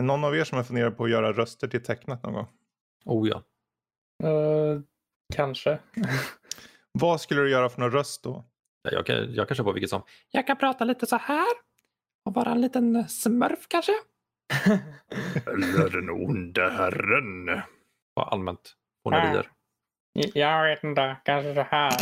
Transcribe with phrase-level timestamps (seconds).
[0.00, 2.46] Är någon av er som har funderat på att göra röster till tecknat någon gång?
[3.04, 3.42] Oh ja.
[4.28, 4.80] Uh,
[5.34, 5.78] kanske.
[6.92, 8.44] Vad skulle du göra för någon röst då?
[8.90, 10.02] Jag kan, jag kan köpa vilket som.
[10.30, 11.46] Jag kan prata lite så här.
[12.24, 13.92] Och vara en liten smurf kanske.
[15.46, 17.62] Eller den onde herren.
[18.16, 18.74] Bara allmänt
[19.04, 19.50] onanier.
[20.34, 21.92] Jag vet inte, kanske så här.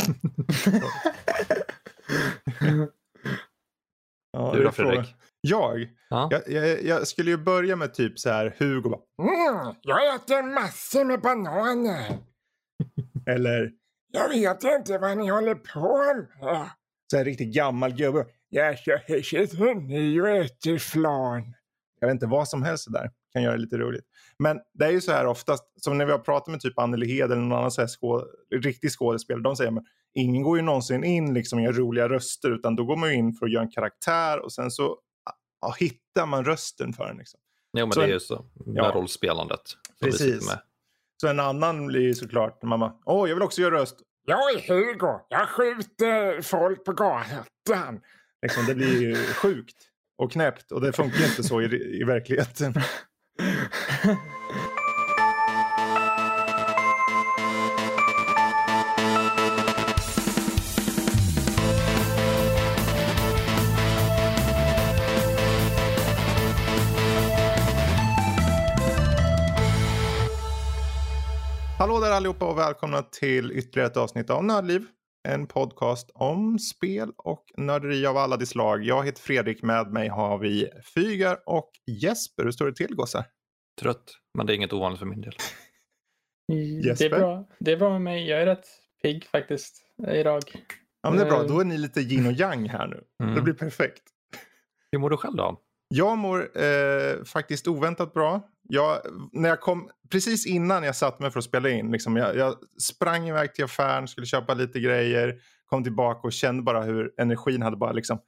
[4.31, 4.71] Ja, Du då.
[4.71, 5.15] Fredrik?
[5.41, 5.87] Jag?
[6.09, 6.27] Ja.
[6.31, 6.83] Jag, jag?
[6.83, 8.89] Jag skulle ju börja med typ så här Hugo
[9.21, 12.17] Mm, jag äter massor med bananer.
[13.27, 13.71] eller
[14.11, 16.03] Jag vet inte vad ni håller på
[16.39, 16.69] med.
[17.11, 18.25] så här riktigt gammal gubbe.
[18.49, 21.53] Jag sitter ni och äter flan.
[21.99, 24.05] Jag vet inte, vad som helst där kan göra det lite roligt.
[24.39, 27.07] Men det är ju så här oftast, som när vi har pratat med typ Anneli
[27.07, 29.83] Hed eller någon annan så här skå, riktig skådespelare, de säger att
[30.13, 33.15] ingen går ju någonsin in liksom och gör roliga röster utan då går man ju
[33.15, 34.97] in för att göra en karaktär och sen så
[35.61, 37.17] ja, hittar man rösten för den.
[37.17, 37.39] Liksom.
[37.77, 38.91] Jo, men Så det är ju så med Ja.
[38.95, 39.61] rollspelandet.
[40.01, 40.51] Precis.
[41.21, 43.95] Så en annan blir ju såklart, mamma, åh jag vill också göra röst.
[44.25, 45.19] Jag är Hugo.
[45.29, 48.01] Jag skjuter folk på gatan.
[48.41, 49.75] Liksom, det blir ju sjukt
[50.17, 52.73] och knäppt och det funkar inte så i, i verkligheten.
[53.39, 53.49] Hallå
[71.99, 74.85] där allihopa och välkomna till ytterligare ett avsnitt av Nördliv.
[75.27, 78.83] En podcast om spel och nörderi av alla de slag.
[78.83, 82.43] Jag heter Fredrik, med mig har vi Fygar och Jesper.
[82.43, 83.25] Hur står det till gossar?
[83.81, 85.33] Trött, men det är inget ovanligt för min del.
[86.47, 86.53] Det
[86.87, 87.05] Jesper?
[87.05, 87.47] är, bra.
[87.59, 88.29] det är bra med mig.
[88.29, 88.67] Jag är rätt
[89.01, 90.41] pigg faktiskt idag.
[91.01, 91.47] Ja men det är bra, Eh.
[91.47, 93.03] då är ni lite yin och yang här nu.
[93.23, 93.35] Mm.
[93.35, 94.03] Det blir perfekt.
[94.91, 95.61] Hur mår du själv då?
[95.87, 98.49] Jag mår eh, faktiskt oväntat bra.
[98.71, 102.35] Jag, när jag kom, precis innan jag satte mig för att spela in, liksom, jag,
[102.35, 107.13] jag sprang iväg till affären, skulle köpa lite grejer, kom tillbaka och kände bara hur
[107.17, 108.19] energin hade bara liksom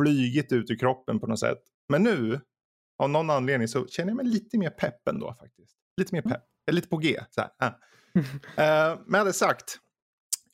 [0.00, 1.58] flygit ut ur kroppen på något sätt.
[1.88, 2.40] Men nu,
[2.98, 5.76] av någon anledning, så känner jag mig lite mer pepp ändå faktiskt.
[5.96, 7.20] Lite mer pepp, Jag är lite på G.
[7.30, 7.50] Så här.
[7.58, 7.72] ah.
[8.62, 9.78] Eh, med det sagt,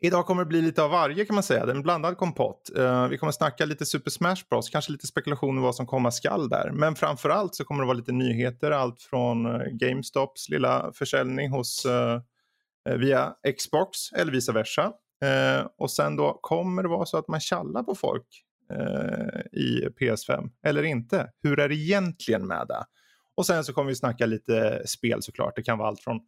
[0.04, 1.66] Idag kommer det bli lite av varje kan man säga.
[1.66, 2.70] Det är en blandad kompott.
[2.78, 4.70] Uh, vi kommer snacka lite Super Smash Bros.
[4.70, 6.70] Kanske lite spekulationer vad som komma skall där.
[6.70, 8.70] Men framförallt så kommer det vara lite nyheter.
[8.70, 12.20] Allt från eh, GameStops lilla försäljning hos, uh,
[12.98, 14.92] via Xbox eller vice versa.
[15.78, 18.26] Och sen då kommer det vara så att man kallar på folk
[19.52, 21.30] i PS5 eller inte.
[21.42, 22.84] Hur är det egentligen med det?
[23.36, 25.56] Och sen så kommer vi snacka lite spel såklart.
[25.56, 26.20] Det kan vara allt från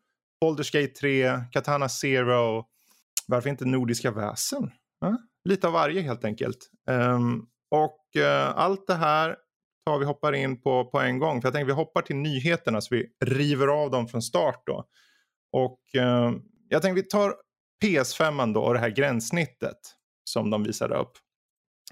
[0.45, 2.65] Baldur's Gate 3, Katana Zero,
[3.29, 4.71] varför inte Nordiska väsen?
[5.01, 6.71] Ja, lite av varje helt enkelt.
[6.91, 9.37] Um, och uh, allt det här
[9.87, 11.41] tar vi hoppar in på på en gång.
[11.41, 14.89] För jag tänker vi hoppar till nyheterna så vi river av dem från start då.
[15.53, 16.33] Och uh,
[16.69, 17.35] jag tänker vi tar
[17.85, 19.79] PS5 då och det här gränssnittet
[20.25, 21.13] som de visade upp.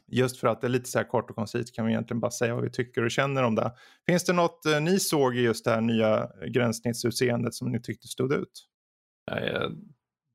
[0.06, 2.30] Just för att det är lite så här kort och koncist kan vi egentligen bara
[2.30, 3.72] säga vad vi tycker och känner om det.
[4.06, 8.08] Finns det något eh, ni såg i just det här nya gränssnittsutseendet som ni tyckte
[8.08, 8.68] stod ut?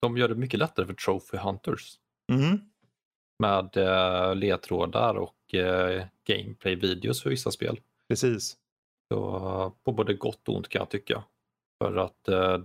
[0.01, 1.99] De gör det mycket lättare för Trophy Hunters.
[2.31, 2.61] Mhm.
[3.39, 7.79] Med eh, ledtrådar och eh, gameplay-videos för vissa spel.
[8.07, 8.57] Precis.
[9.13, 11.23] Så, på både gott och ont kan jag tycka.
[11.83, 12.57] För att eh,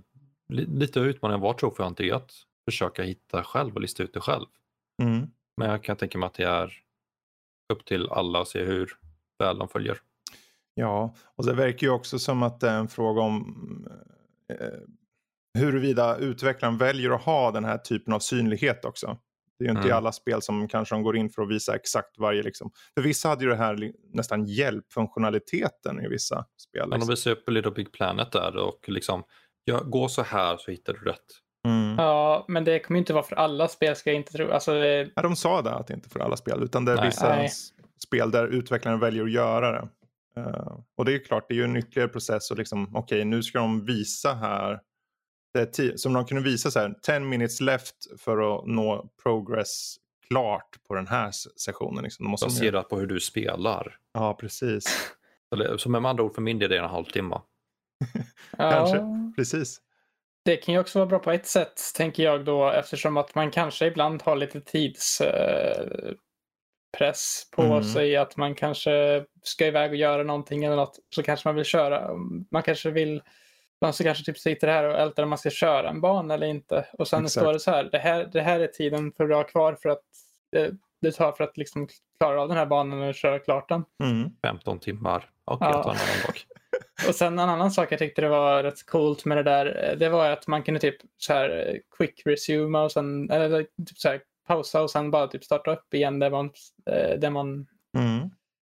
[0.49, 2.33] li- lite av utmaningen var Trophy Hunter är att
[2.65, 4.47] försöka hitta själv och lista ut det själv.
[5.03, 5.27] Mm.
[5.57, 6.73] Men jag kan tänka mig att det är
[7.73, 8.91] upp till alla att se hur
[9.39, 9.99] väl de följer.
[10.75, 13.89] Ja, och det verkar ju också som att det är en fråga om
[14.49, 14.79] eh,
[15.59, 19.19] huruvida utvecklaren väljer att ha den här typen av synlighet också.
[19.59, 19.97] Det är ju inte i Mm.
[19.97, 22.71] alla spel som kanske de går in för att visa exakt varje liksom.
[22.95, 26.81] För vissa hade ju det här nästan hjälpfunktionaliteten i vissa spel.
[26.83, 27.11] Men de Liksom.
[27.11, 29.23] visar upp Little Big Planet där och liksom
[29.65, 31.19] ja, gå så här så hittar du rätt.
[31.69, 31.95] Mm.
[31.99, 34.51] Ja, men det kommer ju inte vara för alla spel ska jag inte tro.
[34.51, 36.93] Alltså, det, Ja, de sa det att det inte är för alla spel utan det
[36.93, 37.07] är Nej.
[37.07, 37.49] vissa Nej.
[38.07, 39.89] spel där utvecklaren väljer att göra det.
[40.41, 43.25] Eh, och det är ju klart, det är ju en ytterligare process och liksom okej
[43.25, 44.81] nu ska de visa här
[45.53, 49.09] det är ti- som de kunde visa så här 10 minutes left för att nå
[49.23, 49.97] progress
[50.29, 52.05] klart på den här sessionen.
[52.05, 52.25] Liksom.
[52.25, 53.97] De måste Baserat på hur du spelar.
[54.15, 55.13] Ja, precis.
[55.79, 57.41] Så med andra ord för min del är det en halvtimme.
[58.57, 58.97] Kanske.
[58.97, 59.81] ja, precis.
[60.45, 63.51] det kan ju också vara bra på ett sätt, tänker jag då, eftersom att man
[63.51, 66.17] kanske ibland har lite tidspress
[67.01, 67.85] eh, på Mm.
[67.85, 68.17] sig.
[68.17, 70.99] Att man kanske ska iväg och göra någonting eller något.
[71.15, 72.11] Så kanske man vill köra.
[72.51, 73.23] Man kanske vill
[73.83, 76.47] man så kanske typ sitter här och ältar om man ska köra en bana eller
[76.47, 76.87] inte.
[76.93, 77.43] Och sen Exakt.
[77.45, 77.89] står det så här.
[77.93, 80.03] Det här, det här är tiden för att ha kvar för att
[80.53, 80.71] det,
[81.01, 81.89] det tar för att liksom
[82.19, 83.85] klara av den här banan och köra klart den.
[84.05, 84.31] Mm.
[84.47, 85.31] 15 timmar.
[85.45, 85.77] Okej, Ja.
[85.77, 86.37] jag tar en dag.
[87.09, 89.99] och sen en annan sak jag tyckte det var rätt coolt med det där, eh,
[89.99, 93.99] det var att man kunde typ så här eh, quick resume och sen, eller typ
[93.99, 96.51] så här pausa och sen bara typ starta upp igen där man,
[96.91, 97.67] eh, där man.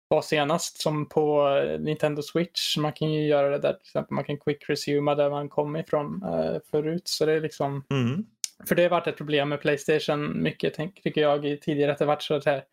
[0.09, 2.77] Var senast som på eh, Nintendo Switch.
[2.77, 4.15] Man kan ju göra det där till exempel.
[4.15, 7.09] Man kan quick resume där man kom ifrån eh, förut.
[7.09, 8.27] Så det är liksom, Mm.
[8.69, 12.23] för det har varit ett problem med Playstation mycket tycker jag tidigare att det varit
[12.23, 12.65] så att här,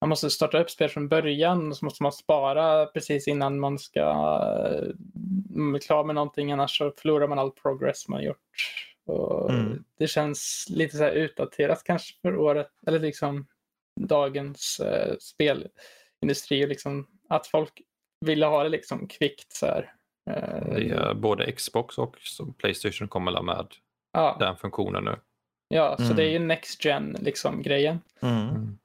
[0.00, 3.78] man måste starta upp spel från början och så måste man spara precis innan man
[3.78, 4.88] ska eh,
[5.72, 8.36] bli klar med någonting annars så förlorar man all progress man gjort.
[9.50, 9.84] Mm.
[9.98, 13.46] Det känns lite så här utdaterat kanske för året eller liksom
[14.00, 15.14] dagens eh,
[16.34, 17.82] spelindustri och liksom att folk
[18.26, 19.92] ville ha det liksom kvickt så här.
[20.30, 22.16] Eh, Det är både Xbox och
[22.58, 23.66] Playstation kommer med
[24.12, 25.16] ja, den funktionen nu.
[25.68, 26.16] ja, så Mm.
[26.16, 27.98] det är ju next gen liksom grejen.
[28.22, 28.78] Mm.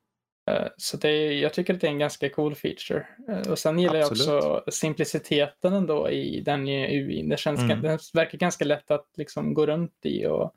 [0.52, 3.08] Eh, Så det är, jag tycker att det är en ganska cool feature.
[3.30, 4.28] Eh, Och sen gillar Absolut.
[4.28, 7.24] jag också simpliciteten ändå i den UI.
[7.30, 7.82] Det, känns, Mm.
[7.82, 10.56] det verkar ganska lätt att liksom gå runt i och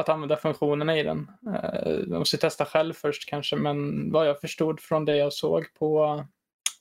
[0.00, 1.30] att använda funktionerna i den.
[1.54, 5.74] Eh, Jag måste testa själv först kanske, men vad jag förstod från det jag såg
[5.78, 6.24] på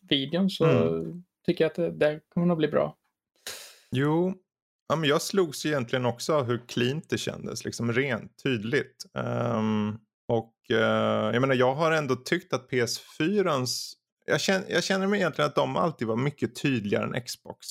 [0.10, 1.24] videon så Mm.
[1.46, 2.96] tycker jag att det, det kommer nog bli bra.
[3.92, 4.34] Jo,
[4.90, 7.66] ja, men jag slogs egentligen också av hur cleant det kändes.
[7.66, 9.06] Liksom rent, tydligt.
[9.14, 9.98] Ehm,
[10.28, 13.94] och eh, jag menar, jag har ändå tyckt att PS4ans...
[14.26, 17.68] Jag känner, jag känner mig egentligen att de alltid var mycket tydligare än Xbox.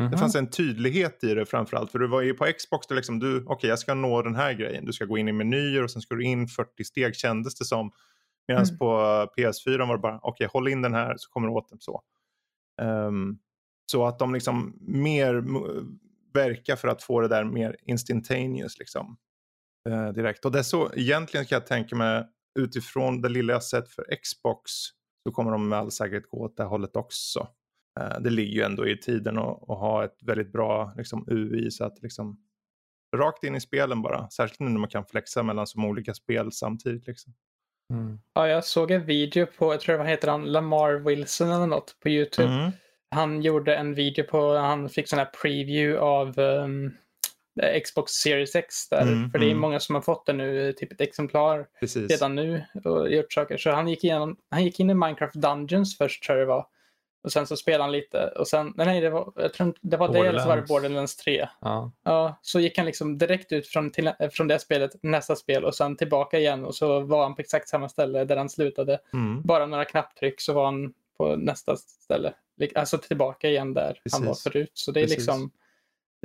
[0.00, 0.10] Mhm.
[0.10, 1.92] Det fanns en tydlighet i det framförallt.
[1.92, 4.52] För du var ju på Xbox, där liksom du, okej jag ska nå den här
[4.52, 4.84] grejen.
[4.84, 7.64] Du ska gå in i menyer och sen ska du in 40 steg kändes det
[7.64, 7.92] som.
[8.48, 8.78] Medan Mm.
[8.78, 8.86] på
[9.36, 12.02] PS4 var det bara, okej håll in den här så kommer du åt den så.
[12.82, 13.38] Ehm,
[13.92, 15.44] så att de liksom mer
[16.34, 19.16] verkar för att få det där mer instantaneous liksom.
[19.88, 20.44] eh, direkt.
[20.44, 22.24] Och det är så, egentligen kan jag tänka mig
[22.58, 24.72] utifrån det lilla jag sett för Xbox
[25.28, 27.48] så kommer de med all säkerhet gå åt det hållet också.
[28.00, 31.70] Eh, det ligger ju ändå i tiden att, att ha ett väldigt bra liksom, UI
[31.70, 32.38] så att liksom
[33.16, 34.30] rakt in i spelen bara.
[34.30, 37.06] Särskilt nu när man kan flexa mellan så många olika spel samtidigt.
[37.06, 37.34] Liksom.
[37.92, 38.18] Mm.
[38.34, 41.96] Ja, jag såg en video på, jag tror vad heter han, Lamar Wilson eller något
[42.02, 42.52] på YouTube.
[42.52, 42.70] Mm.
[43.10, 46.92] Han gjorde en video på, han fick sån här preview av ehm,
[47.84, 49.02] Xbox Series X där.
[49.02, 49.60] Mm, för det är mm.
[49.60, 52.10] många som har fått det nu, typ ett exemplar Precis.
[52.10, 53.56] redan nu och gjort saker.
[53.56, 56.66] Så han gick, igenom, han gick in i Minecraft Dungeons först tror jag det var.
[57.22, 59.96] Och sen så spelade han lite och sen, nej, nej det var, jag tror det
[59.96, 60.68] var det eller så var det Borderlands.
[60.68, 61.48] Borderlands 3.
[61.60, 61.92] Ja.
[62.02, 65.74] Ja, så gick han liksom direkt ut från, till, från det spelet, nästa spel och
[65.74, 68.98] sen tillbaka igen och så var han på exakt samma ställe där han slutade.
[69.12, 69.42] Mm.
[69.42, 72.34] Bara några knapptryck så var han på nästa ställe.
[72.74, 74.42] Alltså tillbaka igen där han var Precis.
[74.52, 74.70] förut.
[74.74, 75.18] Så det är Precis.
[75.18, 75.50] liksom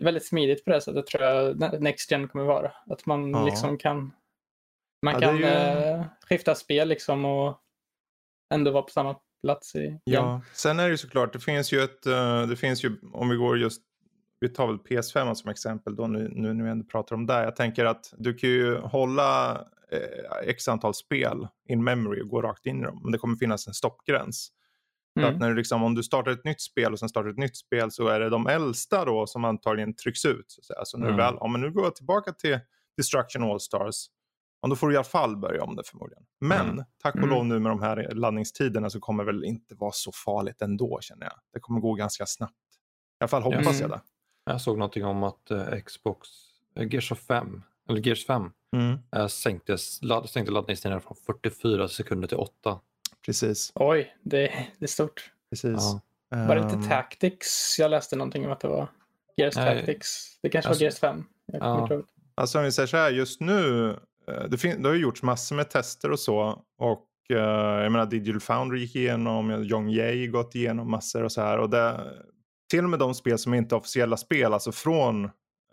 [0.02, 2.72] väldigt smidigt på det sättet tror jag ne- Next Gen kommer vara.
[2.90, 3.46] Att man Ja.
[3.46, 4.12] liksom kan
[5.02, 7.58] man Ja, kan ju- eh, skifta spel liksom och
[8.54, 10.00] ändå vara på samma plats i, igen.
[10.06, 13.30] Ja, sen är det ju såklart, det finns ju ett, eh, det finns ju, om
[13.30, 13.82] vi går just,
[14.40, 17.44] vi tar väl PS5 som exempel då nu, nu när vi ändå pratar om det.
[17.44, 19.52] Jag tänker att du kan ju hålla
[19.92, 23.00] eh, x antal spel in memory och gå rakt in i dem.
[23.04, 24.52] Men det kommer finnas en stoppgräns.
[25.20, 25.30] Mm.
[25.30, 27.58] att när du liksom, om du startar ett nytt spel och sen startar ett nytt
[27.58, 30.46] spel så är det de äldsta då som antagligen trycks ut.
[30.48, 30.86] Så, att säga.
[30.86, 31.18] så när Mm.
[31.18, 32.60] väl, ja, men nu går jag tillbaka till
[32.98, 34.06] Destruction All-Stars.
[34.62, 36.24] Ja, då får du i alla fall börja om det förmodligen.
[36.40, 36.86] Men Mm.
[37.04, 37.30] tack och Mm.
[37.30, 41.00] lov nu med de här laddningstiderna så kommer det väl inte vara så farligt ändå
[41.02, 41.34] känner jag.
[41.54, 42.54] Det kommer gå ganska snabbt.
[42.54, 43.82] I alla fall hoppas Mm.
[43.82, 44.02] jag det.
[44.46, 46.28] Jag såg någonting om att eh, Xbox,
[46.76, 48.98] eh, Gears of 5, eller Gears 5, Mm.
[49.16, 52.80] eh, sänktes, ladd, sänkte laddningstiden från 44 sekunder till 8.
[53.26, 53.72] Precis.
[53.76, 54.40] Oj, det,
[54.80, 55.32] det är stort.
[55.50, 55.72] Precis.
[55.82, 56.02] Ja.
[56.48, 57.76] Var det inte Ehm, Tactics?
[57.80, 58.88] Jag läste någonting om att det var
[59.38, 59.78] Gears Nej.
[59.78, 60.40] Tactics.
[60.42, 61.24] Det kanske Alltså- var Gears 5.
[61.46, 62.02] Jag Ja.
[62.36, 63.96] Alltså om vi säger så här, just nu,
[64.50, 66.64] det, fin- det har ju gjorts massor med tester och så.
[66.78, 71.42] Och eh, jag menar Digital Foundry gick igenom, Jong Ye gått igenom massor och så
[71.42, 71.58] här.
[71.58, 72.14] Och det,
[72.70, 75.26] till och med de spel som inte är officiella spel, alltså från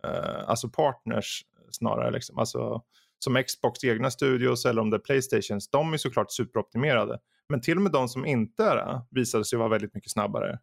[0.04, 2.38] eh, alltså partners snarare, liksom.
[2.38, 2.82] alltså,
[3.18, 7.18] som Xbox egna studios eller om det är Playstations, de är såklart superoptimerade.
[7.48, 10.58] Men till och med de som inte är det visade sig vara väldigt mycket snabbare.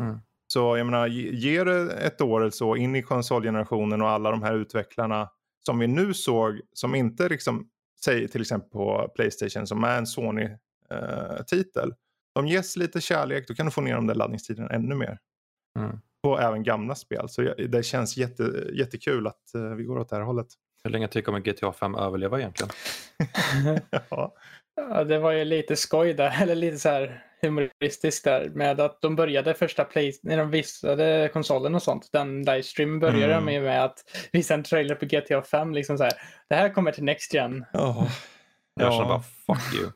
[0.00, 0.18] Mm.
[0.46, 4.42] Så jag menar, ge det ett år eller så in i konsolgenerationen och alla de
[4.42, 5.28] här utvecklarna
[5.66, 7.68] som vi nu såg, som inte liksom,
[8.04, 11.94] säg till exempel på Playstation, som är en Sony-titel.
[12.34, 15.18] de ges lite kärlek, då kan du få ner de där laddningstiderna ännu mer.
[15.78, 16.00] Mm.
[16.22, 17.28] Och även gamla spel.
[17.28, 20.46] Så det känns jätte, jättekul att eh, vi går åt det här hållet.
[20.84, 22.72] Hur länge till kommer GTA 5 överleva egentligen?
[24.10, 24.34] ja.
[24.76, 29.00] Ja, det var ju lite skoj där, eller lite så här humoristiskt där med att
[29.00, 33.46] de började första play, när de visade konsolen och sånt, den livestreamen började Mm.
[33.46, 33.98] de med att
[34.32, 36.12] visa en trailer på GTA 5, liksom så här,
[36.48, 37.64] det här kommer till Next Gen.
[37.72, 38.08] Ja.
[38.80, 39.08] Jag känner Ja.
[39.46, 39.90] bara fuck you.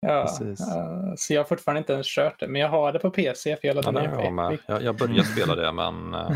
[0.00, 0.60] Ja, Precis.
[0.60, 3.56] eh, så jag har fortfarande inte ens kört det, men jag har det på PC
[3.56, 4.58] för jag Ja, laddade ner har jag med.
[4.66, 6.30] Jag, jag började spela det men eh,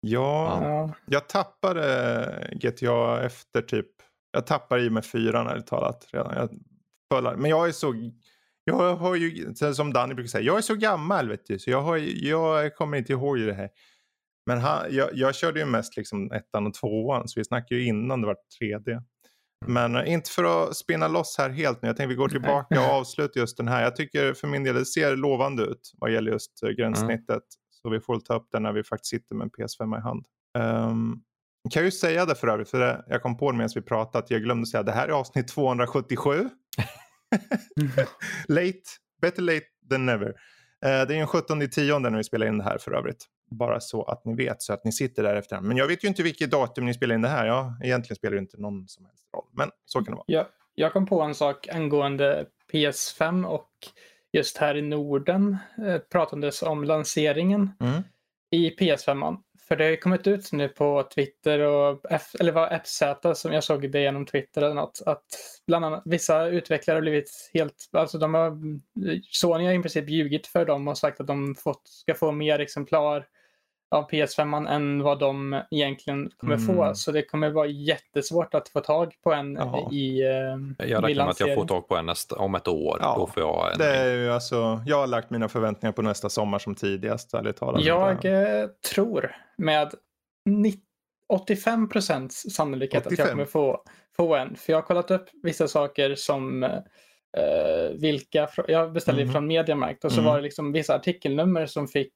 [0.00, 0.90] Ja, Ja.
[1.06, 3.86] jag tappade GTA efter typ,
[4.32, 6.34] jag tappade i med fyran ärligt talat redan.
[6.36, 6.50] Jag
[7.14, 7.94] följer, men jag är så,
[8.64, 11.82] jag har ju, som Danny brukar säga, jag är så gammal vet du, så jag,
[11.82, 13.70] har, jag kommer inte ihåg det här.
[14.46, 17.86] Men han, jag, jag körde ju mest liksom ettan och tvåan, så vi snackade ju
[17.86, 19.02] innan det var 3D.
[19.66, 21.88] Men eh, inte för att spinna loss här helt nu.
[21.88, 23.82] Jag tänkte vi går tillbaka och avslutar just den här.
[23.82, 27.42] Jag tycker för min del det ser lovande ut vad gäller just eh, gränssnittet.
[27.70, 30.26] Så vi får ta upp den när vi faktiskt sitter med en PS5 i hand.
[30.58, 31.22] Um,
[31.70, 33.82] kan jag ju säga det för övrigt, för det, jag kom på det medan vi
[33.82, 36.48] pratade, att jag glömde säga det här är avsnitt 277.
[38.48, 38.82] late,
[39.22, 40.28] better late than never.
[40.28, 40.34] Eh,
[40.82, 43.26] det är den 17 tionde när vi spelar in det här för övrigt.
[43.50, 45.60] Bara så att ni vet, så att ni sitter där efter.
[45.60, 47.46] Men jag vet ju inte vilket datum ni spelar in det här.
[47.46, 49.46] Ja, egentligen spelar det inte någon som helst roll.
[49.52, 50.24] Men så kan det vara.
[50.26, 53.70] Jag, jag kom på en sak angående PS5 och
[54.32, 58.02] just här i Norden eh, pratandes om lanseringen Mm.
[58.50, 59.36] i PS5.
[59.72, 63.02] För det har ju kommit ut nu på Twitter och F, eller var FZ
[63.40, 65.02] som jag såg det genom Twitter eller något.
[65.06, 65.24] Att
[65.66, 68.58] bland annat vissa utvecklare har blivit helt, alltså de har,
[69.30, 72.58] Sony har i princip ljugit för dem och sagt att de fått, ska få mer
[72.58, 73.26] exemplar
[73.92, 76.66] av PS5 än vad de egentligen kommer Mm.
[76.66, 76.94] få.
[76.94, 79.88] Så det kommer vara jättesvårt att få tag på en Ja.
[79.92, 80.28] i, eh,
[80.88, 82.98] jag räknar med att jag får tag på en nästa, om ett år.
[83.00, 83.78] Ja, Då får jag en.
[83.78, 87.56] Det är ju alltså, jag har lagt mina förväntningar på nästa sommar som tidigast, ärligt
[87.56, 87.84] talat.
[87.84, 89.90] Jag eh, tror med
[90.46, 90.80] 90
[91.28, 93.24] 85 procents sannolikhet att 85?
[93.26, 93.82] jag kommer få,
[94.16, 94.56] få en.
[94.56, 99.32] För jag har kollat upp vissa saker som eh, vilka, jag beställde Mhm.
[99.32, 100.30] från Mediamarkt och så Mm.
[100.30, 102.12] var det liksom vissa artikelnummer som fick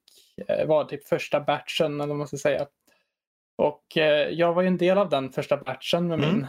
[0.67, 2.67] var typ första batchen eller vad man ska säga.
[3.59, 6.31] Och eh, jag var ju en del av den första batchen med Mm.
[6.35, 6.47] min,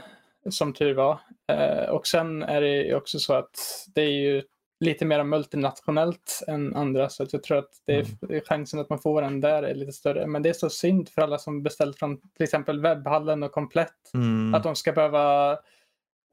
[0.54, 1.20] som tur var.
[1.52, 4.44] Eh, och sen är det ju också så att det är ju
[4.80, 8.42] lite mer multinationellt än andra så att jag tror att det är, Mm.
[8.42, 10.28] chansen att man får en där är lite större.
[10.28, 14.14] Men det är så synd för alla som beställt från till exempel webbhallen och komplett
[14.14, 14.54] Mm.
[14.54, 15.58] att de ska behöva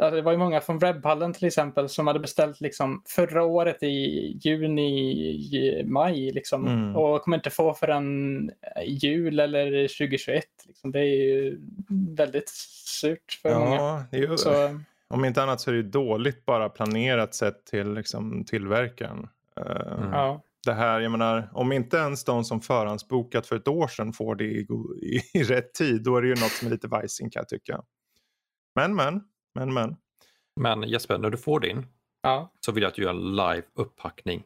[0.02, 3.82] Alltså det var ju många från webbhallen till exempel som hade beställt liksom förra året
[3.82, 3.86] i
[4.44, 6.96] juni, maj liksom, Mm.
[6.96, 8.50] och kommer inte få förrän
[8.86, 10.44] jul eller 2021.
[10.66, 10.92] Liksom.
[10.92, 11.58] Det är ju
[12.16, 12.48] väldigt
[13.00, 13.74] surt för många.
[13.76, 17.34] Ja, det är ju, Så, om inte annat så är det ju dåligt bara planerat
[17.34, 19.28] sett till liksom, tillverkaren.
[19.60, 20.10] Eh, Mm.
[20.12, 20.42] ja.
[20.66, 24.34] Det här, jag menar, om inte ens de som förhandsbokat för ett år sedan får
[24.34, 24.66] det i,
[25.34, 27.82] i rätt tid, då är det ju något som är lite vajsing kan jag tycka.
[28.74, 29.20] Men, men,
[29.54, 29.96] men, men.
[30.60, 31.86] Men Jesper, när du får din
[32.22, 32.52] ja.
[32.66, 34.42] så vill jag att du gör en live upppackning.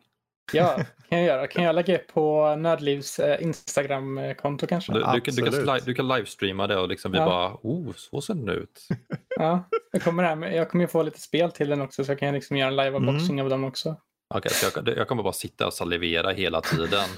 [0.53, 0.77] Ja,
[1.09, 1.47] kan jag göra.
[1.47, 4.93] Kan jag lägga upp på Nördlivs eh, Instagram-konto kanske?
[4.93, 7.25] Du, du, kan, du, kan, du kan livestreama det och liksom vi Ja.
[7.27, 8.89] bara, oh, så ser den ut.
[9.37, 12.11] Ja, jag kommer, här med, jag kommer ju få lite spel till den också så
[12.13, 13.45] jag kan liksom göra en live-unboxing Mm.
[13.45, 13.97] av dem också.
[14.35, 17.09] Okej, så jag, jag kommer bara sitta och salivera hela tiden.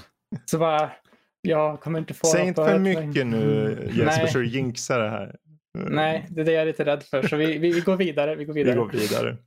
[0.45, 0.91] Så bara,
[1.41, 5.35] jag kommer inte få Säg inte för mycket nu Jesper så du jinxar det här.
[5.73, 7.27] Nej, det är det jag är lite rädd för.
[7.27, 8.35] Så vi, vi, vi går vidare.
[8.35, 8.79] Vi går Vi vidare.
[8.79, 9.37] går vidare.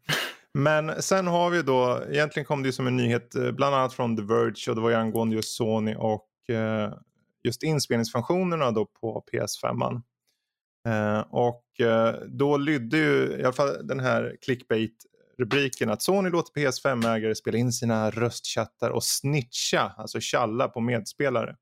[0.59, 3.95] Men sen har vi då, egentligen kom det ju som en nyhet eh, bland annat
[3.95, 6.93] från The Verge och det var ju angående just Sony och eh,
[7.45, 9.73] just inspelningsfunktionerna då på PS5.
[9.73, 10.02] -man.
[10.88, 11.64] Eh, och
[12.26, 17.73] då lydde ju i alla fall den här clickbait-rubriken att Sony låter PS5-ägare spela in
[17.73, 21.57] sina röstchattar och snitcha, alltså tjalla på medspelare.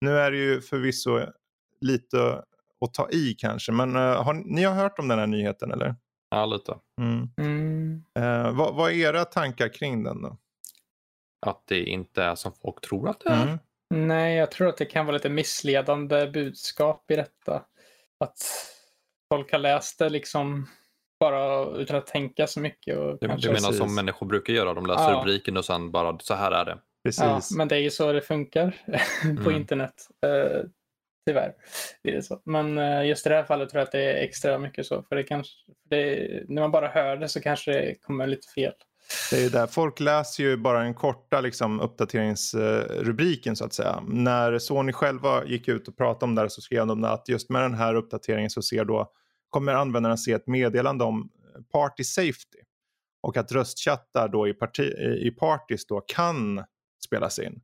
[0.00, 1.20] Nu är det ju förvisso
[1.80, 2.42] lite
[2.84, 5.94] att ta i kanske, men eh, har, ni har hört om den här nyheten eller?
[6.30, 6.74] Ja, lite.
[7.00, 7.28] Mm.
[7.40, 8.04] Mm.
[8.18, 10.36] Eh, vad, vad är era tankar kring den då?
[11.46, 13.42] Att det inte är som folk tror att det är.
[13.42, 13.58] Mm.
[14.08, 17.62] Nej, jag tror att det kan vara lite missledande budskap i detta.
[18.24, 18.38] Att
[19.34, 20.68] folk har läst det liksom
[21.20, 22.98] bara utan att tänka så mycket.
[22.98, 23.48] Och Du, kanske...
[23.48, 25.20] du menar som människor brukar göra, de läser Ja.
[25.20, 26.78] rubriken och sen bara, så här är det.
[27.04, 27.24] Precis.
[27.24, 28.82] Ja, men det är ju så det funkar
[29.22, 29.56] på Mm.
[29.56, 30.08] internet.
[30.26, 30.60] Eh,
[31.26, 31.54] tyvärr.
[32.02, 32.40] Det är så.
[32.44, 35.02] Men eh, just i det här fallet tror jag att det är extra mycket så.
[35.02, 35.52] För det kanske,
[35.90, 38.72] det, när man bara hör det så kanske det kommer lite fel.
[39.30, 39.66] Det är där.
[39.66, 44.02] Folk läser ju bara den korta liksom, uppdateringsrubriken så att säga.
[44.06, 47.50] När Sony själva gick ut och pratade om det här så skrev de att just
[47.50, 49.12] med den här uppdateringen så ser då,
[49.50, 52.58] kommer användarna se ett meddelande om eh, party safety.
[53.22, 54.80] Och att röstchattar då i, parti,
[55.22, 56.64] i parties då kan
[57.04, 57.60] spelas in.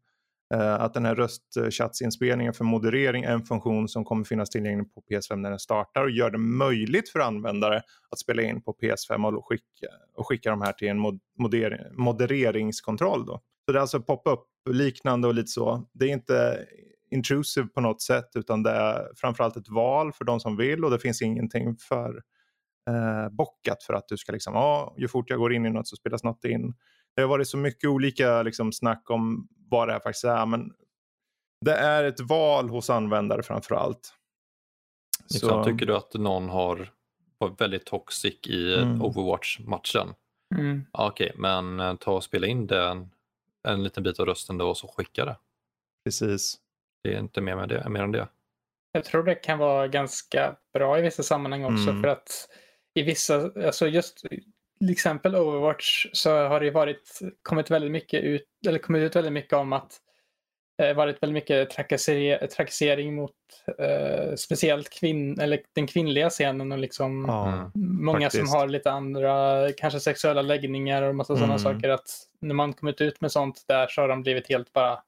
[0.52, 5.02] Eh, att den här röstchatsinspelningen för moderering är en funktion som kommer finnas tillgänglig på
[5.10, 9.36] PS5 när den startar och gör det möjligt för användare att spela in på PS5
[9.36, 10.98] och skicka, och skicka de här till en
[11.38, 13.26] moder, modereringskontroll.
[13.26, 13.40] Då.
[13.64, 14.40] Så det är alltså pop-up
[14.70, 15.88] liknande och lite så.
[15.92, 16.66] Det är inte
[17.10, 20.90] intrusive på något sätt utan det är framförallt ett val för de som vill och
[20.90, 22.22] det finns ingenting för
[22.90, 25.88] eh, bockat för att du ska liksom, ja, ju fort jag går in i något
[25.88, 26.74] så spelas något in.
[27.16, 30.46] Det har varit så mycket olika liksom, snack om vad det här faktiskt är.
[30.46, 30.74] Men
[31.64, 34.14] det är ett val hos användare framför allt.
[35.26, 35.64] Så...
[35.64, 36.90] Tycker du att någon har
[37.38, 39.02] varit väldigt toxic i mm.
[39.02, 40.14] Overwatch-matchen?
[40.54, 40.86] Mm.
[40.92, 43.10] Okej, okay, men eh, ta och spela in den
[43.68, 45.36] en liten bit av rösten då och så skicka det.
[46.04, 46.58] Precis.
[47.02, 48.28] Det är inte mer, med det, mer än det.
[48.92, 52.02] Jag tror det kan vara ganska bra i vissa sammanhang också mm.
[52.02, 52.48] för att
[52.94, 54.26] i vissa, alltså just
[54.78, 59.32] till exempel Overwatch så har det varit, kommit väldigt mycket ut, eller kommit ut väldigt
[59.32, 60.00] mycket om att
[60.82, 63.34] eh, varit väldigt mycket trakasseri, trakassering mot
[63.78, 67.70] eh, speciellt kvinn, eller den kvinnliga scenen och liksom mm.
[67.74, 68.48] många faktiskt.
[68.48, 71.40] som har lite andra, kanske sexuella läggningar och massa mm.
[71.40, 71.88] sådana saker.
[71.88, 74.98] Att när man kommit ut med sånt där så har de blivit helt bara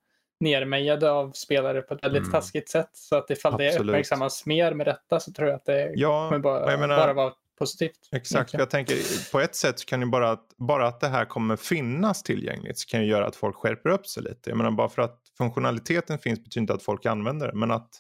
[0.41, 2.33] nermejade av spelare på ett väldigt mm.
[2.33, 2.91] taskigt sätt.
[2.93, 3.73] Så att ifall Absolut.
[3.73, 7.13] det uppmärksammas mer med detta så tror jag att det ja, kommer bara, menar, bara
[7.13, 8.09] vara positivt.
[8.13, 11.57] Exakt, jag tänker på ett sätt kan ju bara att, bara att det här kommer
[11.57, 14.51] finnas tillgängligt så kan ju göra att folk skärper upp sig lite.
[14.51, 17.55] Jag menar bara för att funktionaliteten finns betyder inte att folk använder det.
[17.55, 17.91] Men att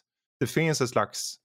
[0.40, 1.37] det finns ett slags,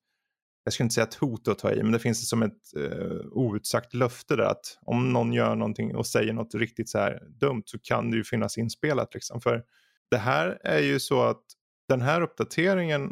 [0.64, 3.22] jag ska inte säga ett hot att ta i, men det finns som ett uh,
[3.32, 7.64] outsagt löfte där att om någon gör någonting och säger något riktigt så här dumt
[7.66, 9.14] så kan det ju finnas inspelat.
[9.14, 9.42] Liksom.
[9.42, 9.64] För
[10.12, 11.44] det här är ju så att
[11.88, 13.04] den här uppdateringen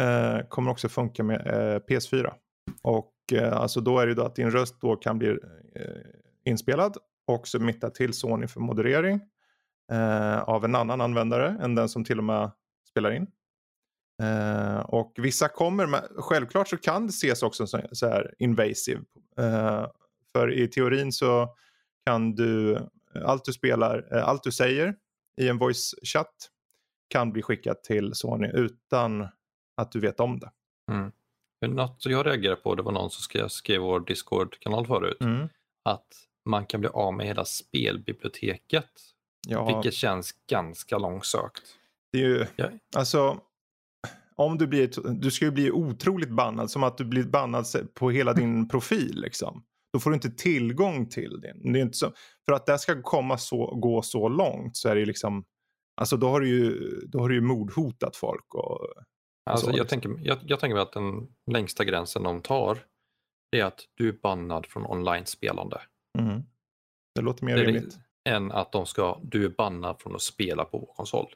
[0.00, 2.32] uh, kommer också funka med eh, PS4.
[2.82, 5.36] Och Eh, alltså då är det ju då att din röst då kan bli eh,
[6.44, 6.96] inspelad
[7.26, 9.20] och submittad till Sony för moderering
[9.92, 12.50] eh, av en annan användare än den som till och med
[12.90, 13.26] spelar in.
[14.22, 19.00] Uh, och vissa kommer, med, självklart så kan det ses också som så här invasive.
[19.40, 19.86] Uh,
[20.32, 21.56] för i teorin så
[22.06, 22.78] kan du,
[23.24, 24.94] allt du spelar, uh, allt du säger
[25.36, 26.50] i en voice chat
[27.08, 29.28] kan bli skickat till Sony utan
[29.76, 30.50] att du vet om det.
[30.92, 31.12] Mm.
[31.66, 35.48] Något jag reagerade på, det var någon som skrev, skrev vår Discord-kanal förut, mm.
[35.84, 36.06] att
[36.44, 38.90] man kan bli av med hela spelbiblioteket.
[39.48, 39.66] Ja.
[39.66, 41.62] Vilket känns ganska långsökt.
[42.12, 42.70] Det är ju, ja.
[42.96, 43.40] alltså
[44.36, 48.10] om du blir, du ska ju bli otroligt bannad, som att du blir bannad på
[48.10, 49.64] hela din profil liksom.
[49.92, 51.72] Då får du inte tillgång till den.
[51.72, 52.12] Det är inte så,
[52.44, 55.44] för att det ska komma så, gå så långt så är det liksom,
[55.96, 58.54] alltså då har du ju, då har du ju mordhotat folk.
[58.54, 58.86] Och
[59.50, 60.00] alltså, så, jag, liksom.
[60.00, 62.78] tänker, jag, jag tänker mig att den längsta gränsen de tar
[63.56, 65.80] är att du är bannad från online-spelande.
[66.18, 66.42] Mm.
[67.14, 67.98] Det låter mer rimligt.
[68.28, 71.26] Än att de ska, du är bannad från att spela på vår konsol.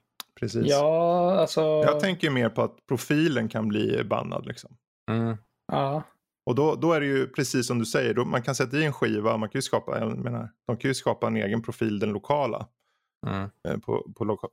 [0.40, 0.66] Precis.
[0.66, 1.61] Ja, alltså...
[1.61, 4.46] Jag tänker mer på att profilen kan bli bannad.
[4.46, 4.77] Liksom.
[5.11, 5.37] Mm.
[5.72, 6.03] Ja.
[6.46, 8.85] Och då, då är det ju precis som du säger, då, man kan sätta i
[8.85, 11.98] en skiva, man kan ju skapa, jag menar, de kan ju skapa en egen profil,
[11.98, 12.68] den lokala.
[13.27, 13.50] Mm.
[13.68, 14.48] Eh, på, på loka,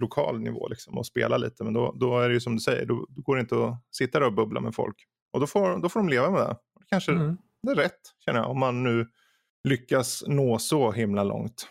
[0.00, 1.64] lokal nivå liksom, och spela lite.
[1.64, 3.84] Men då, då är det ju som du säger, då, då går det inte att
[3.90, 4.96] sitta där och bubbla med folk.
[5.32, 6.56] Och då får, då får de leva med det.
[6.86, 7.36] Kanske mm.
[7.62, 9.06] det är rätt, känner jag, om man nu
[9.68, 11.68] lyckas nå så himla långt.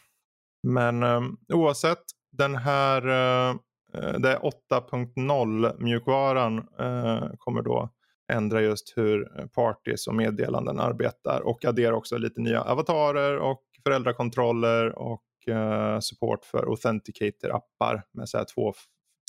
[0.68, 3.56] Men um, oavsett, den här eh,
[3.94, 4.40] det
[4.72, 7.90] 8.0 mjukvaran eh, kommer då
[8.32, 15.00] ändra just hur parties och meddelanden arbetar och addera också lite nya avatarer och föräldrakontroller
[15.00, 18.74] och eh, support för authenticator-appar med så här två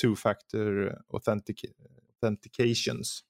[0.03, 1.65] two-factor authentic
[2.23, 3.21] authentications.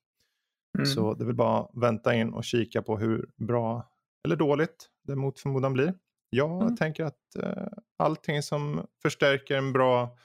[0.79, 0.87] Mm.
[0.87, 3.90] Så det vill bara vänta in och kika på hur bra
[4.25, 5.94] eller dåligt det mot förmodan blir.
[6.31, 6.77] Jag mm.
[6.77, 7.66] tänker att eh,
[7.99, 10.18] allting som förstärker en bra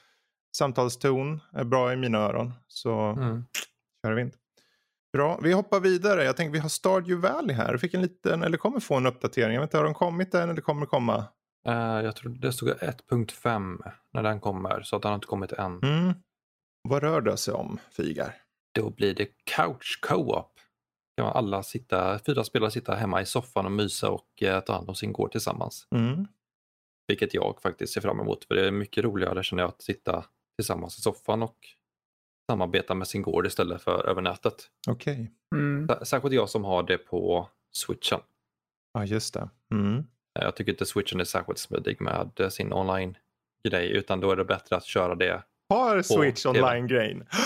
[0.56, 2.52] samtalston är bra i mina öron.
[2.66, 3.44] Så mm.
[4.06, 4.38] kör vi inte.
[5.12, 6.24] Bra, vi hoppar vidare.
[6.24, 7.76] Jag tänker vi har Stardew Valley här.
[7.76, 9.54] fick en liten, eller kommer få en uppdatering.
[9.54, 11.24] Jag vet inte, har de kommit än eller kommer komma?
[11.68, 15.52] Uh, jag tror det stod 1.5 när den kommer, så att den har inte kommit
[15.52, 15.80] än.
[15.82, 16.14] Mm.
[16.88, 18.34] Vad rör det sig om, Figar?
[18.74, 20.60] Då blir det couch co-op
[21.20, 24.88] kan alla sitta, fyra spelare sitta hemma i soffan och mysa och eh, ta hand
[24.88, 25.86] om sin gård tillsammans.
[25.94, 26.26] Mm.
[27.08, 30.24] Vilket jag faktiskt ser fram emot för det är mycket roligare känner jag att sitta
[30.58, 31.56] tillsammans i soffan och
[32.50, 34.70] samarbeta med sin gård istället för över nätet.
[34.88, 35.12] Okej.
[35.14, 35.28] Okay.
[35.60, 35.88] Mm.
[36.02, 38.20] Särskilt jag som har det på switchen.
[38.92, 39.48] Ja, just det.
[39.72, 40.06] Mm.
[40.40, 44.44] Eh, jag tycker inte switchen är särskilt smidig med sin online-grej utan då är det
[44.44, 47.26] bättre att köra det Har Switch online-grejen?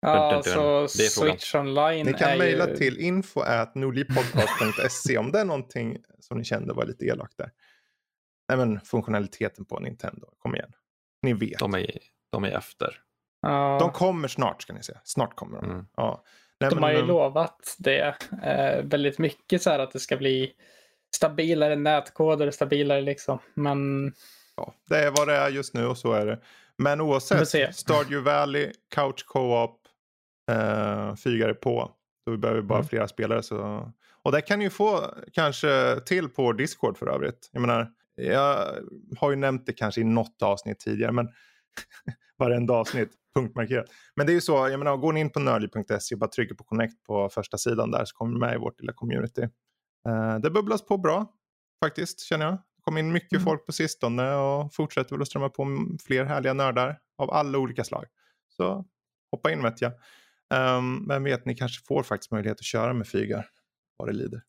[0.00, 2.76] Ja, så Switch Online Ni kan är mejla ju...
[2.76, 3.42] till info
[3.74, 7.50] nordlipodcast.se om det är någonting som ni kände var lite elakt där.
[8.48, 10.72] Nej men funktionaliteten på Nintendo, kom igen.
[11.22, 11.58] Ni vet.
[11.58, 11.90] De är,
[12.32, 13.00] de är efter.
[13.42, 13.78] Ja.
[13.80, 14.92] De kommer snart ska ni se.
[15.04, 15.70] Snart kommer de.
[15.70, 15.86] Mm.
[15.96, 16.24] Ja.
[16.60, 20.16] Nej, de men, har ju lovat det eh, väldigt mycket så här att det ska
[20.16, 20.52] bli
[21.16, 23.38] stabilare nätkoder, stabilare liksom.
[23.54, 24.12] Men...
[24.56, 26.40] Ja, det är vad det är just nu och så är det.
[26.78, 29.80] Men oavsett, Stardew Valley, Couch Co-op,
[30.50, 31.90] eh, fygare på.
[32.26, 32.88] Då vi behöver bara Mm.
[32.88, 33.42] flera spelare.
[33.42, 33.92] Så...
[34.22, 37.48] Och det kan ni ju få kanske till på Discord för övrigt.
[37.52, 38.66] Jag menar, jag
[39.18, 41.28] har ju nämnt det kanske i något avsnitt tidigare, men
[42.38, 43.86] varenda avsnitt punktmarkerat.
[44.16, 46.54] Men det är ju så, jag menar, går ni in på nördliv.se och bara trycker
[46.54, 49.48] på connect på första sidan där så kommer ni med i vårt lilla community.
[50.06, 51.32] Eh, det bubblas på bra
[51.84, 52.54] faktiskt känner jag.
[52.54, 53.44] Det kom in mycket Mm.
[53.44, 57.84] folk på sistone och fortsätter väl att strömma på fler härliga nördar av alla olika
[57.84, 58.04] slag.
[58.56, 58.84] Så
[59.30, 59.92] hoppa in vet jag.
[60.54, 63.48] Um, men vet, ni kanske får faktiskt möjlighet att köra med Fygar
[63.96, 64.42] vad det lider.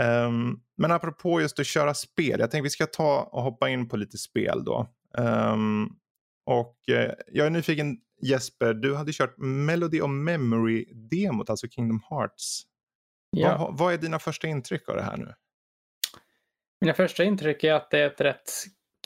[0.00, 3.88] Ehm, men apropå just att köra spel, jag tänkte vi ska ta och hoppa in
[3.88, 4.88] på lite spel då.
[5.18, 5.88] Ehm,
[6.46, 12.62] och eh, jag är nyfiken Jesper, du hade kört Melody of Memory-demot, alltså Kingdom Hearts.
[13.34, 13.56] Ja.
[13.58, 15.34] Vad, vad är dina första intryck av det här nu?
[16.80, 18.50] Mina första intryck är att det är ett rätt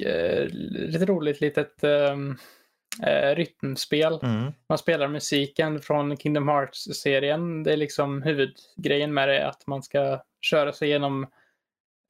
[0.03, 4.19] eh, lite roligt litet eh, rytmspel.
[4.23, 4.53] Mm.
[4.69, 7.62] Man spelar musiken från Kingdom Hearts-serien.
[7.62, 11.27] Det är liksom huvudgrejen med det att man ska köra sig igenom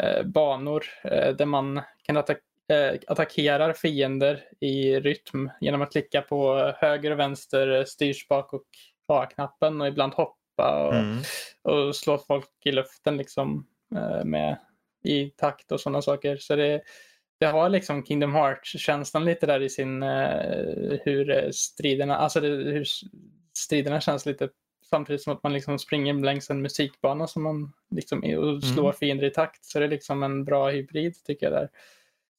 [0.02, 0.84] eh, banor
[1.32, 7.18] där man kan attack eh, attackerar fiender i rytm genom att klicka på höger och
[7.18, 8.66] vänster styrspak och
[9.08, 10.14] A-knappen och ibland
[10.58, 11.18] hoppa och, Mm.
[11.62, 13.66] och slå folk i luften liksom
[13.96, 14.58] eh, med
[15.04, 16.36] i takt och sådana saker.
[16.36, 16.82] Så det,
[17.40, 22.48] det har liksom Kingdom Hearts-känslan lite där i sin eh, hur eh, striderna, alltså det,
[22.48, 22.84] hur
[23.58, 24.48] striderna känns lite
[24.90, 28.94] samtidigt som att man liksom springer längs en musikbana som man liksom och slår Mm.
[28.96, 29.64] fiender i takt.
[29.64, 31.68] Så det är liksom en bra hybrid tycker jag där.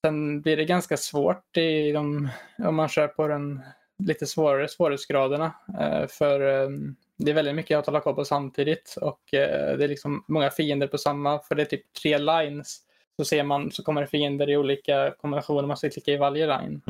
[0.05, 3.62] Sen blir det ganska svårt i de, om man kör på den
[4.00, 5.54] lite svårare svårighetsgraderna.
[5.80, 6.70] Eh, för eh,
[7.18, 10.50] det är väldigt mycket att hålla koll på samtidigt och eh, det är liksom många
[10.50, 12.78] fiender på samma, för det är typ tre lines.
[13.18, 16.48] Så ser man så kommer det fiender i olika kombinationer, man ska klicka i varje
[16.48, 16.82] line.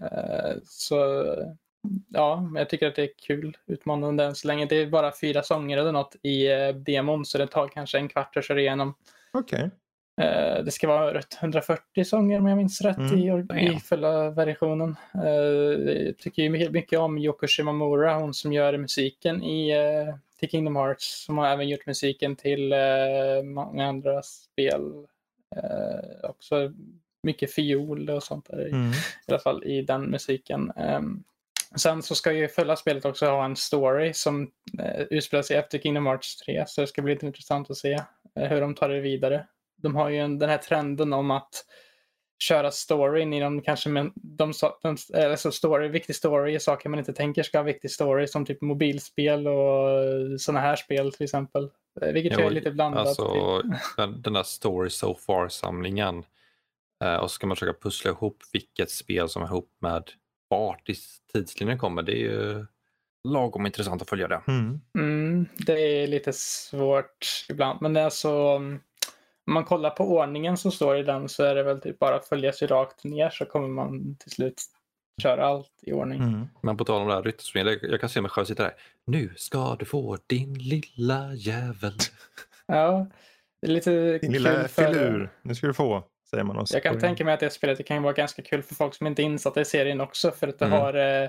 [0.00, 1.24] Eh, Så
[2.08, 4.66] ja, jag tycker att det är kul, utmanande än så länge.
[4.66, 6.48] Det är bara fyra sånger eller något i
[6.86, 8.94] demon så det tar kanske en kvart att köra igenom.
[9.32, 9.60] Okej.
[9.60, 9.68] Eh,
[10.64, 13.18] Det ska vara rätt 140 sånger om jag minns rätt Mm,
[13.58, 14.96] i, i fulla versionen.
[15.24, 15.30] Eh,
[16.06, 20.76] Jag tycker ju mycket- om Yoko Shimomura, hon som gör musiken i, eh, till Kingdom
[20.76, 21.24] Hearts.
[21.24, 22.78] Som har även gjort musiken till eh,
[23.44, 24.92] många andra spel.
[25.56, 26.72] Eh, Också
[27.22, 28.90] mycket fiol och sånt där i Mm.
[28.90, 28.94] i
[29.28, 30.70] alla fall i den musiken.
[30.76, 31.22] Ehm,
[31.76, 34.50] sen så ska ju fulla spelet också ha en story som
[35.10, 37.92] utspelar sig efter Kingdom Hearts 3 så det ska bli lite intressant att se
[38.36, 39.46] eh, hur de tar det vidare.
[39.82, 41.64] De har ju en, den här trenden om att
[42.42, 46.98] köra storyn i de kanske men, de, de, alltså story, viktig story är saker man
[46.98, 51.70] inte tänker ska ha viktig story som typ mobilspel och sådana här spel till exempel.
[52.00, 53.06] Eh, Vilket Jo, är lite blandat.
[53.06, 53.62] Alltså
[53.96, 56.24] den, den där Story So Far-samlingen.
[57.04, 60.10] Eh, och så ska man försöka pussla ihop vilket spel som är ihop med
[60.48, 60.94] vart i
[61.32, 62.02] tidslinjen kommer.
[62.02, 62.66] Det är ju
[63.28, 64.42] lagom intressant att följa det.
[64.48, 64.80] Mm.
[64.98, 68.80] Mm, det är lite svårt ibland, men det är så mm,
[69.46, 72.16] om man kollar på ordningen som står i den så är det väl typ bara
[72.16, 74.62] att följa sig rakt ner så kommer man till slut
[75.22, 76.22] köra allt i ordning.
[76.22, 76.48] Mm.
[76.62, 78.72] Men på tal om det här rytterspelet, jag kan se mig själv sitta där.
[79.06, 81.92] Nu ska du få din lilla jävel.
[82.66, 83.06] Ja,
[83.62, 84.86] det är lite Din lilla för...
[84.86, 86.58] filur, nu ska du få, säger man.
[86.58, 86.74] också.
[86.74, 89.06] Jag kan tänka mig att det spelet det kan vara ganska kul för folk som
[89.06, 90.78] inte är insatta i serien också för att det Mm.
[90.78, 91.28] har eh,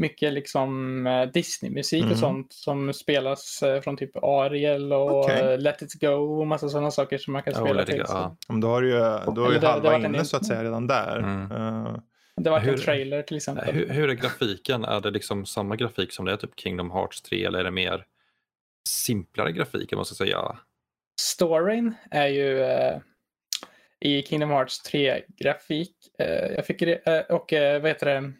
[0.00, 2.12] mycket liksom eh, Disney-musik Mm.
[2.12, 5.40] och sånt som spelas eh, från typ Ariel och Okej.
[5.52, 7.98] eh, Let It Go och massa sådana saker som man kan Ja, spela till.
[7.98, 8.36] Go, ja.
[8.48, 8.98] Då har du ju,
[9.34, 11.18] då har ju halva en inne in- så att säga redan där.
[11.18, 12.00] Mm.
[12.36, 13.74] Det varit Hur- en trailer till exempel.
[13.74, 14.84] Hur, hur är grafiken?
[14.84, 17.70] Är det liksom samma grafik som det är typ Kingdom Hearts 3 eller är det
[17.70, 18.04] mer
[18.88, 19.92] simplare grafik?
[19.92, 20.58] Jag måste säga.
[21.20, 22.98] Storyn är ju eh,
[24.00, 25.94] i Kingdom Hearts 3-grafik.
[26.18, 28.32] Eh, jag fick eh, och vad heter det?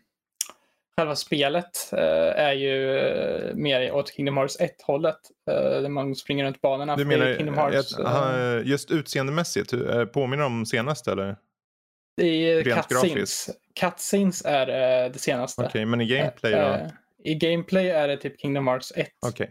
[1.00, 5.16] Själva spelet eh, är ju eh, mer åt Kingdom Hearts 1-hållet.
[5.50, 6.96] Eh, där man springer runt banorna.
[6.96, 9.74] du menar Kingdom Hearts, att, aha, just utseendemässigt,
[10.12, 11.36] påminner om senaste eller?
[12.16, 13.50] det är rent cutscenes.
[13.80, 14.66] Cutscenes är
[15.10, 15.62] det senaste.
[15.62, 16.90] Okej, men i gameplay då?
[17.24, 19.08] I gameplay är det typ Kingdom Hearts 1.
[19.26, 19.50] Okej.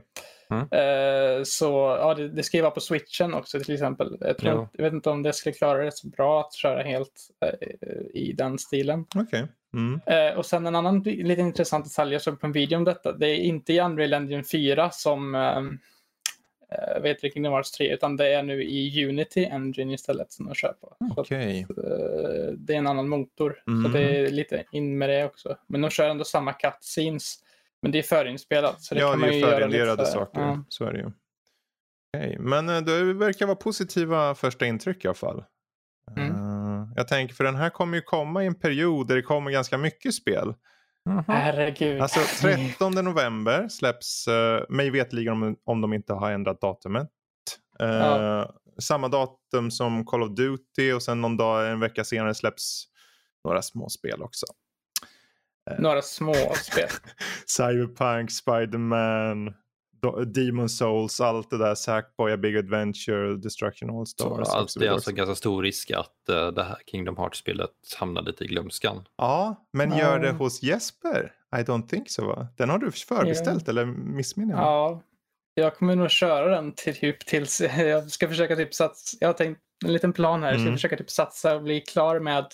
[0.51, 4.17] Eh, så ja, det, det ska ju vara på switchen också till exempel.
[4.19, 4.69] Jag, tror, Ja.
[4.73, 7.27] jag vet inte om det skulle klara det så bra att köra helt
[8.13, 9.05] i den stilen.
[9.15, 9.47] Okej.
[9.73, 9.99] Mm.
[10.05, 13.11] Eh, och sen en annan lite intressant detalj jag såg på en video om detta.
[13.13, 15.57] Det är inte i Unreal Engine 4 som eh,
[16.71, 20.45] eh, vet du, Kingdom Hearts 3 utan det är nu i Unity Engine istället som
[20.45, 20.95] de kör på.
[21.15, 21.37] Så att, eh,
[22.57, 23.63] det är en annan motor.
[23.67, 23.83] Mm.
[23.83, 25.57] Så det är lite in med det också.
[25.67, 27.35] Men de kör ändå samma cutscenes.
[27.81, 28.81] Men det är förinspelat.
[28.81, 30.05] Så det Ja, kan det är lite här.
[30.05, 30.41] saker.
[30.41, 30.63] Ja.
[30.69, 31.11] Så är det ju.
[32.17, 35.43] Okej, Men eh, det verkar vara positiva första intryck i alla fall.
[36.17, 36.48] Mm.
[36.99, 39.77] Jag tänker för den här kommer ju komma i en period där det kommer ganska
[39.77, 40.53] mycket spel.
[41.09, 41.23] Mhm.
[41.27, 42.01] Herregud.
[42.01, 47.07] Alltså 13 november släpps, uh, mig vetligen om, om de inte har ändrat datumet.
[47.79, 48.55] Eh, Ja.
[48.81, 52.83] Samma datum som Call of Duty och sen någon dag, en vecka senare släpps
[53.43, 54.45] några små spel också.
[55.79, 56.89] Några små spel.
[57.57, 59.53] Cyberpunk, Spider-Man,
[60.25, 61.75] Demon Souls, allt det där.
[61.75, 64.47] Sackboy, A Big Adventure, Destruction All Så Stars.
[64.47, 65.15] och allt så det är alltså också.
[65.17, 69.03] ganska stor risk att eh, det här Kingdom Hearts-spelet hamnar lite i glömskan.
[69.17, 71.31] Ja, men gör det hos Jesper?
[71.55, 72.47] I don't think so va?
[72.57, 74.63] Den har du förbeställt eller missminner jag?
[74.63, 75.01] Ja,
[75.53, 79.17] jag kommer nog köra den till typ tills jag ska försöka typ satsa.
[79.19, 80.49] Jag har tänkt en liten plan här.
[80.49, 80.77] Jag ska Mm.
[80.77, 82.45] försöka typ satsa och bli klar med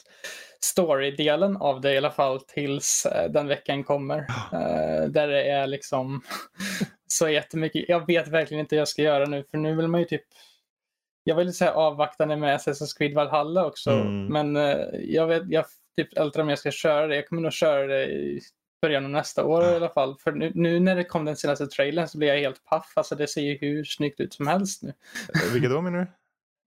[0.60, 4.18] story-delen av det i alla fall tills eh, den veckan kommer.
[4.54, 6.22] Eh, där det är liksom
[7.16, 7.86] så jättemycket.
[7.88, 10.22] Jag vet verkligen inte hur jag ska göra nu för nu vill man ju typ
[11.28, 13.90] jag vill säga avvaktande med Assassin's Creed Valhalla också.
[13.90, 14.26] Mm.
[14.26, 15.66] Men eh, jag vet, jag
[15.98, 17.16] typ ältar om jag ska köra det.
[17.16, 18.42] Jag kommer nog köra det i
[18.82, 20.16] början av nästa år i alla fall.
[20.20, 22.94] För nu, nu när det kom den senaste trailern så blir jag helt paff.
[22.96, 24.90] Alltså det ser ju hur snyggt ut som helst nu.
[24.90, 26.08] Eh, Vilket då menar du?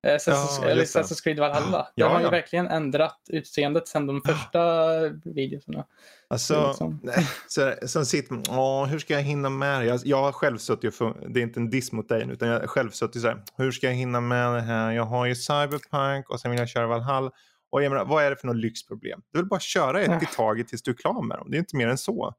[0.07, 0.83] Eh, Assassin's, Ja.
[0.83, 1.89] Assassin's Creed Valhalla.
[1.95, 2.31] Ja, de har ju ja.
[2.31, 5.85] verkligen ändrat utseendet sedan de första videorna.
[6.31, 7.01] Alltså, Liksom.
[7.49, 9.87] så, så sitter åh, hur ska jag hinna med det?
[9.87, 12.49] Jag, jag har själv suttit, och det är inte en diss mot dig nu, utan
[12.49, 14.93] jag har själv suttit så här, hur ska jag hinna med det här?
[14.93, 17.31] Jag har ju Cyberpunk och sen vill jag köra Valhalla.
[17.71, 19.21] Och jag menar, vad är det för något lyxproblem?
[19.33, 21.51] Du vill bara köra ett i taget tills du är klar med dem.
[21.51, 22.35] Det är inte mer än så.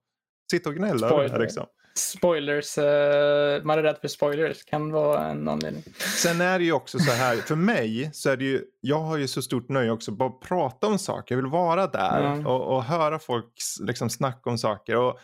[0.51, 1.65] Sitta och gnälla över det liksom.
[1.99, 5.83] Spoilers, eh, man är rädd för spoilers kan vara en anledning.
[6.21, 9.17] Sen är det ju också så här, för mig så är det ju, jag har
[9.17, 11.35] ju så stort nöje också bara att prata om saker.
[11.35, 12.47] Jag vill vara där Mm.
[12.47, 14.95] och, och höra folk liksom snacka om saker.
[14.97, 15.19] Och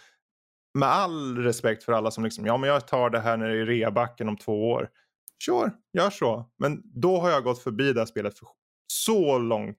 [0.77, 3.61] med all respekt för alla som liksom, ja men jag tar det här när det
[3.61, 4.89] är reabacken om två år.
[5.45, 6.49] Sure, gör så.
[6.59, 8.47] Men då har jag gått förbi det här spelet för
[8.87, 9.77] så långt,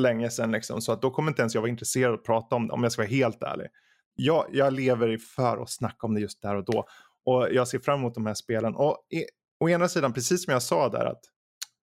[0.00, 0.80] länge sedan liksom.
[0.80, 2.82] Så att då kommer inte ens jag vara intresserad av att prata om det, om
[2.82, 3.66] jag ska vara helt ärlig.
[4.14, 6.86] Jag, jag lever för att snacka om det just där och då.
[7.24, 8.74] Och jag ser fram emot de här spelen.
[8.74, 9.24] Och i,
[9.64, 11.20] å ena sidan, precis som jag sa där, att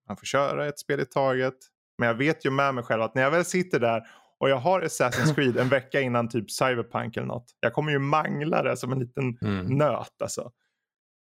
[0.07, 1.55] man får köra ett spel i taget.
[1.97, 4.03] Men jag vet ju med mig själv att när jag väl sitter där
[4.39, 7.45] och jag har Assassin's Creed en vecka innan typ Cyberpunk eller något.
[7.59, 9.65] Jag kommer ju mangla det som en liten Mm.
[9.77, 10.51] nöt alltså.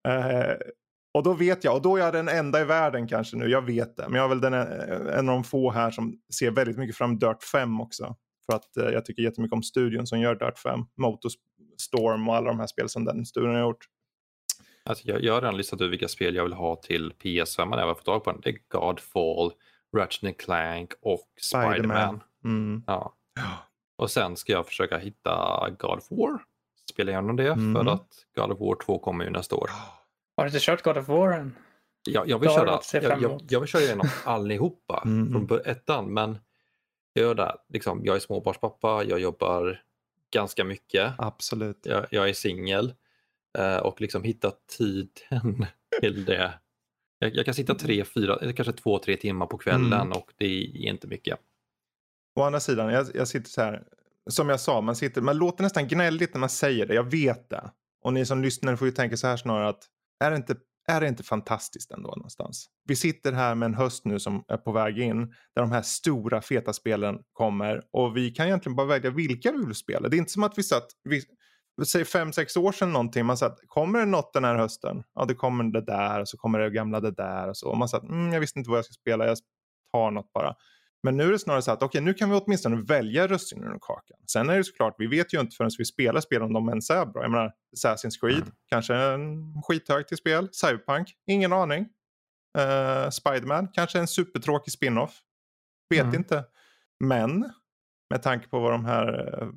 [0.08, 0.56] Eh,
[1.14, 3.62] och då vet jag, och då är jag den enda i världen kanske nu, jag
[3.66, 4.08] vet det.
[4.08, 6.96] Men jag är väl den, eh, en av de få här som ser väldigt mycket
[6.96, 8.16] fram Dirt 5 också.
[8.52, 10.80] För att eh, jag tycker jättemycket om studion som gör Dirt 5.
[10.96, 13.84] Motorstorm och alla de här spel som den studion har gjort.
[14.84, 17.78] Alltså, jag, jag har redan listat ut vilka spel jag vill ha till PS5 när
[17.78, 18.40] jag har fått tag på den.
[18.40, 19.52] Det är Godfall,
[19.96, 21.74] Ratchet Clank och Spider-Man.
[21.74, 22.20] Spider-Man.
[22.44, 22.82] Mm.
[22.86, 23.14] Ja.
[23.98, 26.38] Och sen ska jag försöka hitta God of War.
[26.90, 27.74] Spela igenom det Mm.
[27.74, 29.70] för att God of War 2 kommer ju nästa år.
[30.36, 31.56] Har du inte kört God of War än?
[32.08, 35.32] Jag, jag, vill, köra, jag jag, jag, vill köra igenom allihopa Mm.
[35.32, 36.12] från bör- ettan.
[36.14, 36.38] Men
[37.14, 37.56] gör det.
[37.68, 39.82] Liksom, jag är småbarnspappa, jag jobbar
[40.32, 41.12] ganska mycket.
[41.18, 41.78] Absolut.
[41.82, 42.94] Jag, jag är singel
[43.58, 45.66] eh, och liksom hitta tiden
[46.00, 46.54] till det.
[47.18, 50.12] Jag, jag kan sitta tre, fyra, kanske två, tre timmar på kvällen Mm.
[50.12, 51.38] och det är inte mycket.
[52.40, 53.82] Å andra sidan, jag, jag sitter så här.
[54.30, 56.94] Som jag sa, man, sitter, man låter nästan gnälligt när man säger det.
[56.94, 57.70] Jag vet det.
[58.02, 59.84] Och ni som lyssnar får ju tänka så här snarare att
[60.24, 60.56] är det inte,
[60.88, 62.66] är det inte fantastiskt ändå någonstans?
[62.84, 65.26] Vi sitter här med en höst nu som är på väg in.
[65.26, 67.82] Där de här stora feta spelen kommer.
[67.92, 70.08] Och vi kan egentligen bara välja vilka vi vill spela.
[70.08, 71.22] Det är inte som att vi satt, vi,
[71.86, 73.26] säg fem, sex år sedan någonting.
[73.26, 75.02] Man satt, kommer det något den här hösten?
[75.14, 77.68] Ja, det kommer det där och så kommer det gamla det där och så.
[77.68, 79.26] Och man satt, mm, jag visste inte vad jag ska spela.
[79.26, 79.38] Jag
[79.92, 80.54] tar något bara.
[81.02, 83.78] Men nu är det snarare så att okej, nu kan vi åtminstone välja russinen ur
[83.80, 84.16] kakan.
[84.32, 86.90] Sen är det såklart, vi vet ju inte förrän vi spelar spel om de ens
[86.90, 87.22] är bra.
[87.22, 88.52] Jag menar, Assassin's Creed, Mm.
[88.68, 90.48] kanske en skithög till spel.
[90.52, 91.88] Cyberpunk, ingen aning.
[92.58, 95.20] Uh, Spiderman, kanske en supertråkig spin-off.
[95.90, 96.14] Vet Mm.
[96.14, 96.44] inte.
[97.00, 97.50] Men
[98.10, 99.48] med tanke på vad de här eh,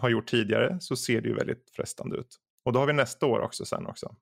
[0.00, 2.36] har gjort tidigare så ser det ju väldigt frestande ut.
[2.64, 4.14] Och då har vi nästa år också sen också.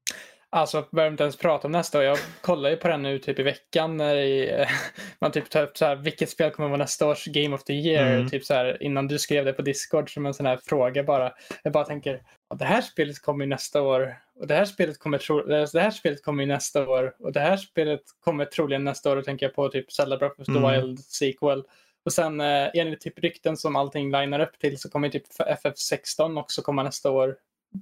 [0.55, 2.05] Alltså, behöver inte ens prata om nästa år.
[2.05, 4.69] Jag kollar ju på den nu typ i veckan när det,
[5.21, 7.73] man typ tar upp så här, vilket spel kommer vara nästa års Game of the
[7.73, 8.15] Year?
[8.15, 8.29] Mm.
[8.29, 11.33] Typ så här, innan du skrev det på Discord som en sån här fråga bara.
[11.63, 14.99] Jag bara tänker, "Ja, det här spelet kommer ju nästa år och det här spelet
[14.99, 18.85] kommer, tro, det här spelet kommer ju nästa år och det här spelet kommer troligen
[18.85, 19.17] nästa år.
[19.17, 20.73] Då tänker jag på typ Zelda Breath of the Mm.
[20.73, 21.65] Wild sequel.
[22.05, 26.41] Och sen eh, enligt typ rykten som allting linar upp till så kommer typ FF16
[26.41, 27.37] också komma nästa år.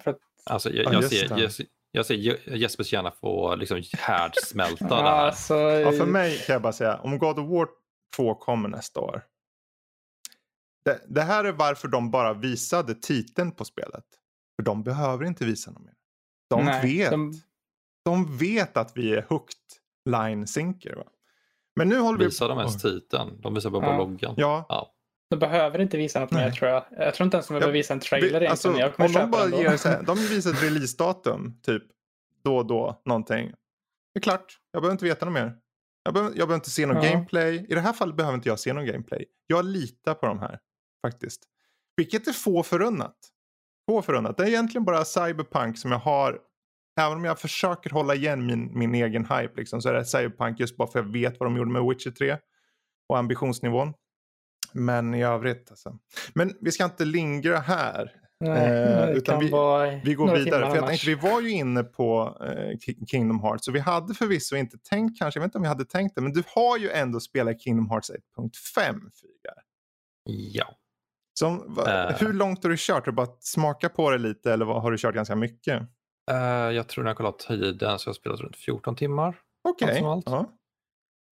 [0.04, 3.54] För att, Alltså, jag, Ja, jag, ser, jag, ser- jag ser Je- Jespers hjärna få
[3.54, 5.02] liksom härdsmälta där.
[5.02, 7.68] alltså, Ja, för mig kan jag bara säga, om God of War
[8.16, 9.24] 2 kommer nästa år.
[10.84, 14.04] Det, det här är varför de bara visade titeln på spelet.
[14.56, 15.94] För de behöver inte visa något mer.
[16.50, 17.10] De Nej, vet.
[17.10, 17.32] de-
[18.04, 18.36] De...
[18.38, 19.56] vet att vi är hooked
[20.10, 20.94] line sinker.
[20.96, 21.04] Va?
[21.76, 23.40] Men nu håller vi Visar de ens titeln?
[23.40, 23.98] De visar bara på Ja.
[23.98, 24.34] loggan.
[24.36, 24.94] Ja, Ja.
[25.32, 26.52] De behöver inte visa något mer Nej.
[26.52, 26.84] tror jag.
[26.90, 28.50] Jag tror inte ens de behöver visa en trailer Vi- egentligen.
[28.50, 31.82] alltså, jag om de bara ger så här, de visar ett releasedatum, typ
[32.44, 33.48] då och då, någonting.
[34.14, 35.56] Det är klart, jag behöver inte veta något mer.
[36.04, 37.10] Jag behöver, jag behöver inte se någon Ja.
[37.12, 37.66] gameplay.
[37.68, 39.24] I det här fallet behöver inte jag se någon gameplay.
[39.46, 40.58] Jag litar på de här,
[41.06, 41.42] faktiskt.
[41.96, 43.16] Vilket är få förunnat.
[43.90, 44.36] Få förunnat.
[44.36, 46.38] Det är egentligen bara Cyberpunk som jag har,
[47.00, 50.60] även om jag försöker hålla igen min, min egen hype, liksom, så är det Cyberpunk
[50.60, 52.38] just bara för jag vet vad de gjorde med Witcher 3
[53.08, 53.92] och ambitionsnivån.
[54.74, 55.98] Men i övrigt alltså.
[56.34, 58.12] Men vi ska inte lingra här.
[58.40, 59.50] Nej, Eh, utan vi-
[60.04, 60.66] Vi går vidare.
[60.70, 63.68] För jag tänkte, vi var ju inne på eh, Ki- Kingdom Hearts.
[63.68, 66.20] Och vi hade förvisso inte tänkt kanske, jag vet inte om vi hade tänkt det.
[66.20, 69.54] Men du har ju ändå spelat Kingdom Hearts 1.5 Fygar.
[70.24, 70.66] Ja.
[71.38, 72.16] Som, va, Eh.
[72.20, 73.06] Hur långt har du kört?
[73.06, 75.82] Har du bara smaka på det lite eller vad, har du kört ganska mycket?
[76.30, 76.36] Eh,
[76.70, 79.36] jag tror när jag kollat tiden så har jag spelat runt 14 timmar.
[79.68, 79.88] Okej.
[80.26, 80.46] Ja.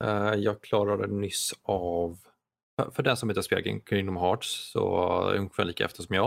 [0.05, 2.19] Eh, jag klarade nyss av,
[2.95, 6.27] för, den som inte spelar King- Kingdom Hearts så är ungefär lika efter som jag.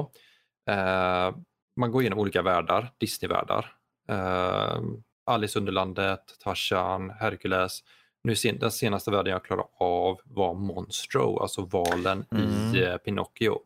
[0.69, 1.35] Eh,
[1.79, 3.71] man går igenom olika världar, Disney-världar.
[4.09, 4.81] Eh,
[5.25, 7.79] Alice Underlandet, Tarzan, Hercules.
[8.23, 12.75] Nu sen, den senaste världen jag klarade av var Monstro, alltså valen Mm.
[12.75, 13.59] i eh, Pinocchio.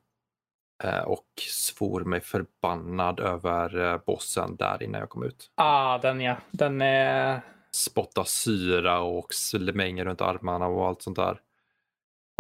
[0.84, 5.52] Eh, och svor mig förbannad över eh, bossen där innan jag kom ut.
[5.56, 6.36] Ah, den ja.
[6.52, 7.42] Den är...
[7.72, 11.40] spotta syra och slänger runt armarna och allt sånt där.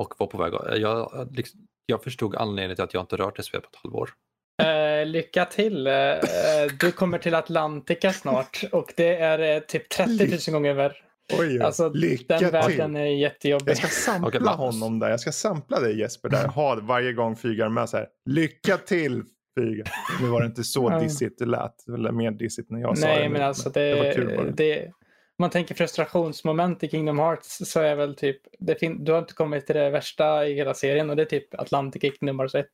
[0.01, 0.53] Och var på väg.
[0.81, 1.27] Jag,
[1.85, 4.09] jag förstod anledningen till att jag inte rört det spelet på ett halvår.
[4.63, 5.87] Eh, lycka till.
[5.87, 6.19] Eh, eh,
[6.79, 10.93] du kommer till Atlantica snart och det är eh, typ 30 000 gånger värre.
[11.39, 13.01] Oj, Alltså, lycka den världen till.
[13.01, 13.69] är jättejobbig.
[13.69, 14.57] Jag ska sampla Magnus.
[14.57, 15.09] honom där.
[15.09, 16.47] Jag ska sampla dig Jesper där.
[16.47, 18.07] Ha varje gång Fygar med så här.
[18.25, 19.23] Lycka till
[19.59, 19.87] Fygar.
[20.21, 21.87] Nu var det inte så dissigt det lät.
[21.87, 23.13] Eller mer dissigt när jag sa det.
[23.13, 24.91] Nej, men alltså det, det var kul det,
[25.39, 29.33] man tänker frustrationsmoment i Kingdom Hearts så är väl typ, det fin- du har inte
[29.33, 32.65] kommit till det värsta i hela serien och det är typ Atlantic Kingdom Hearts 1.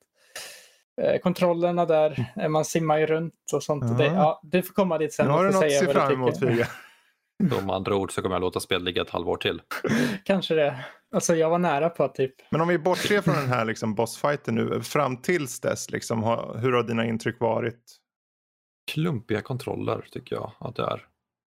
[1.01, 3.83] Eh, kontrollerna där, eh, man simmar ju runt och sånt.
[3.87, 3.93] Ja.
[3.97, 6.11] Det, ja, du får komma dit sen Nu har du något att säga se fram
[6.13, 6.41] emot
[7.65, 9.61] med andra ord så kommer jag låta spelet ligga ett halvår till.
[10.23, 10.85] Kanske det.
[11.15, 13.95] Alltså jag var nära på att typ, Men om vi bortser från den här liksom,
[13.95, 14.81] bossfighten nu.
[14.81, 16.23] Fram tills dess, liksom,
[16.55, 17.99] hur har dina intryck varit?
[18.91, 21.05] Klumpiga kontroller tycker jag att det är.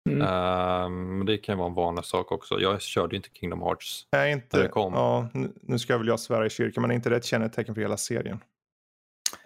[0.09, 2.59] Mm, Ehm, Men det kan ju vara en vanlig sak också.
[2.59, 4.07] Jag körde ju inte Kingdom Hearts.
[4.11, 4.93] När inte, det kom.
[4.93, 5.29] ja,
[5.61, 7.97] nu, ska väl jag svära i kyrkan, men är inte det ett kännetecken för hela
[7.97, 8.39] serien?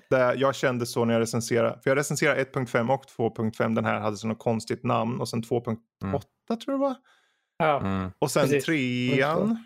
[0.10, 1.80] Det, jag kände så när jag recenserade.
[1.84, 3.76] För jag recenserade 1.5 och 2.5.
[3.76, 5.20] Den här hade så något konstigt namn.
[5.22, 6.20] Och sen 2.8 Mm.
[6.48, 6.96] tror jag det var.
[7.58, 7.80] ja.
[7.80, 8.12] Mm.
[8.20, 8.66] Och sen Precis.
[8.66, 9.58] trean.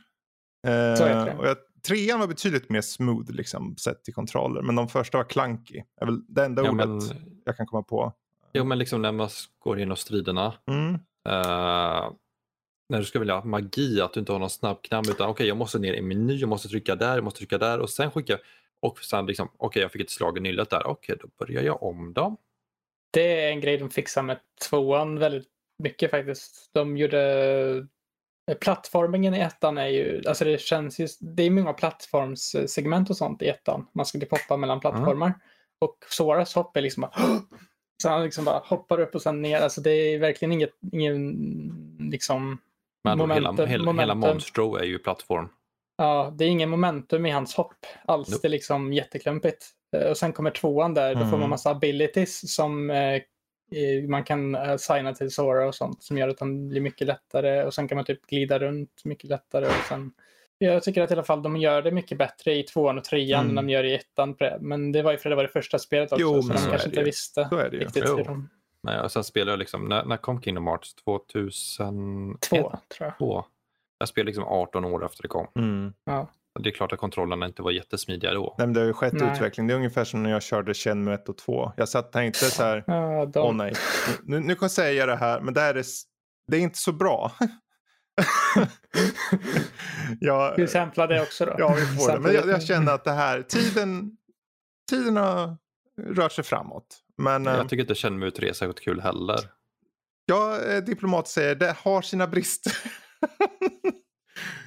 [0.63, 1.35] Så Eh, det.
[1.37, 4.61] och jag, trean var betydligt mer smooth liksom, sett till kontroller.
[4.61, 5.81] Men de första var clunky.
[6.01, 7.01] Är väl det enda Ja, ordet men,
[7.45, 8.13] jag kan komma på.
[8.53, 10.53] Jo, men liksom när man går in och striderna.
[10.67, 10.93] Mm.
[11.29, 12.11] eh,
[12.89, 15.57] när du ska vilja magi, att du inte har någon snabb knapp utan okej, jag
[15.57, 18.37] måste ner i meny, jag måste trycka där, jag måste trycka där och sen skicka
[18.79, 21.83] och sen liksom, okej, jag fick ett slag i nyllet där, okej, då börjar jag
[21.83, 22.37] om då.
[23.11, 25.47] Det är en grej de fixar med tvåan väldigt
[25.83, 26.69] mycket faktiskt.
[26.73, 27.87] De gjorde...
[28.61, 33.41] Plattformingen i ettan är ju, alltså det känns ju, det är många plattformssegment och sånt
[33.41, 33.87] i ettan.
[33.93, 35.33] Man skulle poppa mellan plattformar.
[35.79, 37.41] Och Soras hopp är liksom bara,
[38.01, 39.61] så han liksom bara hoppar upp och sen ner.
[39.61, 41.35] Alltså det är verkligen inget, ingen
[42.11, 42.57] liksom,
[43.03, 44.19] Men hela, Momentum- hela, hela momentum.
[44.19, 45.49] Monstro är ju plattform.
[45.97, 48.29] ja, det är ingen momentum i hans hopp alls.
[48.29, 48.39] Nope.
[48.41, 49.65] Det är liksom jätteklumpigt.
[49.95, 51.39] Eh, Och sen kommer tvåan där, då får Mm.
[51.39, 53.21] man massa abilities som eh,
[54.07, 57.63] man kan eh, signa till Sora och sånt som gör att den blir mycket lättare
[57.63, 60.11] och sen kan man typ glida runt mycket lättare och sen
[60.61, 63.45] jag tycker att i alla fall de gör det mycket bättre i tvåan och trean
[63.45, 63.57] Mm.
[63.57, 64.35] än de gör i ettan.
[64.59, 66.61] Men det var ju för det var det första spelet också, Jo, så men de
[66.63, 67.05] så kanske inte ju.
[67.05, 67.83] visste Så är det ju.
[67.83, 68.17] riktigt Jo.
[68.17, 68.49] hur de...
[68.83, 70.95] Men jag, sen spelar jag liksom, när, när kom Kingdom Hearts?
[70.95, 72.41] 2001?
[72.41, 73.17] Två, tror jag.
[73.17, 73.45] Två.
[73.99, 75.47] Jag spelade liksom 18 år efter det kom.
[75.55, 75.93] Mm.
[76.59, 78.55] Det är klart att kontrollerna inte var jättesmidiga då.
[78.57, 79.31] Nej, men det har ju skett Nej.
[79.33, 79.67] utveckling.
[79.67, 81.71] Det är ungefär som när jag körde Shenmue 1 och 2.
[81.77, 82.83] Jag satt och tänkte så här.
[82.87, 83.39] Ja, de...
[83.39, 83.73] Åh nej,
[84.23, 85.83] nu, nu kan jag säga det här, men det här är,
[86.47, 87.31] det är inte så bra.
[90.19, 91.55] ja, Vi samplar det också då.
[91.57, 92.19] ja, vi får det.
[92.19, 94.11] Men jag, jag känner att det här, tiden,
[94.89, 95.57] tiden har
[96.01, 96.97] rört sig framåt.
[97.17, 99.39] Men eh, Jag tycker inte Shenmue 3 är särskilt kul heller.
[100.25, 102.73] jag eh, diplomat säger det har sina brister.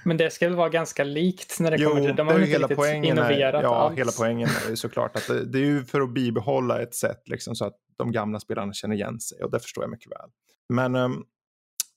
[0.05, 2.17] Men det ska väl vara ganska likt när det Jo, kommer till...
[2.17, 3.19] De det har är ju inte hela poängen.
[3.19, 3.99] Är, innoverat ja, alls.
[3.99, 7.23] hela poängen är ju såklart att det, det är ju för att bibehålla ett sätt
[7.29, 10.31] liksom, så att de gamla spelarna känner igen sig och det förstår jag mycket väl.
[10.69, 11.23] Men ehm,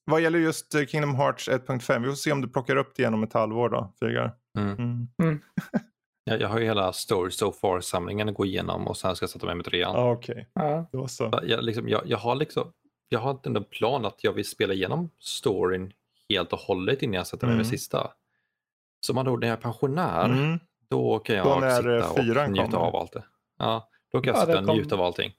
[0.05, 3.01] vad gäller just eh, Kingdom Hearts 1.5, vi får se om du plockar upp det
[3.01, 4.31] igen om ett halvår då, Fygar.
[4.57, 5.07] Mm.
[5.23, 5.41] Mm.
[6.27, 9.29] Jag, jag har ju hela Story So Far-samlingen att gå igenom och sen ska jag
[9.29, 9.93] sätta mig med trean.
[9.95, 10.85] Ja, Okej, Ja.
[10.91, 11.39] då så.
[11.43, 12.71] Jag, liksom, jag, jag har liksom,
[13.09, 15.93] jag har inte en plan att jag vill spela igenom storyn
[16.29, 17.71] helt och hållet innan jag sätter mig med Mm.
[17.71, 18.11] sista.
[19.05, 20.59] Så man då när jag är pensionär, Mm.
[20.89, 22.09] då kan jag Då när, sitta eh,
[22.45, 22.77] och njuta kommer.
[22.87, 23.23] av allt det.
[23.59, 25.33] Ja, då kan jag Ja, sitta och kom- njuta av allting.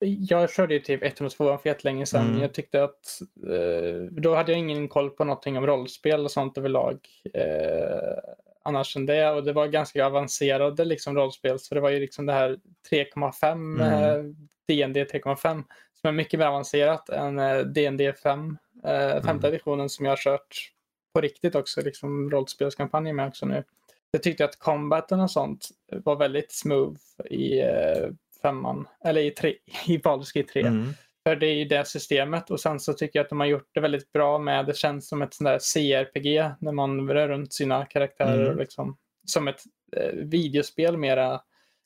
[0.00, 2.28] Jag körde ju typ 102 för jättelänge sedan.
[2.28, 2.42] Mm.
[2.42, 6.58] Jag tyckte att eh, då hade jag ingen koll på någonting om rollspel och sånt
[6.58, 6.98] överlag.
[7.34, 8.18] Eh,
[8.62, 9.30] annars än det.
[9.30, 11.58] Och det var ganska avancerade liksom, rollspel.
[11.58, 12.58] Så det var ju liksom det här
[12.90, 14.24] 3,5 eh,
[14.68, 15.64] D&D 3,5
[16.00, 18.58] som är mycket mer avancerat än eh, D&D 5.
[18.84, 19.44] Eh, femte Mm.
[19.44, 20.72] editionen som jag har kört
[21.14, 23.64] på riktigt också, liksom rollspelskampanjer med också nu.
[24.10, 28.08] Jag tyckte att combaten och sånt var väldigt smooth i eh,
[28.42, 29.54] femman, eller i, tre,
[29.86, 30.62] i Baldur's Gate 3.
[30.62, 30.94] Mm.
[31.26, 33.68] För det är ju det systemet och sen så tycker jag att de har gjort
[33.72, 37.52] det väldigt bra med, det känns som ett sånt där CRPG när man rör runt
[37.52, 38.58] sina karaktärer Mm.
[38.58, 39.60] liksom, som ett
[39.96, 41.40] eh, videospel mera,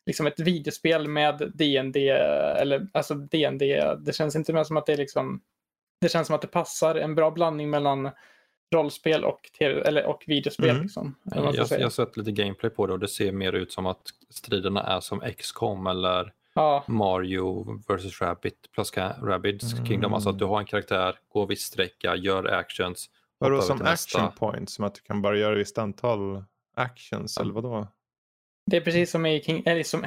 [0.06, 4.92] liksom ett videospel med D&D eller alltså D&D, det känns inte mer som att det
[4.92, 5.40] är liksom,
[6.00, 8.10] det känns som att det passar en bra blandning mellan
[8.74, 10.70] rollspel och, TV, eller, och videospel.
[10.70, 10.82] Mm.
[10.82, 13.86] Liksom, Jag, jag har sett lite gameplay på det och det ser mer ut som
[13.86, 18.92] att striderna är som XCOM eller Ja, Mario vs Rabbit plus
[19.22, 19.86] Rabbids Mm.
[19.86, 20.14] Kingdom.
[20.14, 23.10] Alltså att du har en karaktär, går viss sträcka, gör actions.
[23.38, 24.74] Vadå som action points?
[24.74, 26.44] Som att du kan bara göra ett visst antal
[26.76, 27.42] actions Ja.
[27.42, 27.86] eller vadå?
[28.66, 30.04] Det är precis som i King, eller som,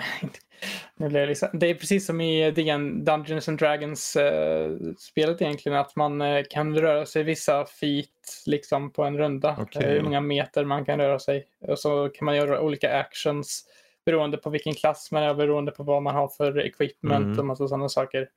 [0.95, 5.41] nu blir jag liksom, det är precis som i DN, Dungeons and Dragons eh, spelet
[5.41, 9.49] egentligen att man eh, kan röra sig vissa feet liksom på en runda.
[9.75, 11.47] Eh, hur många meter man kan röra sig.
[11.59, 13.65] Och så kan man göra olika actions
[14.05, 17.39] beroende på vilken klass man är, beroende på vad man har för equipment Mm.
[17.39, 18.29] och massa sådana saker.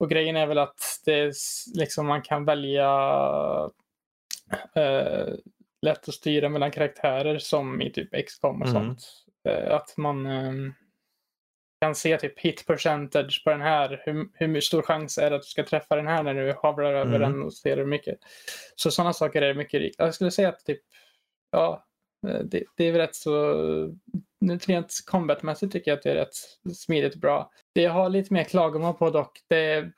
[0.00, 1.32] Och grejen är väl att det är
[1.78, 2.90] liksom man kan välja
[4.74, 5.28] eh,
[5.82, 8.74] lätt att styra mellan karaktärer som i typ XCOM och Mm.
[8.82, 9.24] sånt.
[9.48, 10.74] Eh, att man ehm,
[11.80, 14.02] kan se typ hit percentage på den här.
[14.04, 16.92] Hur, hur stor chans är det att du ska träffa den här när du havrar
[16.94, 17.20] över Mm.
[17.32, 18.18] den och ser hur mycket.
[18.74, 19.94] Så sådana saker är mycket.
[19.98, 20.80] Jag skulle säga att typ,
[21.50, 21.84] ja,
[22.28, 23.54] eh, det, det är väl rätt så,
[24.66, 26.34] rent combatmässigt tycker jag att det är rätt
[26.76, 27.50] smidigt och bra.
[27.74, 29.92] Det jag har lite mer klagomål på dock, det är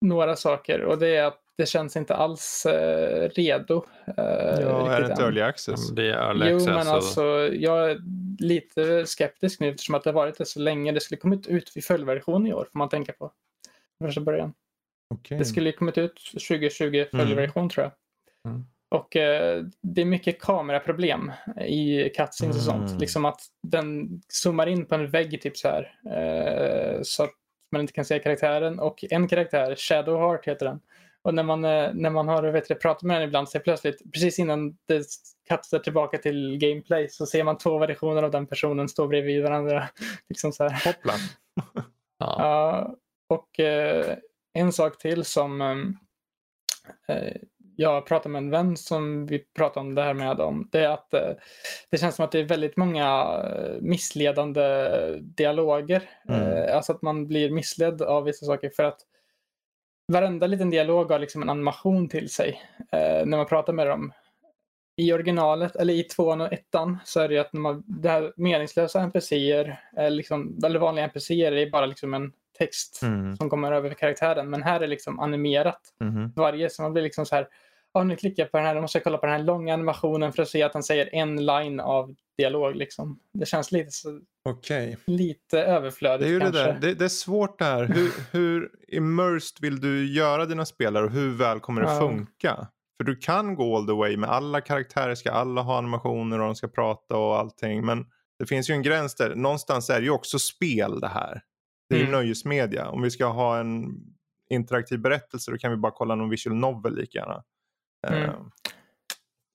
[0.00, 3.84] några saker och det är att det känns inte alls eh, redo.
[4.06, 5.90] eh, Ja, är det inte early access?
[5.90, 6.68] Det är early Jo, access.
[6.68, 7.22] men och- alltså
[7.52, 7.98] jag är
[8.38, 10.92] lite skeptisk nu eftersom att det har varit det så länge.
[10.92, 13.32] Det skulle kommit ut vid följdversion i år får man tänka på.
[14.04, 14.52] Första början.
[15.14, 15.38] Okej.
[15.38, 17.92] Det skulle ju kommit ut 2020 följdversion tror jag.
[18.52, 18.64] Mm.
[18.88, 21.32] Och eh, det är mycket kameraproblem
[21.66, 22.88] i cutscenes och sånt.
[22.88, 22.98] Mm.
[22.98, 25.98] Liksom att den zoomar in på en vägg typ så här.
[26.10, 27.30] Eh, så att
[27.72, 28.78] man inte kan se karaktären.
[28.78, 30.80] Och en karaktär, Shadowheart heter den.
[31.22, 33.62] Och när man, eh, när man har vet du, pratat med den ibland så är
[33.62, 35.04] plötsligt, precis innan det
[35.48, 39.88] kastar tillbaka till gameplay så ser man två versioner av den personen stå bredvid varandra.
[40.28, 40.84] liksom så här.
[40.84, 41.12] Hoppla.
[42.18, 42.36] ja.
[42.38, 42.94] Ja,
[43.28, 44.16] och eh,
[44.52, 47.36] en sak till som eh, eh,
[47.76, 50.68] jag pratade med en vän som vi pratade om det här med om.
[50.72, 51.30] Det är att eh,
[51.90, 53.06] det känns som att det är väldigt många
[53.44, 54.88] eh, missledande
[55.20, 56.10] dialoger.
[56.28, 56.40] Mm.
[56.40, 59.00] Eh, alltså att man blir missledd av vissa saker för att
[60.12, 62.62] varenda liten dialog har liksom en animation till sig
[62.92, 64.12] när man pratar med dem.
[64.96, 68.08] I originalet, eller i tvåan och ettan, så är det ju att när man, det
[68.08, 73.36] här meningslösa NPCer, liksom, eller vanliga NPCer, är bara liksom en text Mm.
[73.36, 74.50] som kommer över karaktären.
[74.50, 75.80] Men här är liksom animerat.
[76.00, 76.32] Mhm.
[76.36, 77.48] Varje, så man blir liksom så här,
[77.94, 79.74] ja nu klickar jag på den här, nu måste jag kolla på den här långa
[79.74, 83.18] animationen för att se att han säger en line av dialog liksom.
[83.34, 84.96] Det känns lite, så, Okej.
[85.06, 86.62] lite Det överflödigt är det kanske.
[86.62, 86.78] där.
[86.80, 87.84] Det, det är svårt det här.
[87.84, 92.66] Hur, hur immersed vill du göra dina spelare och hur väl kommer det funka?
[92.96, 96.44] För du kan gå all the way med alla karaktärer ska alla ha animationer och
[96.46, 97.86] de ska prata och allting.
[97.86, 98.06] Men
[98.38, 99.34] det finns ju en gräns där.
[99.34, 101.42] Någonstans är det ju också spel det här.
[101.94, 102.12] Det är Mm.
[102.12, 102.88] nöjesmedia.
[102.88, 103.84] Om vi ska ha en
[104.50, 107.44] interaktiv berättelse då kan vi bara kolla någon visual novel lika gärna.
[108.08, 108.30] Mm.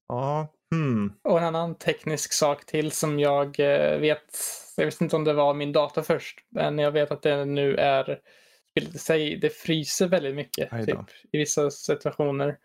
[0.08, 1.14] Ja, hmm.
[1.24, 4.40] Och en annan teknisk sak till som jag eh, vet,
[4.78, 7.76] jag visste inte om det var min dator först, men jag vet att det nu
[7.76, 8.20] är
[8.72, 10.98] spelet i sig, det fryser väldigt mycket typ,
[11.32, 12.58] i vissa situationer.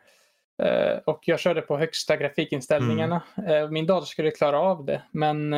[0.63, 3.23] Eh, och jag körde på högsta grafikinställningarna.
[3.49, 5.53] Eh, min dator skulle klara av det, men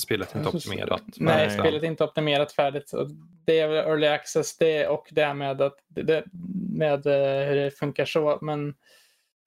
[0.00, 1.02] Spelet är inte optimerat.
[1.16, 1.58] Nej, Nej.
[1.58, 2.92] spelet är inte optimerat färdigt.
[2.92, 3.08] Och
[3.46, 6.24] det är väl early access det och det här med, att, det,
[6.70, 8.38] med eh, hur det funkar så.
[8.42, 8.74] Men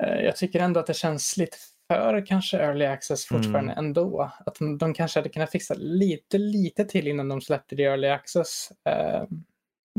[0.03, 3.85] eh, jag tycker ändå att det känns lite för kanske early access fortfarande Mm.
[3.85, 4.31] ändå.
[4.45, 7.85] Att de, de kanske hade kunnat fixa lite, lite till innan de släppte det i
[7.85, 8.71] early access.
[8.89, 9.23] Eh,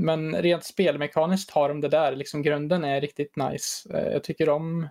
[0.01, 2.17] men rent spelmekaniskt har de det där.
[2.17, 3.89] Liksom grunden är riktigt nice.
[4.13, 4.89] Jag tycker om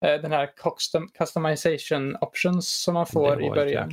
[0.00, 3.90] den här custom, customization options som man får det i början.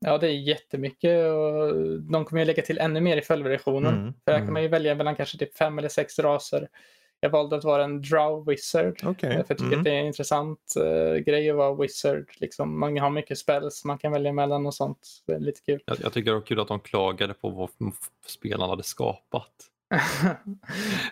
[0.00, 3.94] Ja, det är jättemycket och de kommer ju lägga till ännu mer i följdversionen.
[3.94, 4.46] Mm, För här mm.
[4.46, 6.68] kan man ju välja mellan kanske typ fem eller sex raser.
[7.20, 9.00] Jag valde att vara en drow wizard.
[9.04, 9.30] Okej.
[9.30, 9.78] För jag tycker Mm.
[9.78, 12.30] att det är en intressant uh, grej att vara wizard.
[12.40, 15.08] Liksom, man har mycket spells man kan välja mellan och sånt.
[15.26, 15.80] Det är lite kul.
[15.86, 17.70] Jag, jag tycker det var kul att de klagade på vad
[18.26, 19.52] spelarna hade skapat.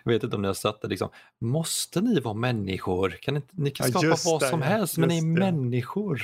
[0.05, 0.89] Jag vet inte om ni har sett det.
[0.89, 1.09] Liksom.
[1.41, 3.11] Måste ni vara människor?
[3.11, 4.67] Kan inte, ni kan Ja, skapa just vad det, som ja.
[4.67, 5.29] helst, men ni är det.
[5.45, 6.23] ja, människor.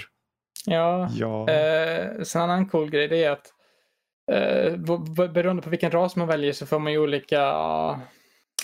[0.66, 1.08] Ja.
[1.50, 3.46] Eh, sen en annan cool grej det är att
[4.32, 4.76] eh,
[5.32, 7.40] beroende på vilken ras man väljer så får man ju olika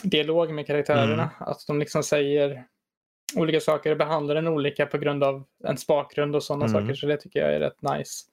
[0.03, 1.23] dialog med karaktärerna.
[1.23, 1.29] Mm.
[1.39, 2.65] Att de liksom säger
[3.37, 6.81] olika saker och behandlar den olika på grund av ens bakgrund och sådana Mm.
[6.81, 6.95] saker.
[6.95, 8.25] Så det tycker jag är rätt nice.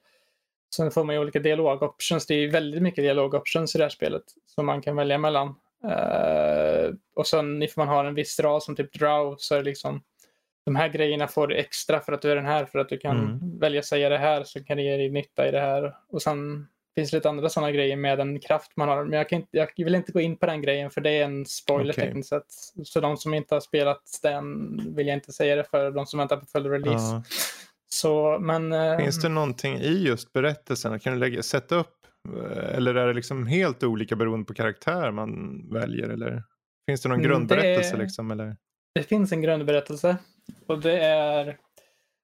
[0.76, 2.26] Sen får man ju olika dialogoptions.
[2.28, 5.48] Det är ju väldigt mycket dialogoptions i det här spelet som man kan välja mellan.
[5.90, 9.66] Eh, och sen ifall man har en viss ras som typ drow så är det
[9.66, 10.04] liksom
[10.66, 12.98] de här grejerna får du extra för att du är den här för att du
[12.98, 13.60] kan Mm.
[13.60, 15.96] välja att säga det här så kan det ge dig nytta i det här.
[16.10, 19.04] Och sen finns det lite andra sådana grejer med den kraft man har.
[19.04, 21.26] Men jag, kan inte, jag vill inte gå in på den grejen för det är
[21.26, 22.06] en spoiler Okej.
[22.06, 22.46] tekniskt sett.
[22.84, 25.92] Så de som inte har spelat den vill jag inte säga det för.
[25.92, 27.06] De som väntar på full release.
[27.16, 27.24] Ja.
[27.90, 31.00] Så, men, eh, Finns det någonting i just berättelsen?
[31.00, 31.96] Kan du lägga, sätta upp?
[32.38, 36.10] eh, Eller är det liksom helt olika beroende på karaktär man väljer?
[36.10, 36.44] Eller
[36.90, 37.96] finns det någon Mm, grundberättelse?
[37.98, 38.56] det- Liksom, eller?
[38.96, 40.18] Det finns en grundberättelse
[40.68, 41.58] och det är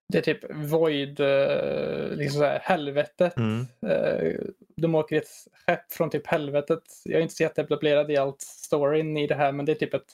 [0.07, 3.37] det är typ Void, eh, liksom så här, helvetet.
[3.37, 3.67] Mm.
[3.87, 4.33] Eh,
[4.75, 5.29] De åker i ett
[5.65, 6.83] skepp från typ helvetet.
[7.05, 9.93] Jag är inte så jätteetablerad i allt storyn i det här men det är typ
[9.93, 10.13] ett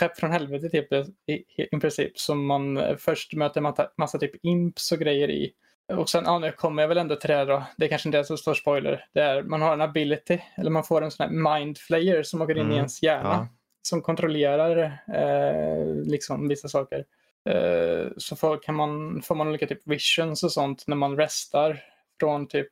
[0.00, 1.44] skepp från helvetet typ, i, i,
[1.76, 5.52] i princip som man eh, först möter massa, massa typ imps och grejer i.
[5.92, 7.62] Och sen, ja nu kommer jag väl ändå till det här då.
[7.76, 9.06] Det är kanske inte är så stor spoiler.
[9.12, 12.42] Det är, man har en ability, eller man får en sån här mind flayer som
[12.42, 13.28] åker in i Mm, ens hjärna.
[13.28, 13.48] ja.
[13.82, 17.04] Som kontrollerar eh, liksom vissa saker.
[17.50, 21.82] Eh, så får, kan man, får man olika typ visions och sånt när man restar
[22.20, 22.68] från typ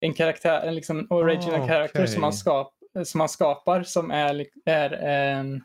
[0.00, 4.46] en karaktär, en liksom original Ah, character som man, skap, som man skapar som är,
[4.64, 5.64] är en,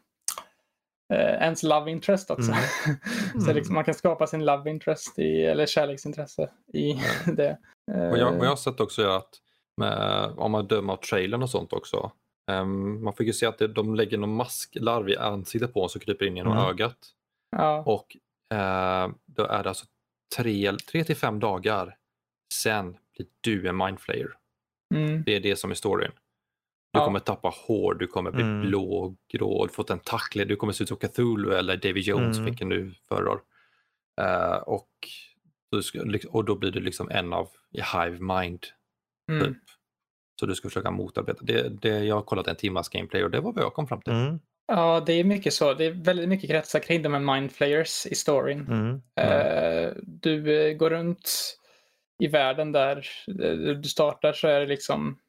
[1.13, 2.51] eh, ens love interest också.
[2.51, 3.41] Mm.
[3.45, 6.93] så liksom man kan skapa sin love interest i, eller kärleksintresse i
[7.35, 7.57] det.
[7.91, 9.29] Och jag, och jag Eh, har sett också att
[9.77, 12.11] med, om man dömer av trailern och sånt också.
[12.51, 15.95] ehm, man fick ju se att det, de lägger någon masklarv i ansiktet på oss
[15.95, 16.65] och kryper in genom Mm.
[16.65, 16.97] ögat.
[17.51, 17.83] ja.
[17.85, 18.17] Och
[19.25, 19.85] då är det alltså
[20.37, 21.97] tre, tre till fem dagar
[22.53, 24.33] sen blir du en mindflayer.
[24.95, 25.23] Mm.
[25.23, 26.11] Det är det som är storyn.
[26.93, 27.05] Du Ja.
[27.05, 28.61] kommer tappa hår, du kommer bli Mm.
[28.67, 32.45] blå, grå, du får tentakler, du kommer se ut som Cthulhu eller Davy Jones, Mm.
[32.45, 33.39] vilken du föredrar.
[34.21, 34.89] Eh, och,
[35.71, 38.65] du ska, och då blir du liksom en av i Hive Mind.
[39.31, 39.45] Mm.
[39.53, 39.57] Typ.
[40.39, 41.39] Så du ska försöka motarbeta.
[41.43, 44.01] Det, det, jag har kollat en timmas gameplay och det var vad jag kom fram
[44.01, 44.13] till.
[44.71, 44.83] Mm.
[44.83, 45.73] ja, det är mycket så.
[45.73, 48.67] Det är väldigt mycket kretsar kring de här mindflayers i storyn.
[48.67, 49.01] Mm.
[49.15, 51.57] Eh, du eh, går runt
[52.19, 55.19] i världen där eh, du startar så är det liksom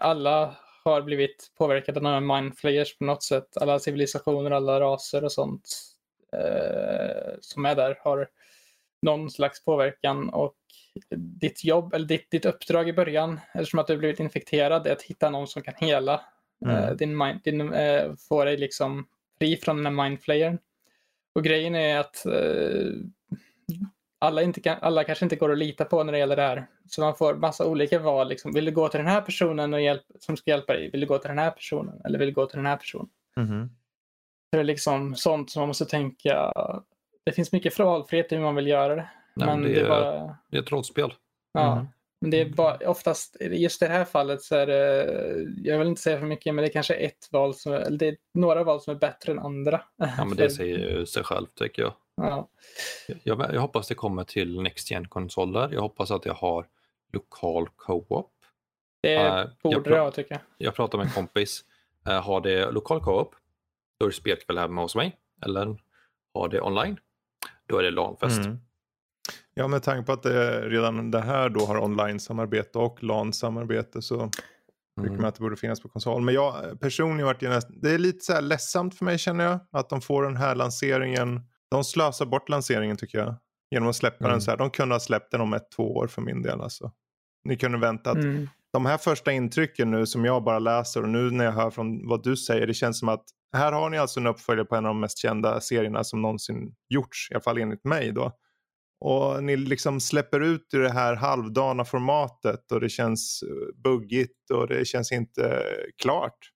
[0.00, 3.56] alla har blivit påverkade av de här mindflayers på något sätt.
[3.56, 5.68] Alla civilisationer, alla raser och sånt
[7.40, 8.28] som är där har
[9.02, 10.56] någon slags påverkan och
[11.40, 15.02] ditt jobb eller ditt, ditt uppdrag i början eftersom att du blivit infekterad är att
[15.02, 16.20] hitta någon som kan hela
[16.64, 16.76] Mm.
[16.76, 19.06] eh, din mind, din, eh, få dig liksom
[19.38, 20.58] fri från den här mindflayern.
[21.34, 22.92] Och grejen är att eh,
[24.18, 26.66] alla, inte kan, alla kanske inte går att lita på när det gäller det här.
[26.88, 28.28] Så man får massa olika val.
[28.28, 28.52] Liksom.
[28.52, 30.90] Vill du gå till den här personen och hjälp, som ska hjälpa dig?
[30.90, 32.00] Vill du gå till den här personen?
[32.04, 33.08] Eller vill du gå till den här personen?
[33.36, 33.70] Mhm.
[34.50, 36.52] Så det är liksom sånt som man måste tänka.
[37.24, 39.08] Det finns mycket valfrihet i hur man vill göra det.
[39.34, 40.36] Nej, men det, det, är är, bara...
[40.50, 41.14] det är ett rollspel.
[41.52, 41.72] Ja.
[41.72, 41.86] Mm.
[42.24, 45.04] Men det är bara, oftast, just i det här fallet så är det,
[45.64, 48.08] jag vill inte säga för mycket, men det är kanske ett val som, eller det
[48.08, 49.80] är några val som är bättre än andra.
[49.96, 51.94] Ja, men det säger ju sig själv tycker jag.
[52.16, 52.48] Ja.
[53.24, 53.54] jag.
[53.54, 56.66] Jag hoppas det kommer till Next gen konsoler Jag hoppas att jag har
[57.12, 58.32] lokal co-op.
[59.02, 60.40] Det Eh, jag borde det ha tycker jag.
[60.58, 61.64] Jag pratade med en kompis.
[62.08, 63.34] Eh, har det lokal co-op,
[63.98, 65.16] då är det spelkväll hemma hos mig.
[65.44, 65.76] Eller
[66.34, 67.00] har det online,
[67.66, 68.38] då är det LAN-fest.
[68.38, 68.58] Mm.
[69.54, 74.30] Ja, med tanke på att det redan det här då har online-samarbete och LAN-samarbete så
[75.00, 75.16] Tycker Mm.
[75.22, 76.22] man att det borde finnas på konsol.
[76.22, 77.40] Men jag eh, personligen varit
[77.82, 79.58] det är lite så här ledsamt för mig känner jag.
[79.72, 83.34] Att de får den här lanseringen, de slösar bort lanseringen tycker jag.
[83.70, 84.30] Genom att släppa Mm.
[84.32, 84.58] den så här.
[84.58, 86.92] De kunde ha släppt den om ett, två år för min del alltså.
[87.44, 88.16] Ni kunde väntat.
[88.16, 88.48] Mm.
[88.72, 92.08] De här första intrycken nu som jag bara läser och nu när jag hör från
[92.08, 92.66] vad du säger.
[92.66, 93.24] Det känns som att
[93.56, 96.74] här har ni alltså en uppföljare på en av de mest kända serierna som någonsin
[96.88, 97.28] gjorts.
[97.30, 98.32] I alla fall enligt mig då.
[99.00, 104.50] Och ni liksom släpper ut i det här halvdana formatet och det känns eh, buggigt
[104.50, 106.50] och det känns inte eh, klart.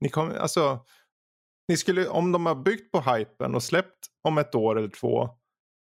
[0.00, 0.84] Ni kommer, alltså,
[1.68, 5.28] ni skulle, om de har byggt på hypen och släppt om ett år eller två.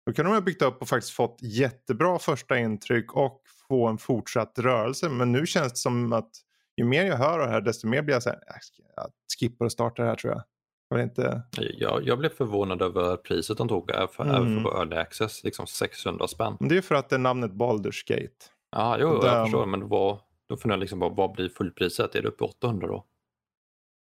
[0.06, 3.98] Då kan de ha byggt upp och faktiskt fått jättebra första intryck och få en
[3.98, 5.08] fortsatt rörelse.
[5.08, 6.30] Men nu känns det som att
[6.76, 8.56] ju mer jag hör av det här desto mer blir jag så här, äh,
[8.96, 10.42] jag skippar och startar det här tror jag.
[10.88, 14.34] Jag vill inte, Jag, jag blev förvånad över priset de tog även för, Mm.
[14.36, 16.56] även för Early Access, liksom 600 spänn.
[16.60, 18.30] Men det är för att det är namnet Baldur's Gate.
[18.70, 20.18] Ja, jo, Där- jag förstår, men vad,
[20.48, 22.14] då funderar jag liksom bara, vad blir fullpriset?
[22.14, 23.04] Är det uppe i 800 då?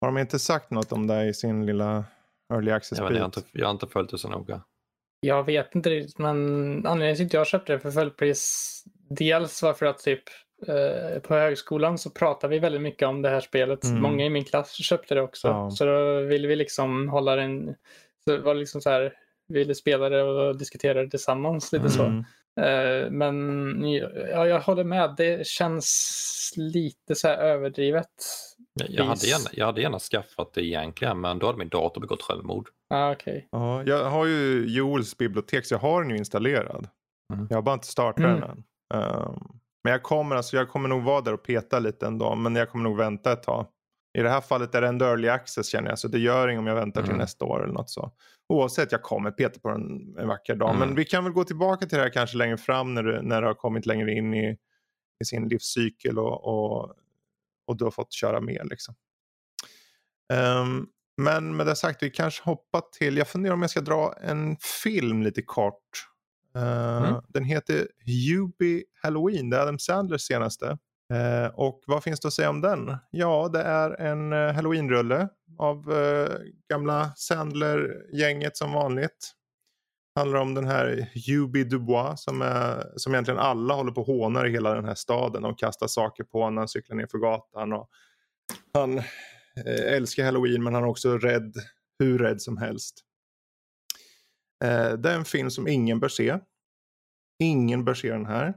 [0.01, 2.05] Har de inte sagt något om det i sin lilla
[2.53, 4.61] early access Jag, vet, jag, har inte, jag har inte följt det så noga.
[5.19, 6.37] Jag vet inte riktigt, men
[6.85, 10.33] anledningen till att jag köpte det för fullpris dels var för att typ eh,
[11.21, 13.83] på högskolan så pratar vi väldigt mycket om det här spelet.
[13.83, 14.01] Mm.
[14.01, 15.47] Många i min klass köpte det också.
[15.47, 15.71] Ja.
[15.71, 17.75] Så då ville vi liksom hålla den,
[18.25, 19.13] så det var liksom så här,
[19.47, 22.03] vi ville spela det och diskutera det tillsammans lite så.
[22.03, 22.23] Mm.
[22.61, 23.83] Eh, men
[24.31, 28.07] ja, jag håller med, det känns lite så här överdrivet.
[28.73, 32.21] Jag, hade gärna, jag hade gärna skaffat det egentligen, men då hade min dator begått
[32.21, 32.69] självmord.
[32.89, 33.47] Ah, okej.
[33.51, 36.87] Ja, jag har ju Joels bibliotek så jag har den ju installerad.
[37.33, 37.47] Mm.
[37.49, 38.39] Jag har bara inte startat Mm.
[38.39, 38.63] den än.
[38.93, 39.39] Ehm,
[39.85, 42.35] men jag kommer, alltså, jag kommer nog vara där och peta lite ändå.
[42.35, 43.67] Men jag kommer nog vänta ett tag.
[44.17, 45.99] I det här fallet är det ändå early access känner jag.
[45.99, 47.21] Så det gör inget om jag väntar till Mm.
[47.21, 48.11] nästa år eller något så.
[48.53, 50.69] Oavsett, jag kommer peta på den en vacker dag.
[50.69, 50.79] Mm.
[50.79, 53.41] Men vi kan väl gå tillbaka till det här kanske längre fram när du, när
[53.41, 54.57] du har kommit längre in i,
[55.21, 56.93] i sin livscykel och, och,
[57.67, 58.67] och du har fått köra med.
[58.69, 58.95] Liksom.
[60.33, 60.87] Ehm,
[61.21, 64.57] men med det sagt, vi kanske hoppar till, jag funderar om jag ska dra en
[64.83, 66.07] film lite kort.
[66.55, 67.21] Eh, Mm.
[67.27, 70.77] Den heter Hubie Halloween, det är Adam Sandlers senaste.
[71.13, 72.97] Eh, och vad finns det att säga om den?
[73.11, 75.93] Ja, det är en uh, Halloween-rulle av
[76.69, 79.31] gamla Sandler-gänget som vanligt.
[80.15, 84.45] Handlar om den här Hubie Dubois som, är, som egentligen alla håller på och hånar
[84.47, 85.41] i hela den här staden.
[85.41, 87.73] De kastar saker på honom när han cyklar ner för gatan.
[87.73, 87.89] Och
[88.73, 89.01] han
[89.65, 91.53] älskar Halloween men han är också rädd,
[91.99, 93.01] hur rädd som helst.
[94.65, 96.39] Eh, det är en film som ingen bör se.
[97.39, 98.53] Ingen bör se den här.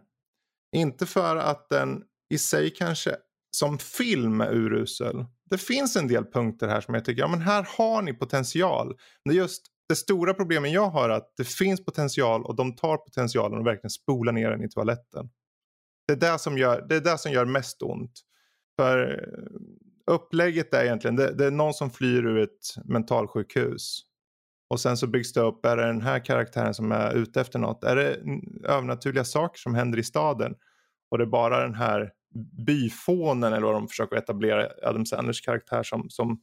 [0.76, 3.16] Inte för att den i sig kanske
[3.50, 5.24] som film är urusel.
[5.50, 8.86] Det finns en del punkter här som jag tycker, ja men här har ni potential.
[8.86, 12.56] Men det är just det stora problemet jag har är att det finns potential och
[12.56, 15.30] de tar potentialen och verkligen spolar ner den i toaletten.
[16.06, 18.20] Det är det som gör, det är det som gör mest ont.
[18.76, 24.07] För eh, upplägget är egentligen, det, det är någon som flyr ur ett mentalsjukhus.
[24.68, 27.58] Och sen så byggs det upp, är det den här karaktären som är ute efter
[27.58, 27.84] något?
[27.84, 28.18] Är det
[28.64, 30.54] övernaturliga saker som händer i staden?
[31.10, 32.12] Och det är bara den här
[32.66, 36.40] byfånen eller vad de försöker etablera Adam Sanders karaktär som, som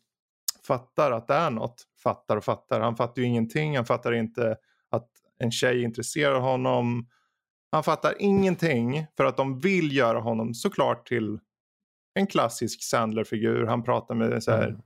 [0.67, 1.83] fattar att det är något.
[2.03, 2.81] Fattar och fattar.
[2.81, 3.75] Han fattar ju ingenting.
[3.75, 4.57] Han fattar inte
[4.89, 5.09] att
[5.39, 7.07] en tjej intresserar honom.
[7.71, 11.39] Han fattar ingenting för att de vill göra honom såklart till
[12.13, 13.65] en klassisk Sandler-figur.
[13.65, 14.81] Han pratar med en så här Mm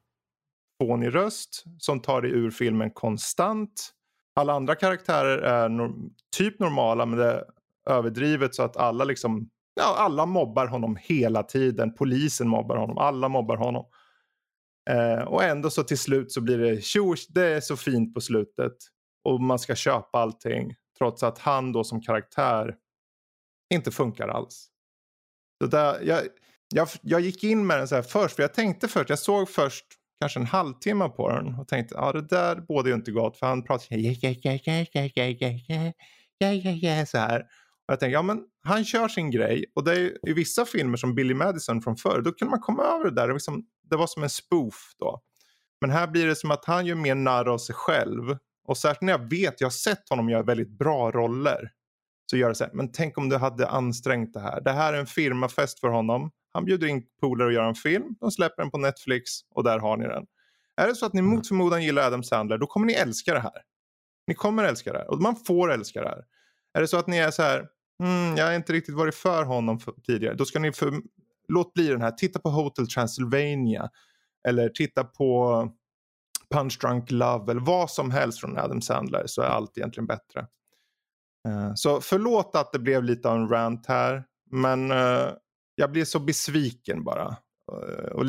[0.81, 3.91] fånig röst som tar dig ur filmen konstant.
[4.35, 7.43] Alla andra karaktärer är norm typ normala men det är
[7.89, 9.49] överdrivet så att alla liksom
[9.79, 11.93] Ja, alla mobbar honom hela tiden.
[11.93, 12.97] Polisen mobbar honom.
[12.97, 13.85] Alla mobbar honom.
[14.89, 18.21] Eh, och ändå så till slut så blir det tjo, det är så fint på
[18.21, 18.73] slutet.
[19.23, 20.75] Och man ska köpa allting.
[20.97, 22.75] Trots att han då som karaktär
[23.73, 24.67] inte funkar alls.
[25.63, 26.21] Så där, jag,
[26.73, 28.35] jag, jag gick in med den så här först.
[28.35, 29.85] För jag tänkte först, jag såg först
[30.19, 31.55] kanske en halvtimme på den.
[31.55, 33.37] Och tänkte, ja det där bådar ju inte gott.
[33.37, 35.93] För han pratar ja, ja, ja, ja, ja, ja, ja,
[36.39, 37.39] ja, ja, ja, så här.
[37.39, 39.65] Och jag tänkte, ja men han kör sin grej.
[39.75, 42.83] Och det är i vissa filmer som Billy Madison från förr, då kunde man komma
[42.83, 43.21] över det där.
[43.21, 45.21] Det var, liksom, det var som en spoof då.
[45.81, 48.37] Men här blir det som att han gör mer narr av sig själv.
[48.67, 51.71] Och särskilt när jag vet, jag har sett honom göra väldigt bra roller.
[52.25, 54.61] Så gör det så här, men tänk om du hade ansträngt det här.
[54.61, 56.31] Det här är en firmafest för honom.
[56.53, 58.15] Han bjuder in polare och gör en film.
[58.19, 60.25] De släpper den på Netflix och där har ni den.
[60.75, 63.39] Är det så att ni mot förmodan gillar Adam Sandler, då kommer ni älska det
[63.39, 63.61] här.
[64.27, 65.11] Ni kommer älska det här.
[65.11, 66.25] Och man får älska det här.
[66.73, 67.67] Är det så att ni är så här,
[68.03, 70.35] mm, jag har inte riktigt varit för honom för, tidigare.
[70.35, 70.93] Då ska ni för,
[71.47, 73.89] låt bli den här, titta på Hotel Transylvania.
[74.47, 75.69] Eller titta på
[76.53, 80.47] Punch Drunk Love eller vad som helst från Adam Sandler så är allt egentligen bättre.
[81.47, 84.23] Eh, Så förlåt att det blev lite av en rant här.
[84.51, 85.27] Men eh,
[85.79, 87.37] jag blir så besviken bara.
[87.71, 88.25] Eh, Och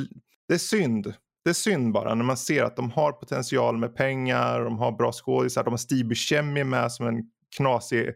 [0.48, 1.14] det är synd.
[1.44, 4.92] Det är synd bara när man ser att de har potential med pengar, de har
[4.92, 8.14] bra skådisar, de har Steve Buscemi med som en knasig,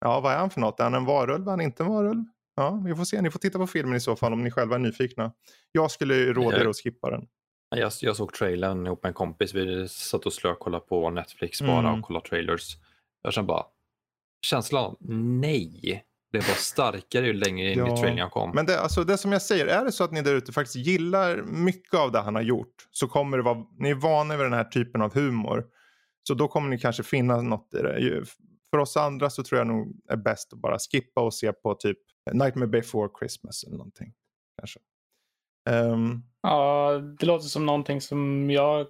[0.00, 0.80] ja vad är han för något?
[0.80, 1.46] Är han en varulv?
[1.46, 2.24] Är han inte en varulv?
[2.56, 3.22] Ja, vi får se.
[3.22, 5.32] Ni får titta på filmen i så fall om ni själva är nyfikna.
[5.72, 7.26] Jag skulle råda er att skippa den.
[7.76, 9.54] Jag, jag såg trailern ihop med en kompis.
[9.54, 12.00] Vi satt och slökollade på Netflix bara Mm.
[12.00, 12.76] och kollade trailers.
[13.22, 13.64] Jag kände bara,
[14.46, 18.50] känslan nej blev bara starkare ju längre in Ja, i trailern jag kom.
[18.54, 20.86] Men det, alltså det som jag säger, är det så att ni där ute faktiskt
[20.86, 24.46] gillar mycket av det han har gjort så kommer det vara, ni är vana vid
[24.46, 25.64] den här typen av humor.
[26.28, 28.24] Så då kommer ni kanske finna något i det.
[28.70, 31.74] För oss andra så tror jag nog är bäst att bara skippa och se på
[31.74, 31.98] typ
[32.32, 34.12] Nightmare Before Christmas eller någonting.
[34.60, 34.80] Kanske.
[35.70, 38.86] Ehm, Ja, det låter som någonting som jag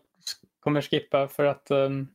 [0.61, 2.09] kommer skippa för att um,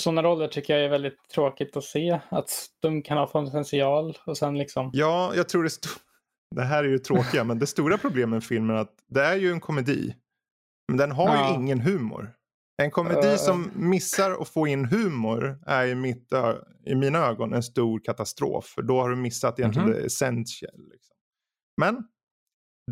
[0.00, 2.20] sådana roller tycker jag är väldigt tråkigt att se.
[2.28, 4.90] Att de kan ha potential och sen liksom.
[4.92, 5.70] ja, jag tror det,
[6.56, 9.36] det här är ju tråkiga, men det stora problemet med filmen är att det är
[9.36, 10.14] ju en komedi.
[10.88, 11.48] Men den har Ja.
[11.48, 12.32] ju ingen humor.
[12.82, 13.36] En komedi Eh.
[13.36, 16.28] som missar att få in humor är i, mitt,
[16.86, 18.64] i mina ögon en stor katastrof.
[18.64, 19.98] För då har du missat egentligen Mhm.
[19.98, 20.88] det essential.
[20.92, 21.14] Liksom.
[21.80, 21.96] Men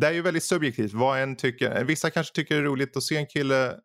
[0.01, 0.93] det är ju väldigt subjektivt.
[0.93, 1.83] Vad en tycker.
[1.83, 3.75] Vissa kanske tycker det är roligt att se en kille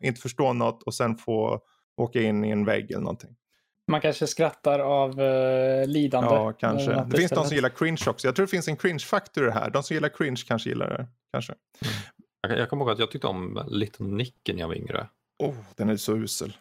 [0.00, 1.60] inte förstå något och sen få
[1.96, 3.36] åka in i en vägg eller någonting.
[3.90, 6.34] Man kanske skrattar av uh, lidande.
[6.34, 7.04] Ja, kanske.
[7.10, 8.28] Det finns de som gillar cringe också.
[8.28, 9.70] Jag tror det finns en cringe-faktor i det här.
[9.70, 11.06] De som gillar cringe kanske gillar det.
[11.32, 11.54] Kanske.
[12.40, 15.08] Jag, jag kommer ihåg att jag tyckte om Little Nicky när jag var yngre.
[15.38, 16.56] Oh, den är så usel.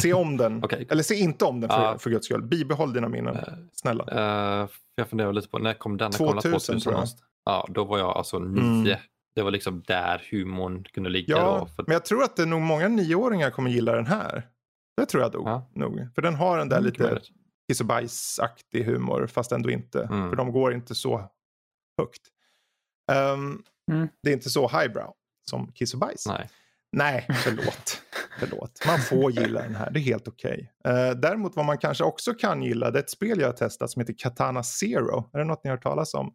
[0.00, 0.60] Se om den.
[0.64, 0.86] Okej.
[0.90, 1.98] Eller se inte om den för, Ja.
[1.98, 2.42] för guds skull.
[2.42, 3.36] Bibehåll dina minnen.
[3.36, 3.42] Eh,
[3.72, 4.04] Snälla.
[4.62, 6.10] Eh, jag funderar lite på, när kom den?
[6.10, 6.42] När kom den?
[6.42, 7.08] 2000 tror jag.
[7.44, 8.92] Ja, då var jag alltså nio.
[8.92, 8.98] Mm.
[9.38, 11.36] Det var liksom där humorn kunde ligga.
[11.36, 14.06] Ja, då, för, men jag tror att det är nog många nioåringar kommer gilla den
[14.06, 14.48] här.
[14.96, 15.46] Det tror jag nog.
[15.48, 15.70] Ja.
[15.74, 16.08] nog.
[16.14, 17.20] För den har den där Mm, lite
[17.68, 20.02] kiss och bajsaktig humor fast ändå inte.
[20.02, 20.28] Mm.
[20.28, 21.30] För de går inte så
[21.98, 22.22] högt.
[23.12, 24.08] Ehm, Mm.
[24.22, 25.12] Det är inte så highbrow
[25.50, 26.26] som kiss och bajs.
[26.26, 26.48] Nej.
[26.92, 28.02] Nej, förlåt.
[28.38, 28.82] förlåt.
[28.86, 30.72] Man får gilla den här, det är helt okej.
[30.84, 33.90] Eh, däremot vad man kanske också kan gilla, det är ett spel jag har testat
[33.90, 35.30] som heter Katana Zero.
[35.32, 36.34] Är det något ni har hört talas om?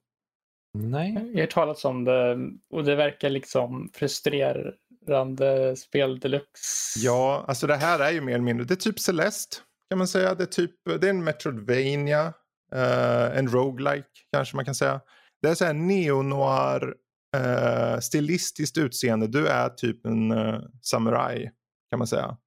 [0.74, 1.32] Nej.
[1.34, 2.38] Jag har talas om det
[2.70, 7.00] och det verkar liksom frustrerande spel deluxe.
[7.00, 9.58] Ja, alltså det här är ju mer eller mindre, det är typ Celeste
[9.90, 10.36] kan man säga.
[10.36, 12.34] Det är, typ, det är en Metroidvania,
[12.76, 15.02] eh, en roguelike kanske man kan säga.
[15.42, 16.96] Det är så här neo-noir,
[17.36, 19.28] eh, stilistiskt utseende.
[19.28, 21.52] Du är typ en eh, samuraj
[21.90, 22.38] kan man säga.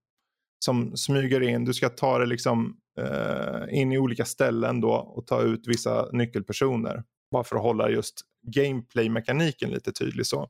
[0.64, 5.26] Som smyger in, du ska ta det liksom eh, in i olika ställen då och
[5.26, 7.02] ta ut vissa nyckelpersoner.
[7.36, 10.48] Bara för att hålla just gameplay-mekaniken lite tydlig så.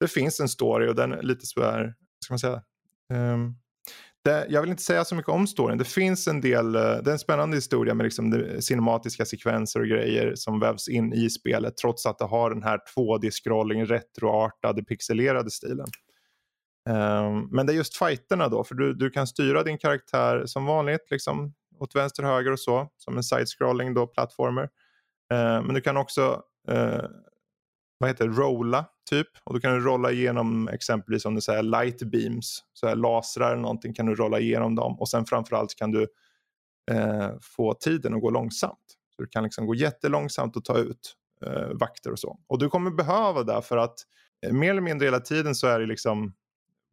[0.00, 1.94] Det finns en story och den är lite så här,
[2.24, 2.62] ska man säga,
[3.12, 3.56] um,
[4.24, 5.78] det, jag vill inte säga så mycket om storyn.
[5.78, 9.86] Det finns en del, eh, det är en spännande historia med liksom cinematiska sekvenser och
[9.86, 15.50] grejer som vävs in i spelet trots att det har den här 2D-scrolling, retroartade, pixelerade
[15.50, 15.86] stilen.
[16.88, 20.64] Um, men det är just fighterna då, för du, du kan styra din karaktär som
[20.64, 24.68] vanligt, liksom åt vänster, höger och så, som en side-scrolling då, plattformer.
[25.32, 27.04] Eh, men du kan också eh,
[27.98, 29.28] vad heter det, rolla typ.
[29.44, 33.52] Och då kan du rolla igenom exempelvis om du säger light beams, så här lasrar
[33.52, 35.00] eller någonting kan du rolla igenom dem.
[35.00, 36.06] Och sen framförallt kan du
[36.90, 38.96] eh, få tiden att gå långsamt.
[39.16, 41.14] Så du kan liksom gå jättelångsamt och ta ut
[41.46, 42.38] eh, vakter och så.
[42.46, 43.94] Och du kommer behöva det för att
[44.46, 46.34] eh, mer eller mindre hela tiden så är det liksom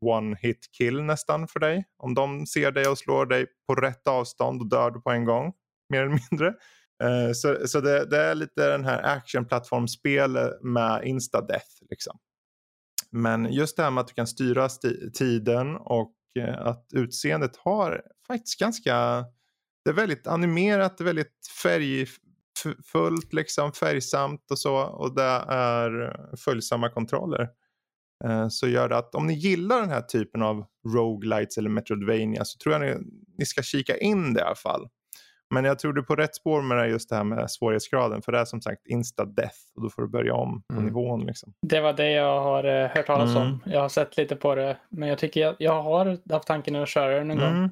[0.06, 1.86] one hit kill nästan för dig.
[1.98, 5.26] Om de ser dig och slår dig på rätt avstånd och dör du på en
[5.26, 5.54] gång.
[5.90, 6.54] Mer eller mindre.
[7.04, 11.84] Eh, så, så det, det är lite den här actionplattformsspel eh, med insta-death.
[11.90, 12.20] Liksom.
[13.12, 17.58] Men just det här med att du kan styra sti- tiden och eh, att utseendet
[17.58, 19.26] har faktiskt ganska...
[19.86, 24.76] Det är väldigt animerat, det är väldigt färgfullt, liksom, färgsamt och så.
[24.76, 27.50] Och det är följsamma kontroller.
[28.26, 30.66] Eh, Så gör det att om ni gillar den här typen av
[30.96, 34.88] roguelites eller metroidvania så tror jag ni, ni ska kika in det i alla fall.
[35.54, 38.22] Men jag tror du är på rätt spår med det just det här med svårighetsgraden.
[38.22, 40.86] För det är som sagt insta-death och då får du börja om på Mm.
[40.86, 41.26] nivån.
[41.26, 41.54] Liksom.
[41.62, 43.42] Det var det jag har eh, hört talas Mm.
[43.44, 43.64] om.
[43.66, 44.78] Jag har sett lite på det.
[44.90, 47.48] Men jag tycker jag, jag har haft tanken att köra någon gång.
[47.58, 47.70] Mm.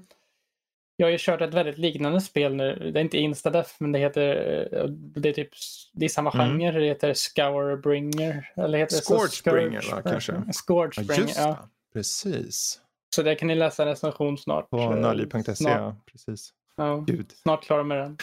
[0.96, 2.92] Jag har ju kört ett väldigt liknande spel nu.
[2.94, 4.28] Det är inte Instadeath men det heter,
[4.72, 5.50] eh, det är typ,
[5.94, 6.48] det är samma Mm.
[6.60, 6.80] genre.
[6.80, 8.52] Det heter Scourbringer.
[8.56, 8.96] Eller heter?
[8.96, 10.32] Scourgebringer, va, Scourge- kanske?
[10.32, 11.48] Ja, Ja, Scourgebringer, just ja.
[11.48, 11.58] det.
[12.00, 12.80] Precis.
[13.16, 14.70] Så det kan ni läsa en recension snart.
[14.70, 15.56] På Eh, nördliv.se.
[15.56, 16.54] Snart, Ja, precis.
[16.82, 17.32] Ja, Gud.
[17.32, 18.18] snart klar med den.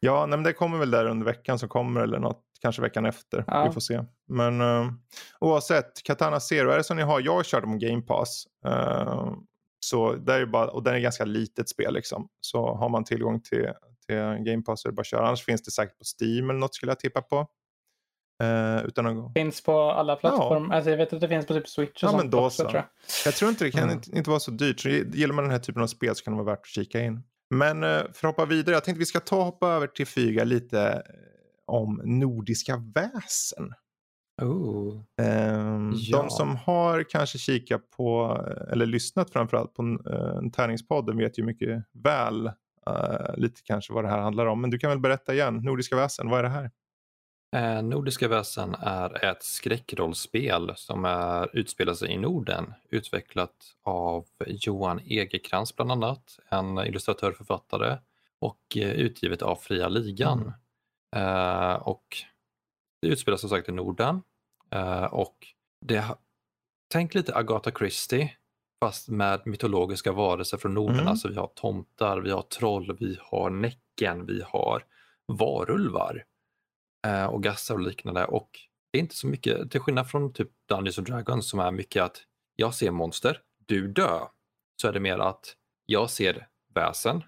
[0.00, 2.42] Ja, nej, men det kommer väl där under veckan som kommer eller något.
[2.60, 3.44] Kanske veckan efter.
[3.46, 3.64] Ja.
[3.64, 4.04] Vi får se.
[4.28, 4.92] Men uh,
[5.40, 7.20] oavsett, Katana Zero, är det som ni har?
[7.20, 8.44] Jag har kört dem Game Pass.
[8.66, 9.32] Eh,
[9.80, 12.28] så det är bara, och den är ganska litet spel liksom.
[12.40, 13.68] Så har man tillgång till,
[14.06, 15.26] till Game Pass är det bara att köra.
[15.26, 17.46] Annars finns det säkert på Steam eller något skulle jag tippa på.
[18.40, 19.32] Eh, utan att...
[19.32, 20.74] Finns på alla plattformar.
[20.76, 22.62] Alltså jag vet att det finns på typ Switch och Ja, men sånt då också
[22.62, 22.68] så.
[22.70, 22.84] tror jag.
[23.24, 23.94] Jag tror inte det kan Mm.
[23.94, 24.80] inte, inte vara så dyrt.
[24.80, 27.00] Så gillar man den här typen av spel så kan det vara värt att kika
[27.00, 27.22] in.
[27.54, 30.44] Men eh, för att hoppa vidare, jag tänkte vi ska ta hoppa över till Fyga
[30.44, 31.02] lite eh,
[31.66, 33.72] om nordiska väsen.
[34.42, 35.02] Oh.
[35.22, 36.18] Ehm, Ja.
[36.18, 38.38] De som har kanske kikat på,
[38.72, 42.46] eller lyssnat framförallt på en, eh, en tärningspodden vet ju mycket väl
[42.86, 44.60] eh, lite kanske vad det här handlar om.
[44.60, 46.70] Men du kan väl berätta igen, Nordiska väsen, vad är det här?
[47.56, 55.00] Eh, Nordiska väsen är ett skräckrollspel som är, utspelar sig i Norden, utvecklat av Johan
[55.00, 57.98] Egerkrans bland annat, en illustratör författare
[58.38, 60.52] och eh, utgivet av Fria Ligan.
[61.16, 62.04] Eh, och
[63.02, 64.22] det utspelar som sagt i Norden
[64.70, 65.36] eh, och
[65.86, 66.04] det,
[66.92, 68.32] tänk lite Agatha Christie
[68.80, 70.94] fast med mytologiska varelser från Norden.
[70.94, 71.08] Mm.
[71.08, 74.84] Alltså vi har tomtar, vi har troll, vi har Näcken, vi har
[75.26, 76.24] varulvar
[77.06, 78.24] eh, och gassar och liknande.
[78.24, 78.50] Och
[78.92, 82.02] det är inte så mycket, till skillnad från typ Dungeons and Dragons som är mycket
[82.02, 82.22] att
[82.56, 84.18] jag ser monster, du dö.
[84.82, 87.22] Så är det mer att jag ser väsen.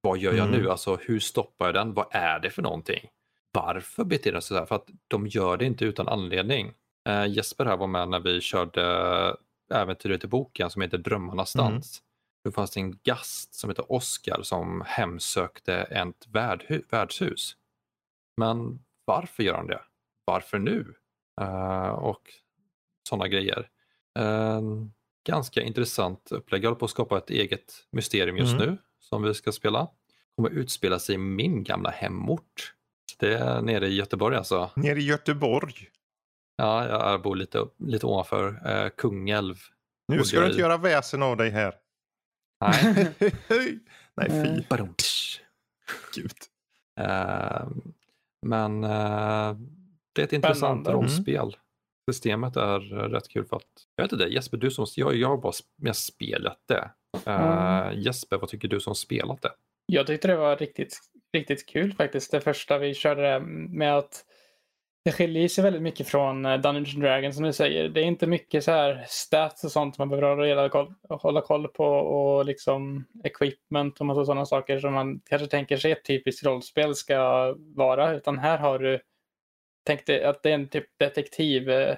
[0.00, 0.60] Vad gör jag Mm.
[0.60, 0.70] nu?
[0.70, 1.94] Alltså hur stoppar jag den?
[1.94, 3.08] Vad är det för någonting?
[3.52, 4.66] Varför beter den sig så här?
[4.66, 6.72] För att de gör det inte utan anledning.
[7.08, 9.36] Eh, Jesper här var med när vi körde
[9.74, 11.72] äventyret i boken som heter Drömmarnas Mm.
[11.72, 12.02] dans.
[12.44, 16.26] Då fanns det en gast som heter Oscar som hemsökte ett
[16.90, 17.56] värdshus.
[18.36, 19.80] Men varför gör han det?
[20.24, 20.94] Varför nu?
[21.40, 22.22] Eh, och
[23.08, 23.68] sådana grejer.
[24.18, 24.60] Eh,
[25.26, 26.64] ganska intressant upplägg.
[26.64, 28.66] Jag håller på att skapa ett eget mysterium just Mm.
[28.66, 29.88] nu som vi ska spela.
[30.36, 32.74] kommer utspela sig i min gamla hemort.
[33.18, 34.70] Det är nere i Göteborg alltså.
[34.76, 35.74] Nere i Göteborg.
[36.56, 39.56] Ja, jag bor lite, lite ovanför eh, Kungälv.
[40.08, 41.74] Nu ska du inte göra väsen av dig här.
[42.60, 43.12] Nej,
[44.14, 44.62] Nej, fy.
[44.68, 45.40] Badum, tsch.
[46.14, 46.32] Gud.
[47.00, 47.66] Eh,
[48.46, 49.56] men eh,
[50.14, 50.86] det är ett intressant.
[50.88, 51.00] Mm.
[51.00, 51.56] rollspel.
[52.10, 53.64] Systemet är eh, rätt kul för att,
[53.96, 56.90] jag vet inte, Jesper, du som, jag, jag bara mest spelat det.
[57.26, 58.00] Eh, Mm.
[58.00, 59.50] Jesper, vad tycker du som spelat det?
[59.86, 60.98] Jag tyckte det var riktigt,
[61.32, 62.30] riktigt kul faktiskt.
[62.30, 64.24] Det första vi körde det med att
[65.08, 67.88] det skiljer sig väldigt mycket från eh, Dungeons and Dragons som du säger.
[67.88, 71.68] Det är inte mycket så här stats och sånt man behöver hålla koll, hålla koll
[71.68, 76.46] på och liksom equipment och massa sådana saker som man kanske tänker sig ett typiskt
[76.46, 78.12] rollspel ska vara.
[78.12, 79.00] Utan här har du
[79.86, 81.96] tänk dig att det är en typ detektiv, eh,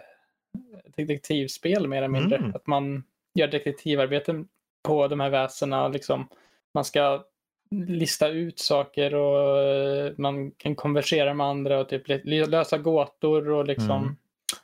[0.97, 2.37] detektivspel mer eller mindre.
[2.37, 2.55] Mm.
[2.55, 3.05] Att man
[3.35, 4.45] gör detektivarbete
[4.83, 5.89] på de här väsena.
[5.89, 6.29] Liksom.
[6.75, 7.25] Man ska
[7.71, 13.67] lista ut saker och eh, man kan konversera med andra och typ lösa gåtor och
[13.67, 14.17] liksom Mm.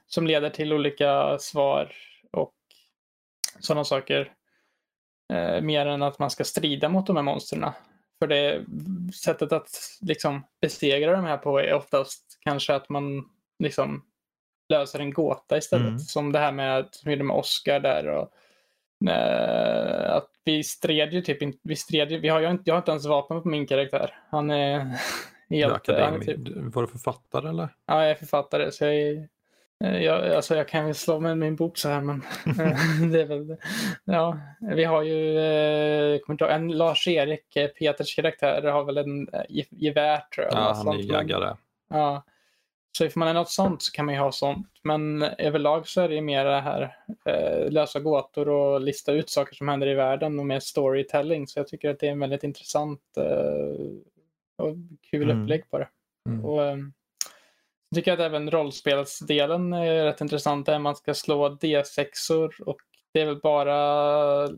[0.06, 1.92] som leder till olika svar
[2.32, 2.54] och
[3.60, 4.32] sådana saker.
[5.32, 7.70] Eh, mer än att man ska strida mot de här monstren.
[8.18, 8.64] För det
[9.14, 9.68] sättet att
[10.00, 13.24] liksom besegra de här på är oftast kanske att man
[13.58, 14.04] liksom
[14.68, 15.86] löser en gåta istället.
[15.86, 15.98] Mm.
[15.98, 18.06] Som det här med, som gjorde med Oscar där.
[18.06, 18.32] Och,
[19.08, 22.74] eh, att vi stred ju typ inte, vi stred ju, vi har ju inte, jag
[22.74, 24.14] har inte ens vapen på min karaktär.
[24.30, 24.78] Han är
[25.50, 26.38] helt, han är typ,
[26.74, 27.68] Var du författare eller?
[27.86, 29.28] ja, jag är författare så jag är,
[29.84, 33.20] eh, jag, alltså jag kan väl slå med min bok så här men eh, det
[33.20, 33.56] är väl,
[34.04, 39.28] ja, vi har ju, eh, inte ihåg, en Lars-Erik, eh, Peters karaktär, har väl en
[39.32, 40.54] eh, ge- gevär tror jag.
[40.54, 41.54] Ja, han är jägare.
[41.90, 42.24] Ja.
[42.96, 44.66] Så ifall man är något sånt så kan man ju ha sånt.
[44.82, 49.30] Men överlag så är det ju mer det här eh, lösa gåtor och lista ut
[49.30, 51.46] saker som händer i världen och mer storytelling.
[51.48, 54.74] Så jag tycker att det är en väldigt intressant eh, och
[55.10, 55.42] kul Mm.
[55.42, 55.88] upplägg på det.
[56.28, 56.44] Mm.
[56.44, 56.76] Och, eh,
[57.88, 60.66] jag tycker att även rollspelsdelen är rätt intressant.
[60.66, 62.76] Där man ska slå D6or och
[63.12, 64.48] det är väl bara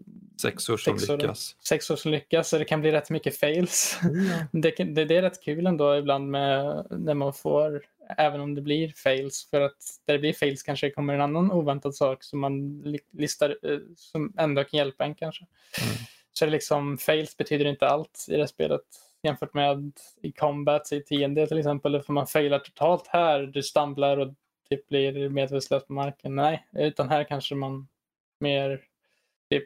[0.43, 1.57] Sexor som Sexor, lyckas.
[1.69, 4.01] sexor som lyckas så det kan bli rätt mycket fails.
[4.53, 7.83] Det, kan- det, det är rätt kul ändå ibland med när man får,
[8.17, 11.53] även om det blir fails, för att där det blir fails kanske kommer en annan
[11.53, 15.47] oväntad sak som man li- listar, eh, som ändå kan hjälpa en kanske.
[15.83, 15.95] Mm.
[16.33, 18.81] Så det liksom, fails betyder inte allt i det här spelet
[19.23, 19.93] jämfört med
[20.23, 24.35] i combat i TND till exempel, får man failar totalt här, du stamblar och
[24.71, 26.35] typ blir medvetslös på marken.
[26.35, 27.89] Nej, utan här kanske man
[28.41, 28.85] mer
[29.51, 29.65] typ,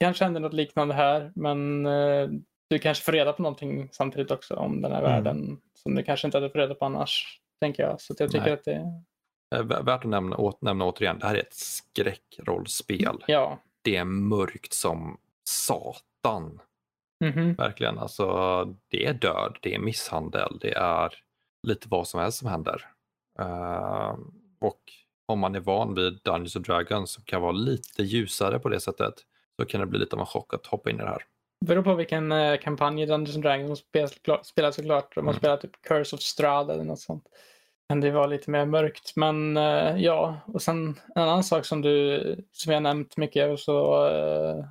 [0.00, 2.28] kanske händer något liknande här, men eh,
[2.68, 5.10] du kanske får reda på någonting samtidigt också om den här Mm.
[5.12, 8.00] världen som du kanske inte hade fått reda på annars, tänker jag.
[8.00, 8.52] Så jag tycker Nej.
[8.52, 9.02] att det,
[9.54, 13.24] Eh, vä- Värt att nämna, å, nämna återigen, det här är ett skräckrollspel.
[13.26, 13.58] ja.
[13.82, 16.60] Det är mörkt som satan.
[17.24, 17.54] Mhm.
[17.54, 17.98] Verkligen.
[17.98, 18.24] Alltså,
[18.88, 21.14] det är död, det är misshandel, det är
[21.68, 22.84] lite vad som helst som händer.
[23.38, 24.16] Eh,
[24.60, 24.80] och
[25.26, 28.80] om man är van vid Dungeons and Dragons som kan vara lite ljusare på det
[28.80, 29.14] sättet
[29.60, 31.22] så kan det bli lite av en chock att hoppa in i det här.
[31.66, 35.16] beror på vilken eh, kampanj i Dungeons and Dragons de spelar, såklart- spelar såklart.
[35.16, 35.38] Om man Mm.
[35.38, 37.24] spelar typ Curse of Strahd eller något sånt.
[37.88, 39.16] Men det var lite mer mörkt.
[39.16, 43.60] Men eh, ja, och sen en annan sak som du, som jag nämnt mycket och
[43.60, 44.64] så eh,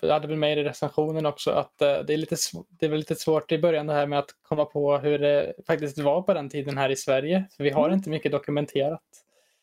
[0.00, 2.36] jag hade väl med i recensionen också att eh, det, är lite,
[2.68, 5.52] det är väl lite svårt i början det här med att komma på hur det
[5.66, 7.44] faktiskt var på den tiden här i Sverige.
[7.56, 7.98] För vi har Mm.
[7.98, 9.00] inte mycket dokumenterat.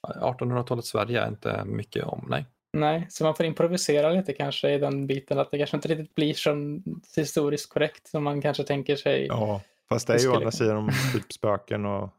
[0.08, 2.46] 1800-talets Sverige är inte mycket om, nej.
[2.74, 6.16] Nej, så man får improvisera lite kanske i den biten att det kanske inte riktigt
[6.16, 6.84] blir som
[7.16, 9.26] historiskt korrekt som man kanske tänker sig.
[9.28, 12.10] Ja, fast det är ju å andra sidan om typ spöken och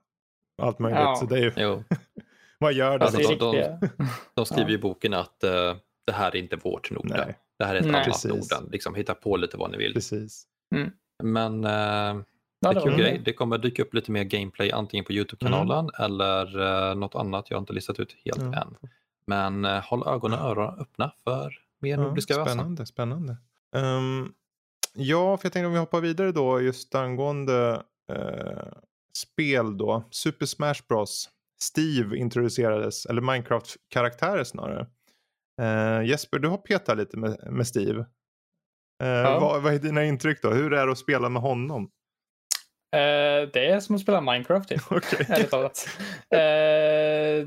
[0.58, 1.00] allt möjligt.
[1.00, 1.16] Ja.
[1.16, 1.84] Så det är ju, Jo,
[2.58, 3.04] vad gör det?
[3.04, 3.80] Alltså, Alltså, de- riktiga.
[4.34, 4.74] de skriver Ja.
[4.74, 5.74] i boken att eh,
[6.06, 7.16] det här är inte vårt Norden.
[7.26, 7.94] Nej, Det här är ett Nej.
[7.94, 8.30] annat Precis.
[8.30, 8.68] Norden.
[8.72, 9.94] Liksom, hitta på lite vad ni vill.
[9.94, 10.46] precis.
[11.22, 12.22] Men eh,
[12.60, 13.20] Ja, det är kul grej.
[13.24, 13.32] det.
[13.32, 17.60] Kommer dyka upp lite mer gameplay antingen på Youtube-kanalen eller eh, något annat jag har
[17.60, 18.62] inte listat ut helt Ja.
[18.62, 18.76] än.
[19.26, 22.58] Men eh, håll ögonen och öronen öppna för mer nordiska Ja, väsen.
[22.58, 23.36] spännande, spännande.
[23.76, 24.32] Ehm,
[24.94, 27.82] ja, för jag tänkte om vi hoppar vidare då just angående
[28.12, 28.66] eh,
[29.16, 30.08] spel då.
[30.10, 31.28] Super Smash Bros.
[31.60, 34.86] Steve introducerades, eller Minecraft-karaktärer snarare.
[35.60, 38.00] Eh, Jesper, du har petat lite med, med Steve.
[39.02, 40.50] Eh, vad, vad är dina intryck då?
[40.50, 41.90] Hur är det att spela med honom?
[42.96, 44.82] Eh, det är som att spela Minecraft typ.
[44.90, 45.26] Okej.
[45.28, 45.88] Ärligt talat.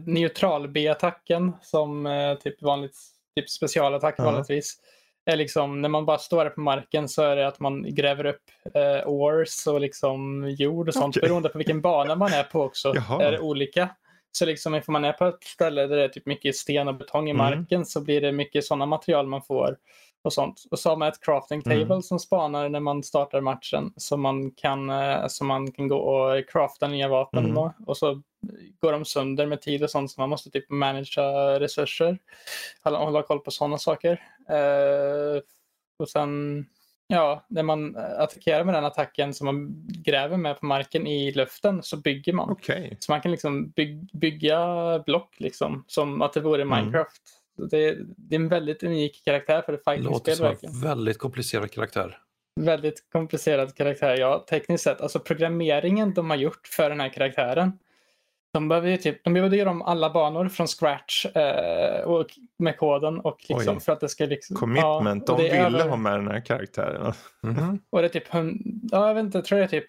[0.06, 2.08] Neutral B-attacken som
[2.44, 2.98] typ vanligt
[3.36, 4.24] typ specialattack Ja.
[4.24, 4.78] vanligtvis.
[5.26, 8.26] Är liksom, när man bara står där på marken så är det att man gräver
[8.26, 8.42] upp
[8.74, 11.18] eh, ores och liksom jord och sånt.
[11.18, 11.28] Okej.
[11.30, 13.24] Beroende på vilken bana man är på också Jaha.
[13.24, 13.90] är det olika.
[14.32, 16.96] Så liksom ifall man är på ett ställe där det är typ mycket sten och
[16.96, 17.38] betong i Mm.
[17.38, 19.78] marken så blir det mycket sådana material man får.
[20.24, 20.64] Och sånt.
[20.72, 22.02] Och så har man ett crafting table Mm.
[22.02, 23.94] som spanar när man startar matchen.
[23.96, 27.44] Så man kan, eh, så man kan gå och crafta nya vapen.
[27.44, 27.56] Mm.
[27.56, 27.74] då.
[27.88, 28.22] Och så
[28.80, 30.12] går de sönder med tid och sånt.
[30.12, 32.18] Så man måste typ managera resurser.
[32.84, 34.12] Hålla, hålla koll på sådana saker.
[34.50, 35.42] Eh,
[36.00, 36.66] och sen,
[37.08, 41.84] ja, när man attackerar med den attacken som man gräver med på marken i luften
[41.84, 42.50] så bygger man.
[42.50, 42.98] Okej.
[43.00, 44.60] Så man kan liksom byg- bygga
[45.06, 46.80] block liksom, som att det vore Mm.
[46.80, 47.22] Minecraft.
[47.28, 51.18] Så Det, det är en väldigt unik karaktär för ett Låter fighting-spel som en väldigt
[51.18, 52.18] komplicerad karaktär.
[52.60, 55.02] Väldigt komplicerad karaktär, ja, tekniskt sett.
[55.02, 57.80] Alltså programmeringen de har gjort för den här karaktären.
[58.54, 62.28] De behöver ju typ, de behöver göra om alla banor från scratch eh, och
[62.60, 63.82] med koden och liksom Oj.
[63.84, 64.56] för att det ska liksom...
[64.56, 65.24] Commitment.
[65.28, 67.14] ja, och De det ville över- ha med den här karaktären.
[67.44, 67.80] Mhm.
[67.90, 68.28] Och det är typ,
[68.92, 69.88] ja, jag vet inte, jag tror det är typ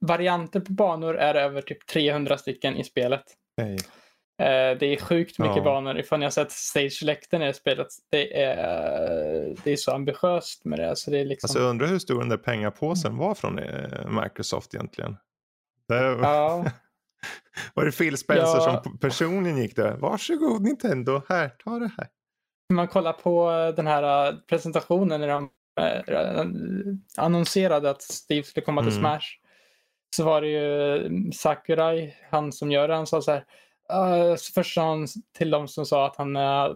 [0.00, 3.24] varianter på banor är över typ 300 stycken i spelet.
[3.62, 3.78] Okej.
[4.38, 5.62] Eh, det är sjukt mycket Ja.
[5.62, 5.98] banor.
[5.98, 7.86] Ifall ni har sett stage-läkten i det spelet.
[8.10, 10.96] Det är, det är så ambitiöst med det.
[10.96, 14.08] Så det är liksom, Alltså jag undrar hur stor den där pengapåsen var från eh,
[14.22, 15.16] Microsoft egentligen.
[15.88, 16.64] Det ja,
[17.74, 18.82] var det Phil Spencer Ja.
[18.84, 19.96] som personen gick där?
[19.96, 22.08] Varsågod Nintendo, här, ta det här.
[22.70, 25.50] Om man kollar på den här eh, presentationen när de
[27.16, 29.00] annonserade att Steve skulle komma till Mm.
[29.02, 29.26] Smash.
[30.16, 33.44] Så var det ju Sakurai, han som gör det, han sa så här.
[33.92, 35.06] Uh, först sa han
[35.38, 36.68] till dem som sa att han, eh,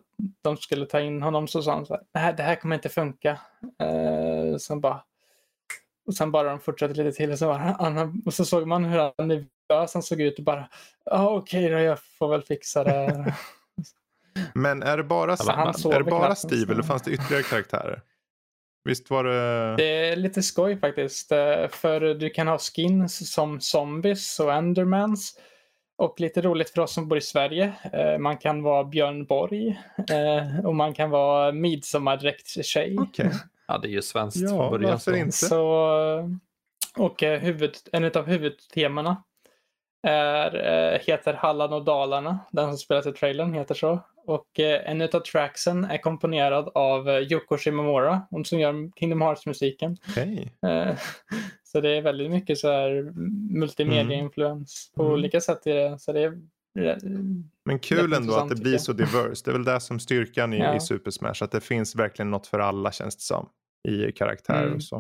[0.43, 2.03] de skulle ta in honom så sa han så här.
[2.13, 3.39] Det här, det här kommer inte funka.
[3.83, 5.03] Uh, sen bara,
[6.07, 8.85] och sen bara de fortsatte lite till och så, var han, och så såg man
[8.85, 10.69] hur han nervös han såg ut och bara
[11.11, 13.35] ah, okej då, jag får väl fixa det.
[14.55, 18.03] Men är det bara, men han är det bara Steve eller fanns det ytterligare karaktärer?
[18.85, 19.77] Visst var det...
[19.77, 21.29] Det är lite skoj faktiskt.
[21.71, 25.39] För du kan ha skins som zombies och endermans.
[25.99, 27.73] Och lite roligt för oss som bor i Sverige.
[27.93, 29.69] eh, Man kan vara Björn Borg.
[30.11, 32.97] eh, Och man kan vara midsommardräkt-tjej.
[32.99, 33.31] Okej,
[33.69, 34.91] Ja, det är ju svenskt Ja, från början.
[34.91, 35.33] varför inte?
[35.37, 35.65] Så,
[36.97, 39.23] och eh, huvud, en av huvudtemana
[40.03, 40.55] är,
[40.95, 42.39] eh, heter Halland och Dalarna.
[42.53, 43.99] Den som spelas i trailern heter så.
[44.29, 48.23] Och eh, en av tracksen är komponerad av eh, Yoko Shimomura.
[48.31, 49.97] Hon som gör Kingdom Hearts-musiken.
[50.11, 50.53] okej.
[50.67, 50.97] Eh,
[51.63, 53.13] Så det är väldigt mycket så här
[53.59, 55.13] multimedia-influens på Mm.
[55.15, 55.99] olika sätt i det.
[55.99, 56.39] Så det är,
[57.65, 58.81] Men kul ändå att det blir jag.
[58.81, 59.43] så diverse.
[59.45, 60.77] Det är väl det som styrkan i, Ja.
[60.77, 61.35] i Super Smash.
[61.45, 63.49] Att det finns verkligen något för alla känns det som.
[63.89, 64.75] I karaktärer Mm.
[64.77, 64.97] och så.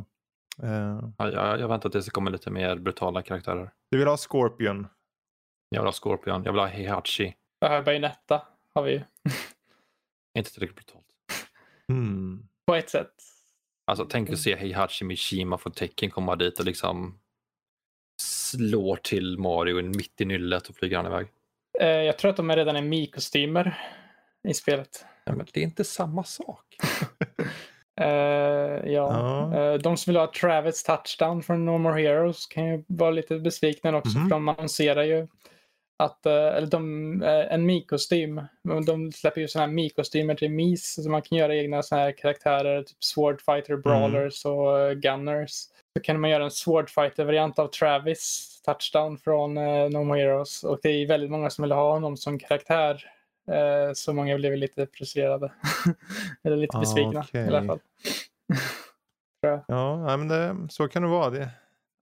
[0.62, 3.70] Eh, Ja, jag, jag väntar tills det kommer lite mer brutala karaktärer.
[3.91, 4.87] du vill ha Scorpion?
[5.68, 7.35] Jag vill ha Scorpion, jag vill ha Heihachi.
[7.64, 8.43] uh, Bayonetta
[8.79, 9.01] har vi ju
[10.39, 11.05] Inte tillräckligt brutalt.
[11.89, 12.49] Hmm.
[12.66, 13.12] på ett sätt.
[13.87, 17.18] Alltså tänk att se Heihachi Mishima från Tekken komma dit och liksom
[18.22, 21.26] slår till Mario mitt i nyllet och flyger han iväg.
[21.81, 23.79] Eh, Jag tror att de är redan är Mi-kostymer
[24.49, 25.05] i spelet.
[25.24, 26.64] Ja, men det är inte samma sak.
[28.01, 28.83] Eh, ja.
[29.53, 29.61] Ja.
[29.61, 33.39] Eh, de som vill ha Travis touchdown från No More Heroes kan ju vara lite
[33.39, 34.24] besvikna också Mhm.
[34.29, 35.29] för de annonserar ju
[35.99, 38.43] att, eh, eller de, eh, en Mi-kostym.
[38.87, 42.13] De släpper ju sådana här Mi-kostymer till Mis så man kan göra egna sådana här
[42.13, 45.51] karaktärer, typ Swordfighter, Brawlers och eh, Gunners.
[45.97, 50.65] Så kan man göra en Swordfighter-variant av Travis, Touchdown från uh, No More Heroes.
[50.65, 53.05] Och det är väldigt många som vill ha honom som karaktär.
[53.51, 55.53] Uh, så många blev lite frustrerade.
[56.45, 57.79] eller lite Ah, besvikna i alla fall.
[59.67, 61.31] Ja, men det, så kan det vara.
[61.31, 61.49] Det,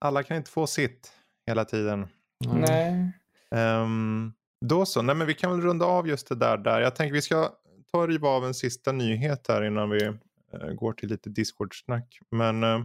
[0.04, 1.12] alla kan inte få sitt
[1.46, 2.08] hela tiden.
[2.46, 2.60] Mm.
[2.60, 3.12] Nej.
[3.54, 6.58] Ehm, då så, nej men vi kan väl runda av just det där.
[6.58, 6.80] där.
[6.80, 7.52] Jag tänker vi ska
[7.92, 10.04] ta och riva av en sista nyhet här innan vi
[10.52, 12.18] eh, går till lite Discord-snack.
[12.30, 12.80] Men eh,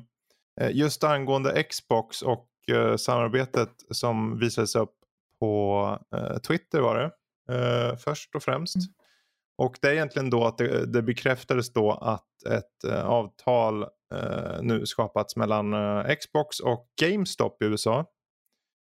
[0.72, 4.94] just angående Xbox och eh, samarbetet som visades upp
[5.40, 6.00] på
[6.48, 7.12] Twitter var det.
[7.98, 8.76] först och främst.
[8.76, 8.88] Mm.
[9.58, 13.86] Och det är egentligen då att det, det bekräftades då att ett avtal
[14.62, 15.74] nu skapats mellan
[16.16, 18.06] Xbox och GameStop i USA.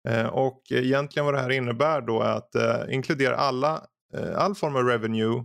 [0.08, 4.54] Eh, och egentligen vad det här innebär då är att eh, inkludera alla, eh, all
[4.54, 5.44] form av revenue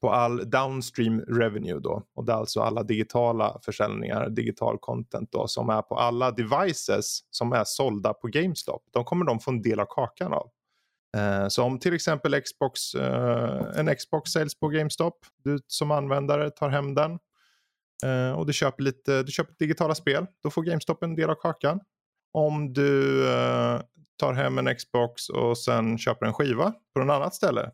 [0.00, 2.02] på all downstream revenue då.
[2.14, 7.20] Och det är alltså alla digitala försäljningar, digital content då som är på alla devices
[7.30, 8.82] som är sålda på GameStop.
[8.92, 10.50] De kommer de få en del av kakan av.
[11.16, 16.50] Eh, Så om till exempel Xbox, eh, en Xbox säljs på GameStop, du som användare
[16.50, 17.18] tar hem den
[18.04, 21.34] eh, och du köper, lite, du köper digitala spel, då får GameStop en del av
[21.34, 21.80] kakan.
[22.34, 23.80] Om du eh,
[24.20, 27.70] tar hem en Xbox och sen köper en skiva på något annat ställe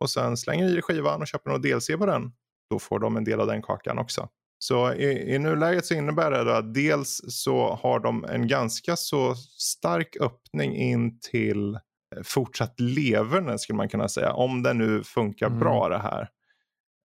[0.00, 2.32] och sen slänger i skivan och köper något DLC på den,
[2.70, 4.28] då får de en del av den kakan också.
[4.58, 9.34] Så i, i nuläget så innebär det att dels så har de en ganska så
[9.58, 11.80] stark öppning in till eh,
[12.24, 14.32] fortsatt leverne skulle man kunna säga.
[14.32, 15.58] Om det nu funkar Mm.
[15.58, 16.28] bra det här.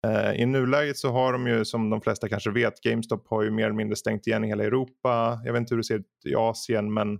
[0.07, 3.51] Eh, I nuläget så har de ju som de flesta kanske vet, GameStop har ju
[3.51, 5.41] mer eller mindre stängt igen i hela Europa.
[5.45, 7.19] Jag vet inte hur det ser ut i Asien men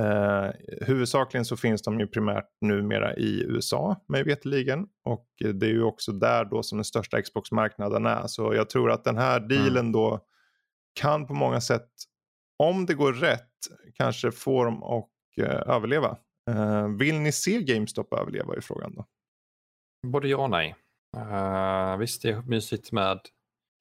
[0.00, 0.50] eh,
[0.86, 4.86] huvudsakligen så finns de ju primärt numera i USA mig veterligen.
[5.04, 8.26] Och det är ju också där då som den största Xbox-marknaden är.
[8.26, 10.20] Så jag tror att den här dealen då
[11.00, 11.88] kan på många sätt,
[12.58, 13.48] om det går rätt,
[13.94, 15.08] kanske få dem att
[15.40, 16.16] eh, överleva.
[16.50, 19.06] Eh, vill ni se GameStop överleva i frågan då?
[20.06, 20.74] Både ja och nej.
[21.16, 23.20] Uh, visst, det är mysigt med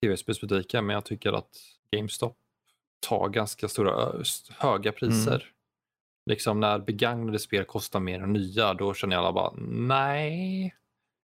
[0.03, 1.57] tv-spelsbutiker, men jag tycker att
[1.91, 2.37] GameStop
[3.07, 4.13] tar ganska stora,
[4.57, 5.47] höga priser.
[6.25, 10.75] Liksom när begagnade spel kostar mer än nya, då känner jag alla bara nej.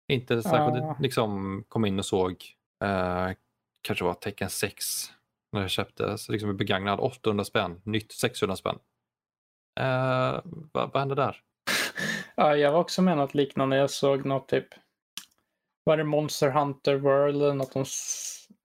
[0.08, 0.98] Inte särskilt, Ja.
[1.00, 2.32] liksom kom in och såg,
[2.84, 3.32] uh,
[3.82, 4.86] kanske var Tekken 6
[5.52, 8.80] när jag köpte, så liksom begagnad 800 spänn, nytt 600 spänn.
[9.80, 10.42] Uh,
[10.72, 11.42] vad, vad hände där?
[12.36, 13.76] Ja, jag var också med något liknande.
[13.78, 14.68] Jag såg något typ,
[15.84, 17.86] var det Monster Hunter World eller något de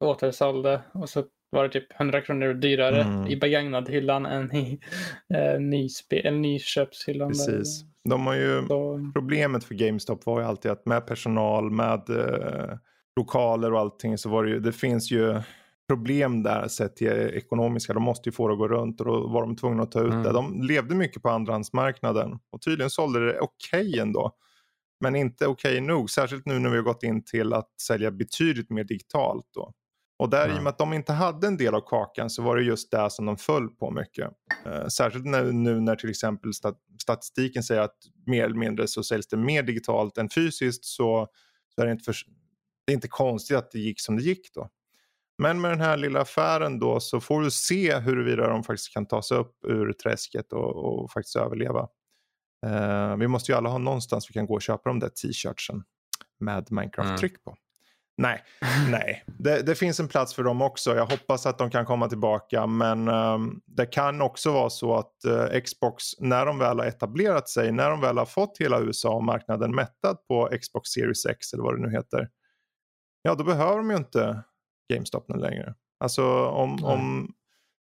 [0.04, 3.26] återsålde och så var det typ 100 kronor dyrare Mm.
[3.26, 4.80] i begagnad-hyllan än i
[5.34, 7.28] eh, nyspe- eller nyköpshyllan.
[7.28, 7.84] Precis.
[8.04, 12.76] De har ju, Så, problemet för GameStop var ju alltid att med personal, med eh,
[13.16, 15.40] lokaler och allting så var det ju, det finns ju
[15.88, 17.92] problem där sett till ekonomiska.
[17.92, 20.00] De måste ju få det att gå runt och då var de tvungna att ta
[20.00, 20.22] ut Mm.
[20.22, 20.32] det.
[20.32, 24.32] De levde mycket på andrahandsmarknaden och tydligen sålde det okej ändå.
[25.00, 28.70] Men inte okej nog, särskilt nu när vi har gått in till att sälja betydligt
[28.70, 29.72] mer digitalt då.
[30.18, 30.64] Och där i och Mm.
[30.64, 33.26] med att de inte hade en del av kakan så var det just där som
[33.26, 34.30] de föll på mycket.
[34.66, 37.96] Eh, särskilt nu när till exempel stat, statistiken säger att
[38.26, 41.28] mer eller mindre så säljs det mer digitalt än fysiskt så,
[41.74, 42.14] så är det inte, för,
[42.86, 44.68] det är inte konstigt att det gick som det gick då.
[45.42, 49.06] Men med den här lilla affären då så får vi se huruvida de faktiskt kan
[49.06, 51.88] ta sig upp ur träsket och, och faktiskt överleva.
[52.66, 55.82] Eh, vi måste ju alla ha någonstans vi kan gå och köpa de där t-shirtsen
[56.40, 57.56] med Minecraft-tryck på.
[58.18, 58.42] Nej,
[58.90, 59.24] nej.
[59.26, 60.96] Det, det finns en plats för dem också.
[60.96, 62.66] Jag hoppas att de kan komma tillbaka.
[62.66, 67.48] Men ehm, det kan också vara så att eh, Xbox, när de väl har etablerat
[67.48, 71.52] sig, när de väl har fått hela USA och marknaden mättad på Xbox Series X
[71.52, 72.28] eller vad det nu heter.
[73.22, 74.42] Ja, då behöver de ju inte
[74.92, 75.74] GameStop nu längre.
[76.00, 76.94] Alltså om, Nej.
[76.94, 77.32] om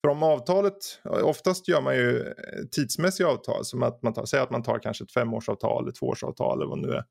[0.05, 2.35] för om avtalet, oftast gör man ju eh,
[2.73, 6.59] tidsmässiga avtal, som att man tar, säger att man tar kanske ett femårsavtal, eller tvåårsavtal
[6.59, 7.05] eller vad det nu är.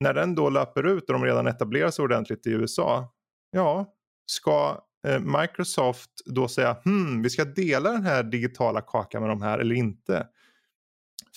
[0.00, 3.14] När den då löper ut och de redan etablerar sig ordentligt i USA,
[3.50, 3.94] ja,
[4.26, 9.42] ska eh, Microsoft då säga hmm, vi ska dela den här digitala kakan med de
[9.42, 10.26] här eller inte?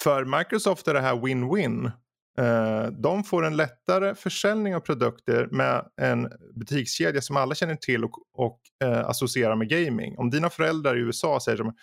[0.03, 1.91] För Microsoft är det här win-win.
[2.37, 8.03] Eh, de får en lättare försäljning av produkter med en butikskedja som alla känner till
[8.03, 10.17] och, och eh, associerar med gaming.
[10.17, 11.73] Om dina föräldrar i USA säger som,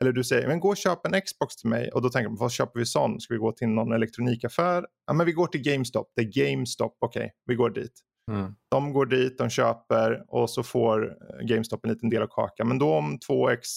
[0.00, 2.36] eller du säger, men gå och köp en Xbox till mig och då tänker de,
[2.36, 3.20] vad köper vi sån?
[3.20, 4.86] Ska vi gå till någon elektronikaffär?
[5.06, 6.12] Ja, men vi går till GameStop.
[6.16, 8.02] Det är GameStop, okej, vi går dit.
[8.30, 8.54] Mm.
[8.70, 12.68] De går dit, de köper och så får eh, GameStop en liten del av kakan.
[12.68, 13.68] Men då om två x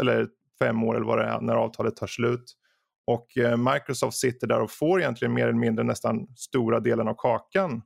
[0.00, 2.54] eller fem år eller vad det är när avtalet tar slut
[3.06, 7.14] Och eh, Microsoft sitter där och får egentligen mer eller mindre nästan stora delen av
[7.14, 7.82] kakan.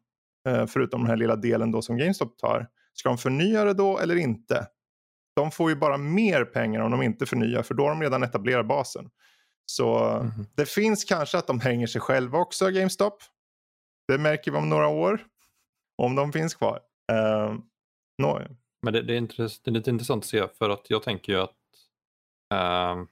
[0.49, 2.67] Eh, förutom den här lilla delen då som GameStop tar.
[2.93, 4.67] Ska de förnya det då eller inte?
[5.37, 8.23] De får ju bara mer pengar om de inte förnyar för då har de redan
[8.23, 9.11] etablerat basen.
[9.67, 10.47] Så Mhm.
[10.57, 13.23] det finns kanske att de hänger sig själva också, GameStop.
[14.09, 15.21] Det märker vi om några år.
[15.99, 16.81] Om de finns kvar.
[17.13, 17.55] Uh,
[18.23, 18.41] no.
[18.83, 21.33] Men det, det, är intress- det är lite intressant att se för att jag tänker
[21.33, 21.51] ju att
[22.55, 23.05] uh,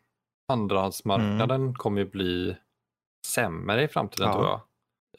[0.48, 2.56] andrahandsmarknaden kommer ju bli
[3.26, 4.34] sämre i framtiden Ja.
[4.34, 4.60] tror jag.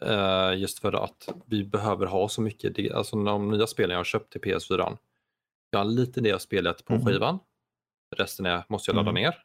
[0.01, 4.03] Eh, just för att vi behöver ha så mycket, alltså de nya spelen jag har
[4.03, 4.97] köpt till PS4.
[5.69, 7.06] Jag har lite det jag spelat på Mhm.
[7.06, 7.39] skivan.
[8.15, 9.23] Resten är, måste jag ladda Mm.
[9.23, 9.43] ner.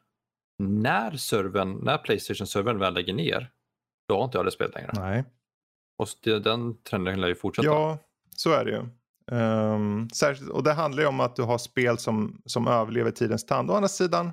[0.63, 3.51] När servern, när Playstation-servern väl lägger ner,
[4.07, 4.91] då har inte jag det spelet längre.
[4.93, 5.23] Nej.
[5.97, 7.67] Och det, den trenden lär ju fortsätta.
[7.67, 7.97] Ja,
[8.35, 8.81] så är det ju.
[9.37, 13.45] Ehm, särskilt, och det handlar ju om att du har spel som, som överlever tidens
[13.45, 13.71] tand.
[13.71, 14.31] Å andra sidan,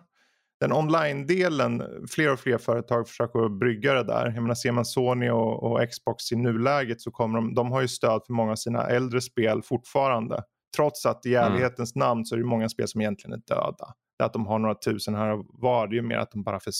[0.63, 4.25] den online-delen, fler och fler företag försöker brygga det där.
[4.35, 7.81] Jag menar, ser man Sony och, och Xbox i nuläget så kommer de, de har
[7.81, 10.43] ju stöd för många av sina äldre spel fortfarande.
[10.77, 11.53] Trots att i Mm.
[11.53, 13.95] ärlighetens namn så är det många spel som egentligen är döda.
[14.19, 16.61] Det Att de har några tusen här var, det är ju mer att de bara
[16.61, 16.73] för,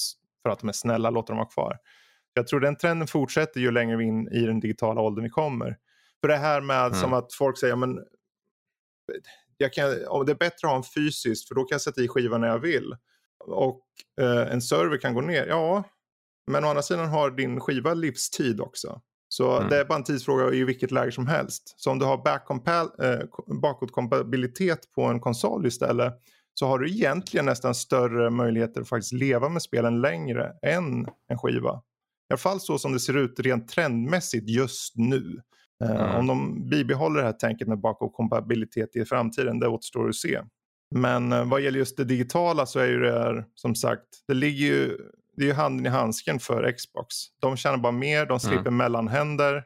[0.43, 1.77] för att de är snälla låter dem vara kvar.
[2.35, 5.77] Jag tror den trenden fortsätter ju längre vi in i den digitala åldern vi kommer.
[6.21, 6.95] För det här med Mm.
[6.95, 7.99] som att folk säger men
[9.57, 9.91] jag kan,
[10.27, 12.49] det är bättre att ha en fysiskt för då kan jag sätta i skivan när
[12.49, 12.95] jag vill.
[13.47, 13.83] Och
[14.21, 15.85] eh, en server kan gå ner, ja.
[16.51, 19.01] Men å andra sidan har din skiva livstid också.
[19.29, 19.69] Så Mm.
[19.69, 21.75] det är bara en tidsfråga i vilket läge som helst.
[21.77, 22.17] Så om du har
[23.03, 23.21] eh,
[23.63, 26.15] bakåtkompatibilitet på en konsol istället
[26.55, 31.39] så har du egentligen nästan större möjligheter att faktiskt leva med spelen längre än en
[31.39, 31.83] skiva.
[32.31, 35.41] I alla fall så som det ser ut rent trendmässigt just nu.
[35.85, 36.17] Eh, Mm.
[36.19, 40.41] Om de bibehåller det här tänket med bakåtkompatibilitet i framtiden, det återstår att se.
[40.95, 44.35] Men eh, vad gäller just det digitala så är ju det här, som sagt, det
[44.35, 44.99] ligger ju,
[45.37, 47.15] det är ju handen i handsken för Xbox.
[47.41, 49.65] De tjänar bara mer, de slipper mellanhänder,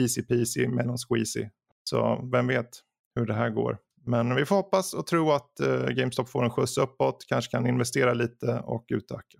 [0.00, 1.48] easy peasy, mellan squeezy.
[1.84, 2.68] Så vem vet
[3.14, 3.78] hur det här går.
[4.06, 7.66] Men vi får hoppas och tro att eh, GameStop får en skjuts uppåt, kanske kan
[7.66, 9.38] investera lite och utöka.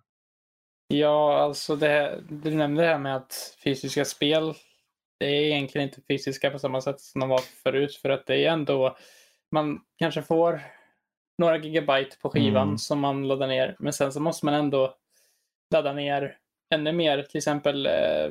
[0.88, 4.54] Ja, alltså det, du nämnde det här med att fysiska spel,
[5.18, 7.96] det är egentligen inte fysiska på samma sätt som de var förut.
[7.96, 8.96] För att det är ändå,
[9.52, 10.60] man kanske får
[11.38, 12.78] några gigabyte på skivan Mm.
[12.78, 13.76] som man laddar ner.
[13.78, 14.94] Men sen så måste man ändå
[15.74, 16.36] ladda ner
[16.74, 17.22] ännu mer.
[17.22, 18.30] Till exempel, eh,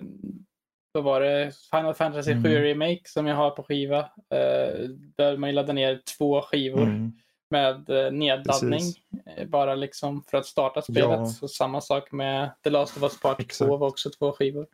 [0.92, 2.44] vad var det, Final Fantasy Mm.
[2.44, 4.00] 7 Remake som jag har på skiva.
[4.30, 7.12] Eh, där man ju laddar ner två skivor Mm.
[7.50, 8.72] med eh, nedladdning.
[8.80, 8.98] Precis.
[9.38, 11.04] eh, Bara liksom för att starta spelet.
[11.10, 11.26] Ja.
[11.26, 13.70] Så samma sak med The Last of Us Part 2 Exakt.
[13.70, 14.68] var också två skivor.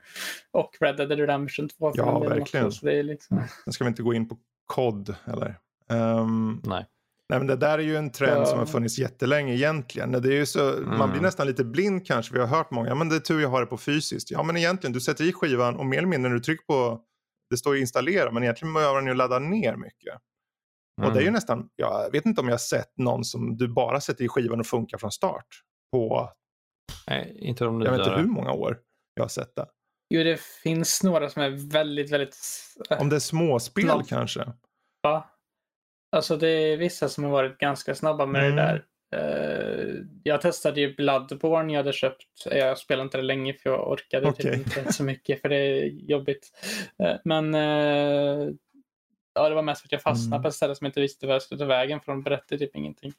[0.51, 1.91] Och Red Dead Redemption 2.
[1.91, 2.65] för Ja, verkligen.
[2.67, 3.43] Också, så det är liksom...
[3.65, 5.55] Nu ska vi inte gå in på kod eller?
[5.89, 6.85] Ehm, Nej.
[7.31, 8.45] Nej, men det där är ju en trend Ja.
[8.45, 10.11] som har funnits jättelänge egentligen.
[10.11, 11.21] Det är ju så, Man blir Mm.
[11.23, 12.33] nästan lite blind kanske.
[12.33, 14.31] Vi har hört många, ja, men det är tur jag har det på fysiskt.
[14.31, 17.01] Ja men egentligen, du sätter i skivan och mer eller mindre när du trycker på,
[17.49, 20.13] det står ju installera, men egentligen behöver den ju ladda ner mycket.
[21.01, 21.33] Och det är ju Mm.
[21.33, 24.59] nästan, jag vet inte om jag har sett någon som du bara sätter i skivan
[24.59, 25.45] och funkar från start.
[25.91, 26.29] På,
[27.07, 28.77] Nej, inte de jag vet inte hur många år
[29.15, 29.65] jag har sett det.
[30.13, 32.37] Jo, det finns några som är väldigt, väldigt
[32.99, 34.43] Om det är småspel Bland- kanske.
[35.03, 35.25] snabba.
[36.11, 38.55] Alltså det är vissa som har varit ganska snabba med Mm.
[38.55, 38.85] det där.
[39.15, 42.23] Eh, jag testade ju Bloodborne jag hade köpt.
[42.45, 44.57] Jag spelade inte det länge för jag orkade Okej.
[44.63, 46.47] typ inte så mycket för det är jobbigt.
[47.03, 48.47] Eh, men eh,
[49.33, 50.41] ja, det var mest för att jag fastnade Mm.
[50.41, 52.57] på ett ställe som jag inte visste vad jag skulle ta vägen för de berättade
[52.59, 53.13] typ ingenting.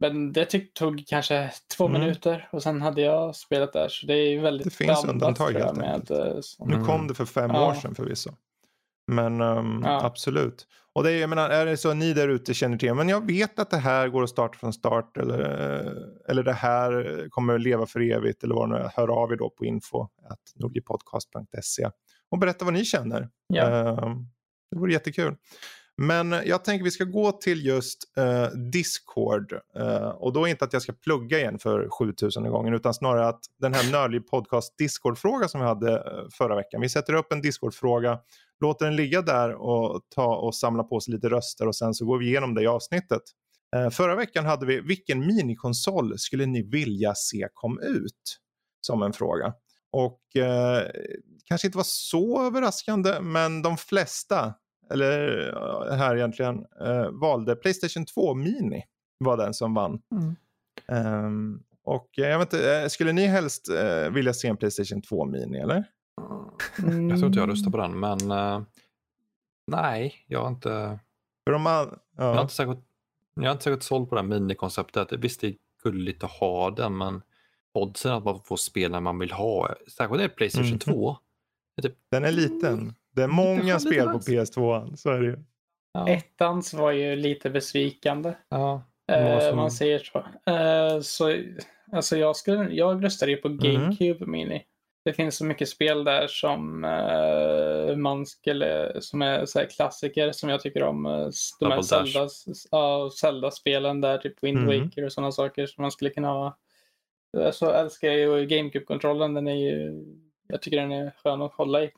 [0.00, 2.00] Men det tyck, tog kanske två Mm.
[2.00, 3.88] minuter och sen hade jag spelat där.
[3.88, 6.44] Så det är väldigt Det finns undantag helt med, enkelt.
[6.44, 6.68] sånt.
[6.70, 6.86] Nu Mm.
[6.86, 8.30] kom det för fem år sedan förvisso.
[9.06, 10.04] Men Ja.
[10.04, 10.66] absolut.
[10.94, 13.08] Och det är, jag menar, är det så att ni där ute känner till, men
[13.08, 15.92] jag vet att det här går att starta från start eller, eh,
[16.28, 19.32] eller det här kommer att leva för evigt eller vad det nu är, hör av
[19.32, 20.08] er då på info
[20.54, 21.90] nordlypodcast.se
[22.30, 23.28] och berätta vad ni känner.
[23.46, 23.62] Ja.
[23.62, 24.26] Ehm,
[24.70, 25.36] det vore jättekul.
[25.96, 29.52] Men jag tänker vi ska gå till just eh, Discord.
[29.76, 33.40] Eh, och då inte att jag ska plugga igen för 7000 gången utan snarare att
[33.58, 36.80] den här Nördliv podcast Discord-fråga som vi hade eh, förra veckan.
[36.80, 38.18] Vi sätter upp en Discord-fråga,
[38.62, 42.04] låter den ligga där och ta och samla på sig lite röster och sen så
[42.04, 43.22] går vi igenom det i avsnittet.
[43.76, 48.38] Eh, förra veckan hade vi vilken minikonsol skulle ni vilja se kom ut?
[48.80, 49.54] Som en fråga.
[49.90, 50.90] Och eh,
[51.44, 54.54] kanske inte var så överraskande men de flesta
[54.90, 58.82] eller ja, här egentligen, eh, valde Playstation 2 Mini
[59.18, 60.00] var den som vann.
[60.12, 60.36] Mm.
[60.88, 65.02] Ehm, och eh, jag vet inte, eh, skulle ni helst eh, vilja se en Playstation
[65.02, 65.84] 2 Mini eller?
[66.76, 68.62] Jag tror inte jag röstar på den, men eh,
[69.66, 70.98] nej, jag har inte,
[71.46, 72.80] För de all, jag har ja, inte särskilt,
[73.34, 75.12] jag har inte särskilt såld på det här minikonceptet.
[75.12, 77.22] Visst, det är gulligt att ha den, men
[77.74, 79.74] oddsen att man får spela när man vill ha.
[79.88, 80.78] Särskilt när det är Playstation Mm.
[80.78, 81.16] 2.
[82.10, 82.94] Den är liten.
[83.14, 84.32] Det är många spel på nice.
[84.32, 84.96] PS2.
[84.96, 85.38] Så är det ju.
[85.92, 86.08] Ja.
[86.08, 88.34] Ettans var ju lite besvikande.
[88.48, 88.82] ja.
[89.12, 90.18] Eh, som- man säger så.
[90.52, 91.36] Eh, så
[91.92, 93.58] alltså jag, skulle, jag röstade ju på Mm.
[93.60, 94.64] GameCube Mini.
[95.04, 100.48] Det finns så mycket spel där som eh, man skulle, som är så klassiker som
[100.48, 101.06] jag tycker om.
[101.06, 101.28] Eh,
[101.60, 101.82] De här.
[101.82, 102.28] Zelda,
[102.70, 104.84] ja, Zelda-spelen där, typ Wind Mm.
[104.84, 106.58] Waker och sådana saker som man skulle kunna ha.
[107.38, 109.34] Eh, Så älskar jag ju GameCube-kontrollen.
[109.34, 110.04] Den är ju,
[110.48, 111.90] jag tycker den är skön att hålla i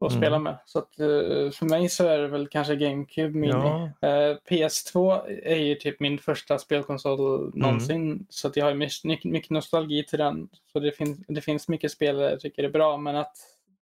[0.00, 0.22] och Mm.
[0.22, 0.56] spela med.
[0.66, 1.06] Så att, eh,
[1.50, 3.52] för mig så är det väl kanske GameCube Mini.
[3.52, 4.08] Ja.
[4.08, 8.26] Eh, PS2 är ju typ min första spelkonsol någonsin.
[8.30, 10.48] Så att jag har mycket, mycket- mycket nostalgi till den.
[10.72, 12.96] Så det, finns det finns mycket spel jag tycker är bra.
[12.96, 13.36] Men att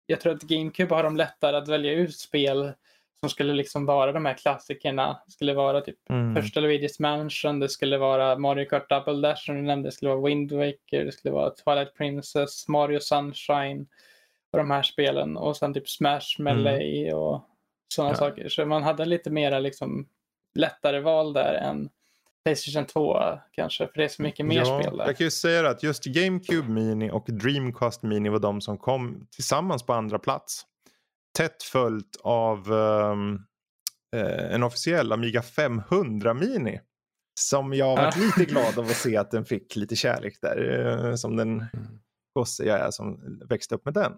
[0.06, 2.72] jag tror att GameCube har de lättare att välja ut spel
[3.20, 5.22] som skulle liksom vara de här klassikerna.
[5.26, 6.36] Det skulle vara typ Mm.
[6.36, 10.12] första Luigi's Mansion, det skulle vara Mario Kart Double Dash som du nämnde, det skulle
[10.12, 13.88] vara Wind Waker, det skulle vara Twilight Princess, Mario Sunshine
[14.52, 15.38] och de här spelen.
[15.38, 17.44] Och sen typ Smash Melee och
[17.94, 18.18] sådana Ja.
[18.18, 18.50] saker.
[18.50, 20.08] Så man hade lite mera liksom
[20.56, 21.90] lättare val där än
[22.46, 23.18] Playstation 2
[23.52, 25.06] kanske, för det är så mycket mer ja, spel där.
[25.06, 29.28] Jag kan ju säga att just GameCube Mini och Dreamcast Mini var de som kom
[29.32, 30.66] tillsammans på andra plats.
[31.38, 32.74] Tätt följt av
[34.16, 36.80] eh, en officiell Amiga 500 Mini.
[37.40, 38.24] Som jag varit Ja.
[38.24, 40.86] lite glad av att se att den fick lite kärlek där.
[41.10, 41.70] Eh, som den Mm.
[42.36, 44.12] gosse jag är som växte upp med den.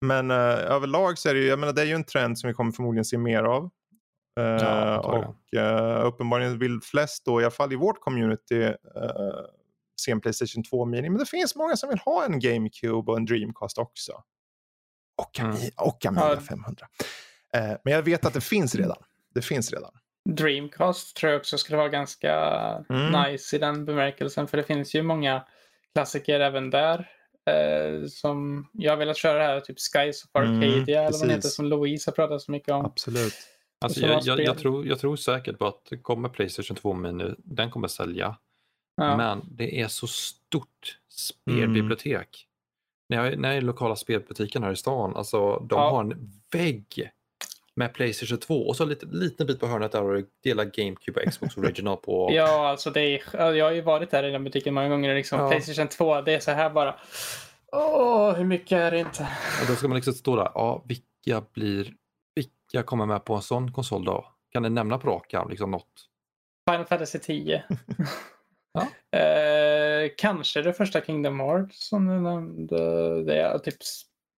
[0.00, 2.48] Men eh, överlag så är det ju, jag menar det är ju en trend som
[2.48, 3.70] vi kommer förmodligen se mer av.
[4.40, 5.28] Eh, antagligen.
[5.28, 5.36] och
[6.00, 8.74] uh, uppenbarligen vill flest då, i alla fall i vårt community, uh,
[10.00, 11.10] se en Playstation 2 Mini.
[11.10, 14.12] Men det finns många som vill ha en GameCube och en Dreamcast också.
[15.22, 15.52] Och, Mm.
[15.52, 16.40] Ami- och Amiga Ja.
[16.40, 16.86] 500.
[17.54, 18.96] Eh, men jag vet att det finns redan.
[19.34, 19.92] Det finns redan.
[20.30, 22.34] Dreamcast tror jag också skulle vara ganska
[22.90, 23.22] Mm.
[23.32, 24.46] nice i den bemärkelsen.
[24.48, 25.44] För det finns ju många
[25.94, 27.10] klassiker även där.
[27.50, 31.20] Eh, som jag har velat köra det här, typ Skies of Mm, Arcadia eller vad
[31.20, 32.84] den heter som Louise har pratat så mycket om.
[32.86, 33.34] Absolut.
[33.84, 37.70] Alltså, jag, jag, jag, tror, jag tror säkert på att kommer Playstation 2 Mini, den
[37.70, 38.36] kommer sälja.
[38.96, 39.16] Ja.
[39.16, 42.46] Men det är så stort spelbibliotek.
[43.08, 45.90] När, jag, när jag är i lokala spelbutiken här i stan, alltså de Ja.
[45.90, 47.10] har en vägg
[47.76, 50.64] med Playstation 2 och så en liten, liten bit på hörnet där och det delar
[50.64, 52.30] GameCube och Xbox Original på.
[52.32, 55.14] Ja, alltså det är, jag har ju varit där i den butiken många gånger.
[55.14, 55.40] Liksom.
[55.40, 55.50] Ja.
[55.50, 56.94] Playstation 2, det är så här bara.
[57.72, 59.28] Åh, hur mycket är det inte?
[59.62, 61.94] Och då ska man liksom stå där, ja vilka blir,
[62.34, 64.32] vilka kommer med på en sån konsol då?
[64.52, 66.06] Kan ni nämna på rak arm liksom något?
[66.70, 67.62] Final Fantasy 10.
[68.76, 69.18] Ja.
[69.18, 72.76] eh, kanske det första Kingdom Hearts som du nämnde.
[73.24, 73.76] Det är typ,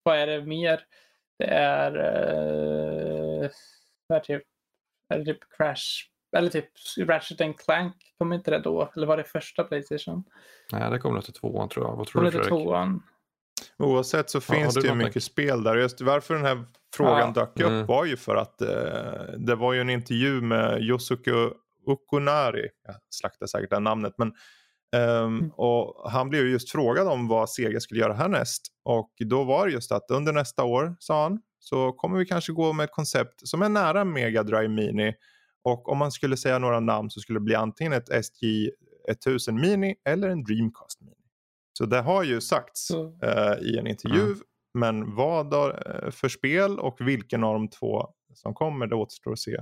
[0.03, 0.81] vad är det mer?
[1.39, 3.49] Det är, eh,
[4.13, 4.43] är, typ,
[5.13, 5.83] är det typ Crash,
[6.37, 6.69] eller typ
[6.99, 7.95] Ratchet and Clank.
[8.17, 8.91] Kom inte det då?
[8.95, 10.23] Eller var det första Playstation?
[10.71, 11.95] Nej, det kommer nog till tvåan tror jag.
[11.95, 12.49] Vad tror Kom du Fredrik?
[12.49, 13.03] tvåan?
[13.77, 15.75] Oavsett så Ja, finns du det ju mycket spel där.
[15.77, 16.65] Just varför den här
[16.95, 17.41] frågan Ja.
[17.41, 17.85] dök upp Mm.
[17.85, 21.31] var ju för att eh, det var ju en intervju med Yosuke
[21.85, 22.67] Okunari.
[22.87, 24.13] Jag slaktar säkert det namnet.
[24.17, 24.33] Men,
[24.95, 25.51] Mm.
[25.55, 28.67] och han blev ju just frågad om vad Sega skulle göra härnäst.
[28.83, 32.53] Och då var det just att under nästa år, sa han, så kommer vi kanske
[32.53, 35.13] gå med ett koncept som är nära Mega Drive Mini.
[35.63, 38.69] Och om man skulle säga några namn så skulle det bli antingen ett SG
[39.11, 41.13] 1000 Mini eller en Dreamcast Mini.
[41.77, 42.91] Så det har ju sagts
[43.23, 44.21] eh, i en intervju.
[44.23, 44.37] Mm.
[44.73, 49.39] Men vad eh, för spel och vilken av de två som kommer det återstår att
[49.39, 49.57] se.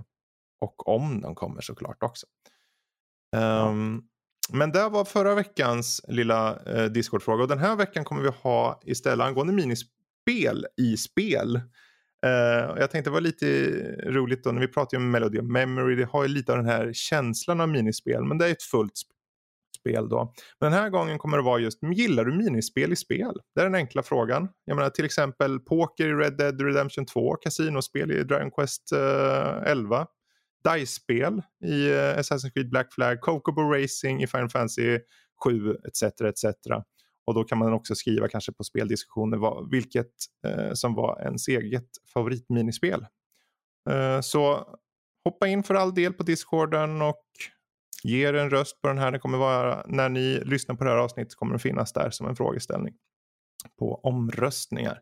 [0.60, 2.28] Och om de kommer såklart också.
[3.36, 4.04] Ehm,
[4.54, 8.82] men det var förra veckans lilla eh, Discord-fråga och den här veckan kommer vi ha
[8.86, 11.56] istället angående minispel i spel.
[12.26, 13.46] Eh, jag tänkte det var lite
[14.12, 15.96] roligt då när vi pratar om Melody of Memory.
[15.96, 18.94] Det har ju lite av den här känslan av minispel men det är ett fullt
[18.94, 19.16] sp-
[19.80, 20.34] spel då.
[20.60, 23.40] Men den här gången kommer det vara just, gillar du minispel i spel?
[23.56, 24.50] Det är den enkla frågan.
[24.66, 29.72] Jag menar till exempel poker i Red Dead Redemption 2, kasinospel i Dragon Quest eh,
[29.72, 30.08] 11,
[30.66, 35.00] DICE-spel i eh, Assassin's Creed Black Flag, Cocobo Racing i Final Fantasy
[35.44, 36.04] 7 etc.
[36.04, 36.46] etc.
[37.26, 40.12] Och då kan man också skriva kanske på speldiskussioner vad, vilket
[40.48, 43.06] eh, som var ens eget favoritminispel.
[43.90, 44.68] Eh, så
[45.26, 47.24] hoppa in för all del på discorden och
[48.04, 49.12] ge er en röst på den här.
[49.12, 52.28] Det kommer vara, när ni lyssnar på det här avsnittet kommer den finnas där som
[52.28, 52.94] en frågeställning
[53.80, 55.00] på omröstningar.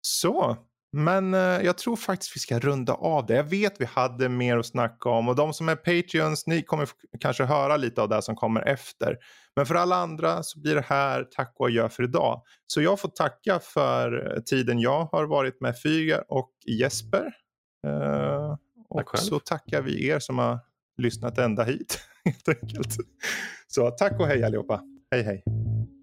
[0.00, 0.56] Så,
[0.94, 3.34] men eh, jag tror faktiskt vi ska runda av det.
[3.34, 6.88] Jag vet vi hade mer att snacka om och de som är Patreons, ni kommer
[7.20, 9.16] kanske höra lite av det som kommer efter.
[9.56, 12.42] Men för alla andra så blir det här tack och adjö för idag.
[12.66, 16.50] Så jag får tacka för eh, tiden jag har varit med Fygar och
[16.80, 17.32] Jesper.
[17.86, 18.56] Eh,
[18.88, 20.58] och så tackar vi er som har
[20.96, 22.96] lyssnat ända hit helt enkelt.
[23.66, 24.80] Så tack och hej allihopa.
[25.10, 25.42] Hej hej.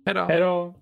[0.05, 0.75] Hej då.